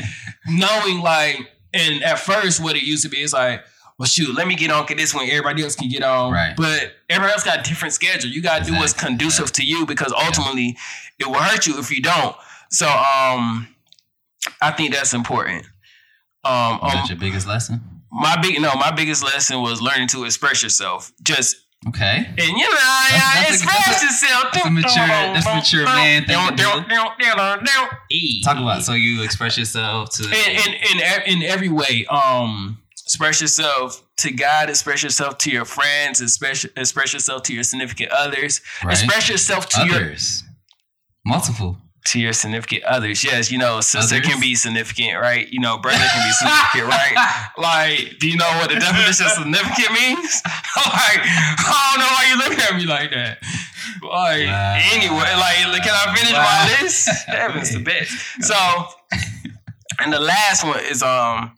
knowing 0.47 0.99
like. 1.01 1.47
And 1.73 2.03
at 2.03 2.19
first, 2.19 2.61
what 2.61 2.75
it 2.75 2.83
used 2.83 3.03
to 3.03 3.09
be 3.09 3.21
is 3.21 3.31
like, 3.31 3.63
well, 3.97 4.07
shoot, 4.07 4.35
let 4.35 4.45
me 4.47 4.55
get 4.55 4.71
on 4.71 4.85
get 4.87 4.97
this 4.97 5.13
one. 5.13 5.29
everybody 5.29 5.63
else 5.63 5.75
can 5.75 5.87
get 5.87 6.03
on. 6.03 6.33
Right. 6.33 6.53
But 6.57 6.91
everybody 7.09 7.31
else 7.33 7.43
got 7.43 7.59
a 7.59 7.61
different 7.69 7.93
schedule. 7.93 8.29
You 8.29 8.41
got 8.41 8.59
to 8.59 8.65
do 8.65 8.73
what's 8.73 8.91
Exactly, 8.93 9.07
conducive 9.09 9.51
to 9.53 9.63
you 9.63 9.85
because 9.85 10.11
ultimately 10.11 10.75
it 11.19 11.27
will 11.27 11.35
hurt 11.35 11.65
you 11.67 11.77
if 11.79 11.91
you 11.91 12.01
don't. 12.01 12.35
So 12.71 12.87
um, 12.87 13.67
I 14.61 14.71
think 14.71 14.93
that's 14.93 15.13
important. 15.13 15.65
Um, 16.43 16.79
um, 16.81 16.89
that 16.93 17.09
your 17.09 17.17
biggest 17.19 17.47
lesson? 17.47 17.81
my 18.11 18.35
big 18.41 18.59
no, 18.61 18.73
my 18.75 18.91
biggest 18.91 19.23
lesson 19.23 19.61
was 19.61 19.81
learning 19.81 20.07
to 20.09 20.25
express 20.25 20.63
yourself. 20.63 21.11
Just 21.21 21.55
Okay. 21.87 22.17
and 22.27 22.37
you 22.37 22.45
know, 22.47 22.69
yeah, 22.69 23.33
that's 23.33 23.49
a- 23.49 23.53
express 23.53 23.85
that's 23.87 24.03
a- 24.03 24.05
yourself. 24.05 24.53
that's 24.53 24.65
a 24.65 24.71
mature- 24.71 25.07
that's 25.07 25.45
a 25.47 25.55
mature 25.55 25.85
man 25.85 26.25
thing 26.25 26.37
to 26.57 26.63
Talk 28.43 28.57
about 28.57 28.83
so 28.83 28.93
you 28.93 29.23
express 29.23 29.57
yourself 29.57 30.09
to 30.11 30.23
in 30.23 30.73
in 30.73 31.01
in, 31.27 31.43
every 31.43 31.69
way. 31.69 32.05
Um, 32.09 32.79
express 33.03 33.41
yourself 33.41 34.01
to 34.17 34.31
God. 34.31 34.69
Express 34.69 35.03
yourself 35.03 35.37
to 35.39 35.51
your 35.51 35.65
friends. 35.65 36.21
Express 36.21 36.65
express 36.75 37.13
yourself 37.13 37.43
to 37.43 37.53
your 37.53 37.63
significant 37.63 38.11
others. 38.11 38.61
right? 38.83 38.93
Express 38.93 39.29
yourself 39.29 39.67
to 39.69 39.85
your. 39.85 40.15
Multiple. 41.25 41.77
To 42.05 42.19
your 42.19 42.33
significant 42.33 42.83
others. 42.83 43.23
Yes, 43.23 43.51
you 43.51 43.57
know, 43.59 43.79
sister 43.81 44.15
Others? 44.15 44.27
can 44.27 44.39
be 44.39 44.55
significant, 44.55 45.19
right? 45.19 45.47
You 45.51 45.59
know, 45.59 45.77
brother 45.77 45.97
can 45.99 46.27
be 46.27 46.31
significant, 46.33 46.87
right? 46.87 47.47
Like, 47.57 48.17
do 48.19 48.27
you 48.27 48.37
know 48.37 48.49
what 48.59 48.69
the 48.69 48.79
definition 48.79 49.25
of 49.27 49.31
significant 49.33 49.91
means? 49.93 50.41
like, 50.45 51.21
I 51.21 51.91
don't 51.91 51.99
know 51.99 52.07
why 52.07 52.25
you 52.29 52.37
looking 52.37 52.63
at 52.63 52.75
me 52.75 52.85
like 52.85 53.11
that. 53.11 53.37
Like, 54.01 54.47
Wow. 54.47 54.79
anyway, 54.93 55.69
like, 55.69 55.83
can 55.83 55.93
I 55.93 56.15
finish 56.15 56.33
Wow. 56.33 56.67
my 56.67 56.81
list? 56.81 57.07
Heaven's 57.27 57.71
the 57.73 57.79
best. 57.81 58.11
So, 58.41 58.55
and 59.99 60.11
the 60.11 60.19
last 60.19 60.63
one 60.65 60.79
is 60.79 61.03
um 61.03 61.57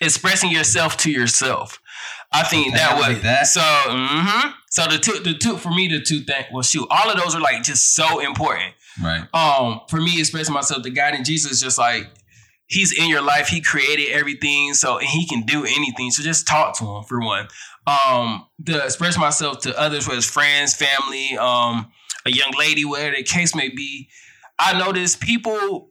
expressing 0.00 0.50
yourself 0.50 0.96
to 0.98 1.10
yourself. 1.10 1.80
I 2.32 2.42
think 2.44 2.68
Okay, 2.68 2.76
that 2.76 2.96
was 2.96 3.22
that. 3.22 3.46
so. 3.46 3.60
hmm 3.88 4.50
So 4.70 4.86
the 4.86 4.98
two, 4.98 5.18
the 5.20 5.34
two 5.34 5.56
for 5.56 5.70
me, 5.70 5.88
the 5.88 6.00
two 6.00 6.20
things. 6.20 6.46
Well, 6.52 6.62
shoot, 6.62 6.86
all 6.90 7.10
of 7.10 7.18
those 7.18 7.34
are 7.34 7.40
like 7.40 7.62
just 7.62 7.94
so 7.94 8.20
important 8.20 8.74
Right. 9.02 9.22
um 9.34 9.80
for 9.88 10.00
me 10.00 10.18
expressing 10.20 10.54
myself 10.54 10.82
to 10.82 10.90
God 10.90 11.14
and 11.14 11.24
Jesus 11.24 11.60
just 11.60 11.78
like 11.78 12.10
he's 12.66 12.92
in 12.98 13.08
your 13.08 13.22
life. 13.22 13.48
He 13.48 13.60
created 13.60 14.10
everything 14.12 14.74
so 14.74 14.98
he 14.98 15.26
can 15.26 15.42
do 15.42 15.64
anything. 15.64 16.10
So 16.10 16.22
just 16.22 16.46
talk 16.46 16.76
to 16.78 16.84
him 16.84 17.04
for 17.04 17.20
one. 17.20 17.48
Um 17.86 18.46
to 18.66 18.84
express 18.84 19.16
myself 19.18 19.60
to 19.60 19.78
others 19.78 20.06
whether 20.06 20.18
it's 20.18 20.28
friends 20.28 20.74
family 20.74 21.36
um 21.38 21.90
a 22.26 22.30
young 22.30 22.52
lady 22.58 22.84
whatever 22.84 23.16
the 23.16 23.22
case 23.22 23.54
may 23.54 23.68
be. 23.68 24.08
I 24.58 24.78
notice 24.78 25.16
people 25.16 25.90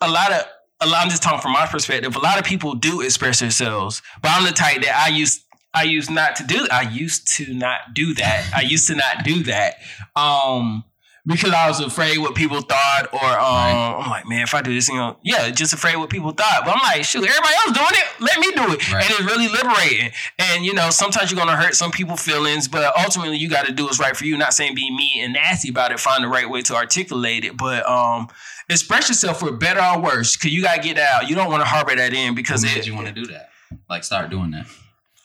a 0.00 0.10
lot 0.10 0.32
of 0.32 0.42
a 0.80 0.86
lot, 0.86 1.04
I'm 1.04 1.10
just 1.10 1.22
talking 1.22 1.40
from 1.40 1.52
my 1.52 1.66
perspective 1.66 2.16
a 2.16 2.18
lot 2.18 2.38
of 2.38 2.44
people 2.44 2.74
do 2.74 3.00
express 3.02 3.38
themselves 3.38 4.02
but 4.20 4.32
I'm 4.32 4.44
the 4.44 4.50
type 4.50 4.82
that 4.82 4.94
I 5.06 5.14
used 5.14 5.42
I 5.72 5.84
used 5.84 6.10
not 6.10 6.36
to 6.36 6.44
do 6.44 6.66
I 6.70 6.82
used 6.82 7.28
to 7.36 7.54
not 7.54 7.94
do 7.94 8.12
that. 8.14 8.50
I 8.54 8.62
used 8.62 8.88
to 8.88 8.96
not 8.96 9.24
do 9.24 9.44
that. 9.44 9.76
Um 10.16 10.84
because 11.24 11.52
I 11.52 11.68
was 11.68 11.78
afraid 11.80 12.18
what 12.18 12.34
people 12.34 12.60
thought, 12.62 13.08
or 13.12 13.24
um, 13.24 13.30
Right. 13.30 13.98
I'm 14.02 14.10
like, 14.10 14.26
man, 14.28 14.42
if 14.42 14.54
I 14.54 14.62
do 14.62 14.74
this, 14.74 14.88
you 14.88 14.96
know, 14.96 15.16
yeah, 15.22 15.48
just 15.50 15.72
afraid 15.72 15.96
what 15.96 16.10
people 16.10 16.32
thought. 16.32 16.62
But 16.64 16.74
I'm 16.76 16.82
like, 16.82 17.04
shoot, 17.04 17.24
everybody 17.24 17.54
else 17.64 17.72
doing 17.78 17.86
it, 17.92 18.20
let 18.20 18.38
me 18.40 18.50
do 18.52 18.72
it, 18.72 18.92
Right. 18.92 19.04
and 19.04 19.10
it's 19.10 19.20
really 19.22 19.48
liberating. 19.48 20.10
And 20.38 20.64
you 20.64 20.74
know, 20.74 20.90
sometimes 20.90 21.30
you're 21.30 21.38
gonna 21.38 21.56
hurt 21.56 21.74
some 21.74 21.90
people's 21.92 22.22
feelings, 22.22 22.66
but 22.68 22.92
ultimately, 22.98 23.36
you 23.36 23.48
got 23.48 23.66
to 23.66 23.72
do 23.72 23.84
what's 23.84 24.00
right 24.00 24.16
for 24.16 24.24
you. 24.24 24.36
Not 24.36 24.52
saying 24.54 24.74
be 24.74 24.90
mean 24.90 25.24
and 25.24 25.32
nasty 25.32 25.68
about 25.70 25.92
it, 25.92 26.00
find 26.00 26.24
the 26.24 26.28
right 26.28 26.48
way 26.50 26.62
to 26.62 26.74
articulate 26.74 27.44
it, 27.44 27.56
but 27.56 27.88
um, 27.88 28.28
express 28.68 29.08
yourself 29.08 29.38
for 29.40 29.52
better 29.52 29.80
or 29.80 30.00
worse, 30.02 30.36
because 30.36 30.52
you 30.52 30.62
gotta 30.62 30.80
get 30.82 30.98
out. 30.98 31.28
You 31.28 31.36
don't 31.36 31.50
want 31.50 31.62
to 31.62 31.68
harbor 31.68 31.94
that 31.94 32.12
in 32.12 32.34
because 32.34 32.64
it. 32.64 32.86
you 32.86 32.94
want 32.94 33.06
to 33.06 33.12
do 33.12 33.26
that? 33.26 33.50
Like 33.88 34.02
start 34.04 34.28
doing 34.30 34.50
that, 34.50 34.66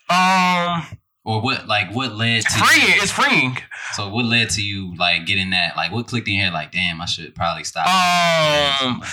um, 0.10 0.86
or 1.28 1.42
what? 1.42 1.68
Like 1.68 1.94
what 1.94 2.16
led 2.16 2.42
to? 2.44 2.50
freeing. 2.50 2.98
It's 3.02 3.12
freeing. 3.12 3.58
So 3.94 4.10
what 4.10 4.26
led 4.26 4.50
to 4.52 4.62
you 4.64 4.96
like 4.98 5.26
getting 5.26 5.50
that? 5.52 5.76
Like 5.76 5.92
what 5.92 6.08
clicked 6.08 6.28
in 6.28 6.40
head? 6.40 6.54
Like 6.54 6.72
damn, 6.72 7.02
I 7.02 7.06
should 7.06 7.36
probably 7.36 7.64
stop. 7.66 7.86
um 7.88 9.04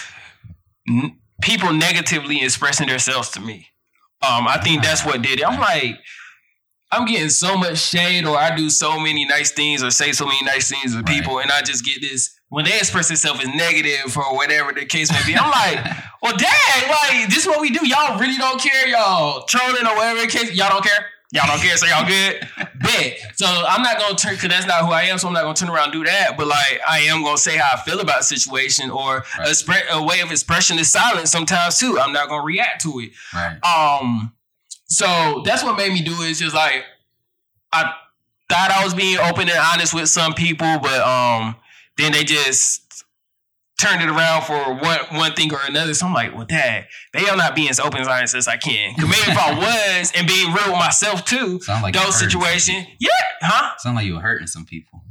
n- 0.88 1.18
people 1.42 1.72
negatively 1.72 2.42
expressing 2.42 2.88
themselves 2.88 3.31
to 3.31 3.40
me. 3.40 3.68
Um, 4.22 4.46
I 4.48 4.59
think 4.62 4.83
that's 4.83 5.05
what 5.05 5.20
did 5.20 5.40
it. 5.40 5.46
I'm 5.46 5.61
like, 5.61 5.98
I'm 6.90 7.05
getting 7.07 7.29
so 7.29 7.57
much 7.57 7.79
shade, 7.79 8.24
or 8.24 8.37
I 8.38 8.55
do 8.57 8.70
so 8.70 8.98
many 8.98 9.27
nice 9.27 9.50
things, 9.53 9.83
or 9.83 9.90
say 9.90 10.12
so 10.12 10.24
many 10.27 10.42
nice 10.44 10.70
things 10.70 10.94
with 10.96 11.07
Right. 11.07 11.16
people, 11.18 11.40
and 11.40 11.50
I 11.50 11.61
just 11.62 11.85
get 11.85 12.00
this 12.00 12.31
when 12.48 12.64
they 12.64 12.77
express 12.79 13.09
themselves 13.09 13.40
as 13.40 13.48
negative 13.48 14.16
or 14.16 14.35
whatever 14.37 14.72
the 14.72 14.87
case 14.87 15.11
may 15.12 15.20
be. 15.27 15.37
I'm 15.37 15.50
like, 15.50 15.85
well, 16.22 16.37
dang, 16.37 16.88
like 16.88 17.29
this 17.29 17.38
is 17.38 17.46
what 17.46 17.61
we 17.61 17.70
do. 17.70 17.87
Y'all 17.87 18.18
really 18.18 18.38
don't 18.38 18.61
care, 18.61 18.87
y'all 18.88 19.44
trolling 19.44 19.85
or 19.87 19.94
whatever 19.96 20.20
the 20.20 20.29
case. 20.29 20.53
Y'all 20.55 20.70
don't 20.70 20.85
care. 20.85 21.07
Y'all 21.35 21.49
don't 21.49 21.59
care, 21.61 21.77
so 21.77 21.85
y'all 21.87 22.07
good. 22.07 22.47
Bet. 22.81 23.18
So 23.35 23.44
I'm 23.47 23.83
not 23.83 23.99
gonna 23.99 24.14
turn 24.14 24.35
because 24.35 24.51
that's 24.51 24.66
not 24.66 24.85
who 24.87 24.92
I 24.92 25.03
am. 25.03 25.18
So 25.18 25.27
I'm 25.27 25.35
not 25.35 25.42
gonna 25.42 25.55
turn 25.55 25.68
around 25.68 25.87
and 25.87 25.92
do 25.92 26.05
that. 26.05 26.37
But 26.37 26.47
like 26.47 26.81
I 26.88 27.01
am 27.01 27.25
gonna 27.25 27.37
say 27.37 27.57
how 27.57 27.73
I 27.77 27.81
feel 27.81 27.99
about 27.99 28.20
a 28.20 28.23
situation 28.23 28.88
or 28.90 29.25
Right. 29.37 29.88
a, 29.90 29.94
a 29.97 30.03
way 30.05 30.20
of 30.20 30.31
expression 30.31 30.79
is 30.79 30.92
silence 30.92 31.33
sometimes 31.33 31.77
too. 31.79 31.99
I'm 31.99 32.12
not 32.12 32.29
gonna 32.29 32.44
react 32.44 32.83
to 32.83 33.01
it. 33.01 33.11
Right. 33.35 33.59
Um, 33.64 34.33
so 34.87 35.42
that's 35.44 35.64
what 35.64 35.77
made 35.77 35.92
me 35.92 36.03
do 36.03 36.12
it. 36.23 36.31
It's 36.31 36.38
just 36.38 36.55
like 36.55 36.85
I 37.73 37.92
thought 38.49 38.70
I 38.70 38.85
was 38.85 38.94
being 38.94 39.18
open 39.18 39.49
and 39.49 39.59
honest 39.59 39.92
with 39.92 40.09
some 40.09 40.35
people, 40.35 40.79
but 40.79 41.01
um, 41.01 41.57
then 41.97 42.12
they 42.12 42.23
just 42.23 42.84
turned 43.80 44.02
it 44.02 44.08
around 44.08 44.42
for 44.42 44.74
one 44.74 44.98
one 45.12 45.32
thing 45.34 45.52
or 45.52 45.60
another. 45.66 45.94
So 45.94 46.06
I'm 46.06 46.14
like, 46.14 46.34
well, 46.34 46.46
dad, 46.46 46.87
they 47.12 47.28
I'm 47.28 47.38
not 47.38 47.54
being 47.54 47.68
as 47.68 47.80
open 47.80 48.00
as 48.00 48.08
honest 48.08 48.34
as 48.34 48.48
I 48.48 48.56
can. 48.56 48.94
Cause 48.94 49.04
maybe 49.04 49.30
if 49.30 49.38
I 49.38 49.58
was 49.58 50.12
and 50.16 50.26
being 50.26 50.52
real 50.52 50.68
with 50.68 50.78
myself 50.78 51.24
too, 51.24 51.60
Sound 51.60 51.82
like 51.82 51.94
those 51.94 52.02
you're 52.20 52.30
hurting 52.30 52.30
some 52.30 52.40
situations, 52.42 52.87
yeah, 53.00 53.10
huh? 53.42 53.76
Sound 53.78 53.96
like 53.96 54.06
you 54.06 54.14
were 54.14 54.20
hurting 54.20 54.46
some 54.46 54.64
people. 54.64 55.02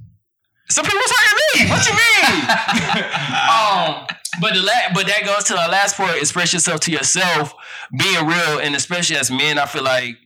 Some 0.69 0.86
people 0.86 0.99
was 0.99 1.12
hurting 1.12 1.65
me. 1.65 1.69
What 1.69 1.86
you 1.86 1.93
mean? 1.93 2.43
um, 4.08 4.08
but 4.41 4.54
the 4.54 4.62
la- 4.62 4.93
but 4.93 5.08
that 5.08 5.21
goes 5.26 5.43
to 5.45 5.54
the 5.54 5.60
last 5.60 5.95
part. 5.97 6.17
Express 6.17 6.54
yourself 6.54 6.80
to 6.82 6.91
yourself, 6.91 7.54
being 7.95 8.26
real, 8.26 8.60
and 8.60 8.76
especially 8.76 9.17
as 9.17 9.30
men, 9.30 9.60
I 9.60 9.65
feel 9.65 9.84
like 9.84 10.17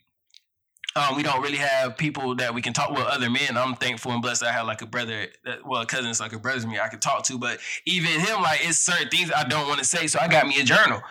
um, 0.98 1.16
we 1.16 1.24
don't 1.24 1.42
really 1.42 1.58
have 1.58 1.98
people 1.98 2.36
that 2.36 2.54
we 2.54 2.62
can 2.62 2.74
talk 2.74 2.90
with. 2.92 3.06
Other 3.06 3.30
men, 3.30 3.56
I'm 3.56 3.76
thankful 3.76 4.12
and 4.12 4.22
blessed. 4.22 4.44
I 4.44 4.52
have 4.52 4.66
like 4.66 4.82
a 4.82 4.86
brother, 4.86 5.28
that, 5.46 5.66
well, 5.66 5.82
a 5.82 5.86
cousin 5.86 6.06
that's 6.06 6.20
like 6.20 6.34
a 6.34 6.40
brother 6.40 6.62
to 6.62 6.68
me. 6.68 6.80
I 6.80 6.88
can 6.88 7.00
talk 7.00 7.24
to, 7.26 7.38
but 7.38 7.60
even 7.86 8.20
him, 8.20 8.42
like 8.42 8.60
it's 8.64 8.80
certain 8.80 9.10
things 9.10 9.32
I 9.36 9.44
don't 9.44 9.68
want 9.68 9.80
to 9.80 9.86
say. 9.86 10.08
So 10.08 10.20
I 10.20 10.28
got 10.28 10.48
me 10.48 10.60
a 10.60 10.64
journal, 10.64 11.02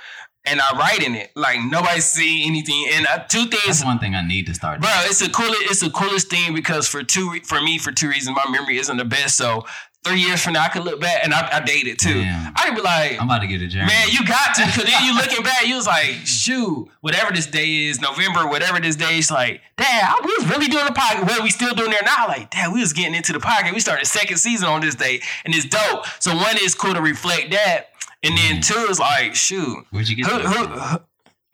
and 0.45 0.61
I 0.61 0.77
write 0.77 1.03
in 1.03 1.15
it. 1.15 1.31
Like 1.37 1.61
nobody 1.61 2.01
see 2.01 2.47
anything. 2.47 2.87
And 2.93 3.07
uh, 3.07 3.19
two 3.29 3.47
things 3.47 3.67
That's 3.67 3.85
one 3.85 3.99
thing 3.99 4.15
I 4.15 4.27
need 4.27 4.47
to 4.47 4.55
start. 4.55 4.81
Bro, 4.81 4.91
it's 5.05 5.21
the 5.21 5.29
coolest. 5.29 5.63
It's 5.63 5.81
the 5.81 5.91
coolest 5.91 6.31
thing 6.31 6.55
because 6.55 6.87
for 6.89 7.03
two, 7.03 7.41
for 7.45 7.61
me, 7.61 7.79
for 7.79 7.93
two 7.93 8.09
reasons, 8.09 8.37
my 8.37 8.51
memory 8.51 8.79
isn't 8.79 8.97
the 8.97 9.05
best. 9.05 9.37
So 9.37 9.65
three 10.07 10.21
years 10.21 10.43
from 10.43 10.53
now, 10.55 10.63
I 10.65 10.69
could 10.69 10.85
look 10.85 11.01
back 11.01 11.21
and 11.25 11.35
I, 11.35 11.57
I 11.59 11.61
dated 11.65 11.99
too. 11.99 12.15
Damn. 12.15 12.53
I 12.57 12.67
could 12.67 12.75
be 12.77 12.81
like, 12.83 13.21
I'm 13.21 13.29
about 13.29 13.41
to 13.41 13.47
get 13.47 13.61
a 13.63 13.67
journal. 13.67 13.89
man, 13.89 14.09
you 14.11 14.25
got 14.27 14.55
to, 14.55 14.67
because 14.67 14.85
then 14.85 15.05
you 15.05 15.15
looking 15.21 15.43
back, 15.43 15.67
you 15.67 15.75
was 15.77 15.87
like, 15.87 16.15
shoot, 16.25 16.89
whatever 17.01 17.33
this 17.33 17.47
day 17.47 17.87
is, 17.87 18.01
November, 18.01 18.47
whatever 18.47 18.79
this 18.81 18.97
day 18.97 19.19
is, 19.19 19.31
like, 19.31 19.61
dad, 19.77 20.15
I, 20.17 20.21
we 20.25 20.33
was 20.39 20.47
really 20.49 20.69
doing 20.69 20.87
the 20.87 20.93
podcast. 20.93 21.23
What 21.23 21.41
are 21.41 21.43
we 21.43 21.51
still 21.51 21.75
doing 21.75 21.91
there 21.91 22.03
now? 22.05 22.29
Like, 22.29 22.51
dad, 22.51 22.73
we 22.73 22.81
was 22.81 22.93
getting 22.93 23.15
into 23.15 23.33
the 23.33 23.41
podcast. 23.41 23.75
We 23.75 23.81
started 23.81 24.07
second 24.07 24.37
season 24.39 24.69
on 24.69 24.81
this 24.81 24.95
day, 24.95 25.21
and 25.45 25.55
it's 25.55 25.67
dope. 25.67 26.07
So 26.21 26.35
one 26.35 26.57
is 26.63 26.75
cool 26.75 26.95
to 26.95 27.03
reflect 27.03 27.51
that, 27.51 27.89
and 28.23 28.37
then 28.39 28.57
Mhm. 28.59 28.67
two 28.67 28.91
is 28.91 28.99
like, 29.01 29.35
shoot, 29.35 29.85
Where'd 29.91 30.09
you 30.09 30.17
get 30.17 30.27
who, 30.27 30.39
who, 30.39 30.67
who- 30.67 30.99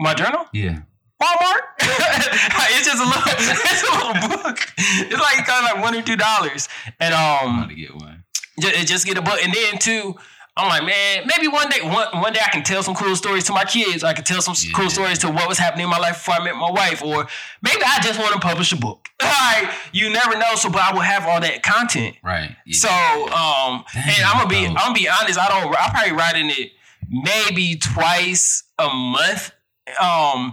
my 0.00 0.14
journal. 0.14 0.46
Yeah. 0.52 0.80
Walmart. 1.22 1.60
it's 1.78 2.86
just 2.86 3.00
a 3.00 3.06
little, 3.06 3.22
it's 3.26 3.82
a 3.82 3.92
little 3.92 4.42
book. 4.42 4.58
It's 4.76 5.20
like 5.20 5.38
it 5.38 5.46
costs 5.46 5.72
like 5.72 5.80
one 5.80 5.94
or 5.94 6.02
two 6.02 6.16
dollars, 6.16 6.68
and 6.98 7.14
I'm 7.14 7.48
um, 7.48 7.58
about 7.58 7.68
to 7.68 7.74
get 7.76 7.94
one. 7.94 8.11
Just, 8.60 8.86
just 8.86 9.06
get 9.06 9.18
a 9.18 9.22
book. 9.22 9.38
And 9.42 9.52
then 9.52 9.78
too, 9.78 10.14
I'm 10.56 10.68
like, 10.68 10.84
man, 10.84 11.26
maybe 11.26 11.48
one 11.48 11.68
day, 11.70 11.80
one 11.80 12.08
one 12.20 12.32
day 12.34 12.40
I 12.44 12.50
can 12.50 12.62
tell 12.62 12.82
some 12.82 12.94
cool 12.94 13.16
stories 13.16 13.44
to 13.44 13.52
my 13.52 13.64
kids. 13.64 14.04
I 14.04 14.12
can 14.12 14.24
tell 14.24 14.42
some 14.42 14.54
Yeah. 14.58 14.72
cool 14.74 14.90
stories 14.90 15.18
to 15.20 15.30
what 15.30 15.48
was 15.48 15.56
happening 15.58 15.84
in 15.84 15.90
my 15.90 15.96
life 15.98 16.16
before 16.16 16.34
I 16.34 16.44
met 16.44 16.56
my 16.56 16.70
wife, 16.70 17.02
or 17.02 17.26
maybe 17.62 17.80
I 17.86 18.00
just 18.02 18.18
want 18.20 18.34
to 18.34 18.38
publish 18.38 18.70
a 18.72 18.76
book. 18.76 19.08
like 19.22 19.70
you 19.92 20.10
never 20.12 20.36
know. 20.36 20.54
So, 20.56 20.68
but 20.68 20.82
I 20.82 20.92
will 20.92 21.00
have 21.00 21.26
all 21.26 21.40
that 21.40 21.62
content. 21.62 22.16
Right. 22.22 22.54
Yeah. 22.66 22.74
So, 22.78 22.88
um, 23.32 23.84
and 23.94 24.24
I'm 24.26 24.36
gonna 24.36 24.48
be. 24.48 24.66
I'm 24.66 24.74
gonna 24.74 24.94
be 24.94 25.08
honest. 25.08 25.38
I 25.38 25.48
don't. 25.48 25.74
I 25.74 25.88
probably 25.90 26.12
writing 26.12 26.50
it 26.50 26.72
maybe 27.08 27.76
twice 27.76 28.64
a 28.78 28.88
month. 28.92 29.52
Um, 30.00 30.52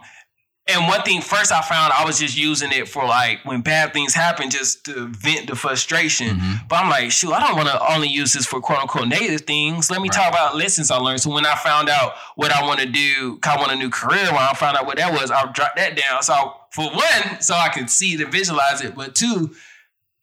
and 0.70 0.88
one 0.88 1.02
thing 1.04 1.22
first 1.22 1.52
I 1.52 1.62
found 1.62 1.92
I 1.94 2.06
was 2.06 2.20
just 2.20 2.38
using 2.38 2.72
it 2.72 2.88
for 2.88 3.06
like 3.06 3.44
when 3.46 3.62
bad 3.62 3.94
things 3.94 4.14
happen, 4.14 4.50
just 4.50 4.86
to 4.86 5.08
vent 5.10 5.48
the 5.48 5.56
frustration. 5.56 6.40
Mhm. 6.40 6.68
But 6.70 6.82
I'm 6.84 6.90
like, 6.90 7.12
shoot, 7.12 7.34
I 7.34 7.40
don't 7.40 7.56
want 7.56 7.68
to 7.70 7.92
only 7.94 8.08
use 8.08 8.34
this 8.34 8.46
for 8.46 8.62
quote 8.62 8.80
unquote 8.80 9.08
negative 9.08 9.42
things. 9.42 9.90
Let 9.92 10.02
me 10.02 10.10
Right. 10.10 10.16
talk 10.18 10.30
about 10.30 10.56
lessons 10.56 10.92
I 10.92 10.98
learned. 10.98 11.22
So 11.22 11.30
when 11.32 11.46
I 11.46 11.56
found 11.56 11.90
out 11.90 12.16
what 12.36 12.52
I 12.52 12.62
want 12.64 12.80
to 12.80 12.86
do, 12.86 13.40
I 13.44 13.58
want 13.58 13.72
a 13.72 13.76
new 13.76 13.90
career. 13.90 14.26
When 14.28 14.36
I 14.42 14.54
found 14.54 14.78
out 14.78 14.86
what 14.86 14.98
that 14.98 15.12
was, 15.14 15.32
I'll 15.32 15.52
drop 15.52 15.76
that 15.78 15.96
down. 15.96 16.22
So 16.24 16.54
for 16.72 16.90
one, 16.90 17.42
so 17.42 17.56
I 17.56 17.70
can 17.70 17.88
see 17.88 18.22
and 18.22 18.32
visualize 18.32 18.82
it. 18.82 18.96
But 18.96 19.16
two, 19.16 19.56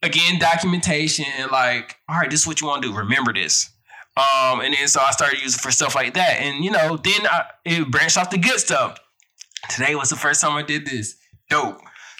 again, 0.03 0.39
documentation. 0.39 1.25
Like, 1.51 1.97
all 2.09 2.17
right, 2.17 2.29
this 2.29 2.41
is 2.41 2.47
what 2.47 2.61
you 2.61 2.67
want 2.67 2.81
to 2.83 2.89
do. 2.89 2.95
Remember 2.95 3.33
this. 3.33 3.69
Um, 4.15 4.61
and 4.61 4.73
then 4.73 4.87
so 4.87 4.99
I 4.99 5.11
started 5.11 5.41
using 5.41 5.59
for 5.59 5.69
stuff 5.71 5.93
like 5.93 6.15
that. 6.15 6.39
And 6.41 6.63
you 6.65 6.71
know, 6.71 6.97
then 6.97 7.27
I, 7.27 7.43
it 7.65 7.89
branched 7.91 8.17
off 8.17 8.29
the 8.31 8.37
good 8.39 8.59
stuff. 8.59 8.97
Today 9.69 9.95
was 9.95 10.09
the 10.09 10.15
first 10.15 10.41
time 10.41 10.53
I 10.53 10.63
did 10.63 10.85
this. 10.85 11.15
Dope. 11.49 11.79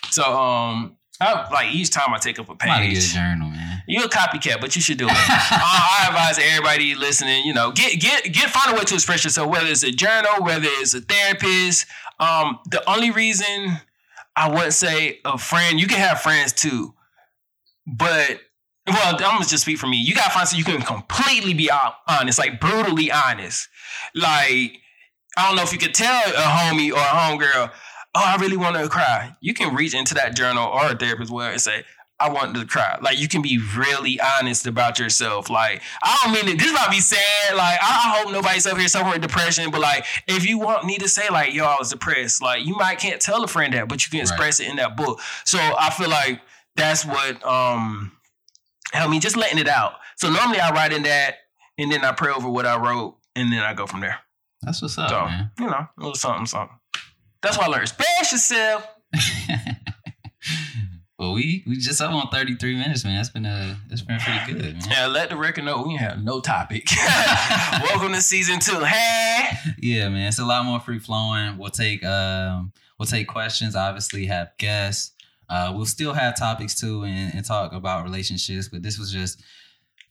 So 0.09 0.23
um, 0.23 0.97
I, 1.19 1.49
like 1.51 1.73
each 1.73 1.89
time 1.91 2.13
I 2.13 2.17
take 2.17 2.39
up 2.39 2.49
a 2.49 2.53
to 2.53 2.65
get 2.65 2.77
a 2.77 2.79
page. 2.79 3.13
journal, 3.13 3.49
man. 3.49 3.83
You're 3.87 4.05
a 4.05 4.09
copycat, 4.09 4.59
but 4.59 4.75
you 4.75 4.81
should 4.81 4.97
do 4.97 5.05
it. 5.05 5.11
uh, 5.11 5.15
I 5.15 6.05
advise 6.09 6.39
everybody 6.39 6.95
listening, 6.95 7.45
you 7.45 7.53
know, 7.53 7.71
get 7.71 7.99
get 7.99 8.23
get 8.25 8.49
find 8.49 8.73
a 8.75 8.77
way 8.77 8.83
to 8.83 8.93
express 8.93 9.23
yourself, 9.23 9.49
whether 9.49 9.67
it's 9.67 9.83
a 9.83 9.91
journal, 9.91 10.31
whether 10.43 10.67
it's 10.69 10.93
a 10.93 11.01
therapist. 11.01 11.85
Um, 12.19 12.59
the 12.65 12.87
only 12.89 13.11
reason 13.11 13.77
I 14.35 14.49
wouldn't 14.49 14.73
say 14.73 15.19
a 15.25 15.37
friend, 15.37 15.79
you 15.79 15.87
can 15.87 15.99
have 15.99 16.21
friends 16.21 16.53
too, 16.53 16.93
but 17.85 18.41
well, 18.85 19.15
I'm 19.15 19.19
gonna 19.19 19.45
just 19.45 19.63
speak 19.63 19.77
for 19.77 19.87
me. 19.87 19.97
You 19.97 20.15
gotta 20.15 20.31
find 20.31 20.47
something 20.47 20.65
you 20.65 20.77
can 20.79 20.85
completely 20.85 21.53
be 21.53 21.69
honest, 22.07 22.39
like 22.39 22.59
brutally 22.59 23.11
honest. 23.11 23.67
Like 24.15 24.79
I 25.37 25.47
don't 25.47 25.55
know 25.55 25.63
if 25.63 25.71
you 25.71 25.77
could 25.79 25.93
tell 25.93 26.21
a 26.29 26.31
homie 26.33 26.91
or 26.91 26.97
a 26.97 26.99
homegirl, 26.99 27.71
oh, 28.15 28.23
I 28.25 28.35
really 28.41 28.57
want 28.57 28.75
to 28.75 28.89
cry. 28.89 29.35
You 29.39 29.53
can 29.53 29.75
reach 29.75 29.93
into 29.93 30.13
that 30.15 30.35
journal 30.35 30.65
or 30.67 30.91
a 30.91 30.95
therapist 30.97 31.31
well 31.31 31.51
and 31.51 31.61
say, 31.61 31.83
I 32.19 32.29
want 32.31 32.55
to 32.55 32.65
cry. 32.65 32.97
Like 32.99 33.19
you 33.19 33.27
can 33.27 33.43
be 33.43 33.59
really 33.77 34.19
honest 34.19 34.65
about 34.65 34.97
yourself. 34.97 35.51
Like 35.51 35.83
I 36.01 36.19
don't 36.23 36.33
mean 36.33 36.55
it. 36.55 36.59
This 36.59 36.73
might 36.73 36.89
be 36.89 36.99
sad. 36.99 37.55
Like 37.55 37.77
I, 37.79 37.85
I 38.15 38.17
hope 38.23 38.31
nobody's 38.33 38.65
up 38.65 38.75
here 38.75 38.87
suffering 38.87 39.13
with 39.13 39.21
depression. 39.21 39.69
But 39.69 39.81
like 39.81 40.03
if 40.27 40.43
you 40.49 40.57
want 40.57 40.83
me 40.85 40.97
to 40.97 41.07
say 41.07 41.29
like 41.29 41.53
yo 41.53 41.65
I 41.65 41.75
was 41.77 41.91
depressed, 41.91 42.41
like 42.41 42.65
you 42.65 42.75
might 42.75 42.97
can't 42.97 43.21
tell 43.21 43.43
a 43.43 43.47
friend 43.47 43.71
that, 43.75 43.87
but 43.87 44.03
you 44.03 44.09
can 44.09 44.21
Right. 44.21 44.23
express 44.29 44.59
it 44.59 44.67
in 44.67 44.77
that 44.77 44.97
book. 44.97 45.21
So 45.45 45.59
I 45.59 45.91
feel 45.91 46.09
like 46.09 46.41
that's 46.75 47.05
what 47.05 47.45
um 47.45 48.11
helped 48.93 49.11
me 49.11 49.19
just 49.19 49.37
letting 49.37 49.59
it 49.59 49.67
out. 49.67 49.93
So 50.15 50.31
normally 50.31 50.59
I 50.59 50.71
write 50.71 50.93
in 50.93 51.03
that 51.03 51.35
and 51.77 51.91
then 51.91 52.03
I 52.03 52.13
pray 52.13 52.31
over 52.33 52.49
what 52.49 52.65
I 52.65 52.77
wrote 52.79 53.15
and 53.35 53.53
then 53.53 53.61
I 53.61 53.75
go 53.75 53.85
from 53.85 53.99
there. 53.99 54.17
That's 54.61 54.81
what's 54.81 54.97
up, 54.97 55.09
So 55.09 55.25
man. 55.25 55.51
you 55.59 55.65
know 55.67 55.73
a 55.75 55.89
little 55.97 56.15
something 56.15 56.45
something. 56.45 56.77
That's 57.41 57.57
why 57.57 57.65
I 57.65 57.67
learned. 57.67 57.83
Express 57.83 58.31
yourself. 58.31 58.87
well, 61.19 61.33
we 61.33 61.63
we 61.67 61.77
just 61.77 62.01
up 62.01 62.11
on 62.11 62.27
33 62.29 62.75
minutes, 62.75 63.03
man. 63.03 63.15
That's 63.17 63.29
been 63.29 63.45
uh 63.45 63.75
that's 63.89 64.01
been 64.01 64.19
pretty 64.19 64.53
good, 64.53 64.73
man. 64.73 64.81
Yeah, 64.89 65.07
let 65.07 65.29
the 65.29 65.37
record 65.37 65.63
know 65.65 65.83
we 65.83 65.95
have 65.95 66.21
no 66.23 66.39
topic. 66.41 66.87
Welcome 67.83 68.13
to 68.13 68.21
season 68.21 68.59
two. 68.59 68.79
Hey. 68.83 69.49
Yeah, 69.79 70.09
man. 70.09 70.27
It's 70.27 70.39
a 70.39 70.45
lot 70.45 70.65
more 70.65 70.79
free 70.79 70.99
flowing. 70.99 71.57
We'll 71.57 71.69
take 71.71 72.03
um 72.03 72.71
we'll 72.99 73.07
take 73.07 73.27
questions, 73.27 73.75
obviously 73.75 74.25
have 74.27 74.51
guests. 74.57 75.13
Uh 75.49 75.71
we'll 75.75 75.85
still 75.85 76.13
have 76.13 76.37
topics 76.37 76.79
too 76.79 77.03
and, 77.03 77.33
and 77.33 77.45
talk 77.45 77.73
about 77.73 78.03
relationships, 78.03 78.67
but 78.67 78.83
this 78.83 78.97
was 78.99 79.11
just 79.11 79.41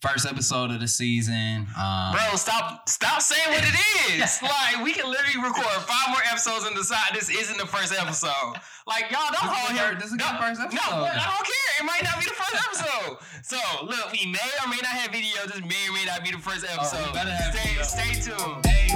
first 0.01 0.27
episode 0.27 0.71
of 0.71 0.81
the 0.81 0.89
season. 0.89 1.67
Um, 1.79 2.13
Bro, 2.13 2.37
stop 2.37 2.89
stop 2.89 3.23
saying 3.23 3.49
what 3.49 3.65
it 3.65 3.77
is. 4.13 4.41
like 4.43 4.85
we 4.85 4.93
can 4.93 5.11
literally 5.11 5.43
record 5.43 5.67
five 5.85 6.09
more 6.11 6.23
episodes 6.31 6.65
and 6.65 6.77
decide 6.77 7.15
this 7.15 7.31
isn't 7.31 7.59
the 7.59 7.67
first 7.67 7.93
episode. 7.99 8.61
Like 8.87 9.11
y'all 9.11 9.33
don't 9.33 9.51
hold 9.51 9.79
here. 9.79 9.95
This 9.95 10.13
is 10.13 10.19
the 10.19 10.37
first 10.39 10.61
episode. 10.61 10.77
No, 10.77 11.05
I 11.05 11.17
don't 11.17 11.47
care. 11.47 11.73
It 11.81 11.85
might 11.85 12.05
not 12.05 12.19
be 12.19 12.27
the 12.27 12.37
first 12.37 12.55
episode. 12.55 13.19
so 13.43 13.59
look, 13.85 14.13
we 14.13 14.27
may 14.27 14.51
or 14.65 14.69
may 14.69 14.77
not 14.83 14.95
have 14.95 15.11
video. 15.11 15.47
This 15.47 15.61
may 15.63 15.89
or 15.89 15.93
may 15.93 16.05
not 16.05 16.23
be 16.23 16.31
the 16.31 16.39
first 16.39 16.65
oh, 16.69 16.75
episode. 16.75 17.15
Right, 17.15 17.83
stay, 17.83 18.13
stay 18.13 18.33
tuned. 18.33 18.67
Hey. 18.67 18.87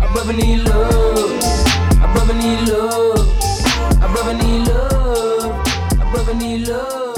I 0.00 0.12
brother 0.12 0.32
need 0.32 0.64
love. 0.64 1.42
I 2.00 2.12
brother 2.14 2.34
need 2.34 2.68
love. 2.68 3.28
I 4.00 4.12
brother 4.12 4.34
need 4.34 4.68
love. 4.68 5.66
I 6.00 6.10
brother 6.10 6.34
need 6.34 6.68
love. 6.68 7.17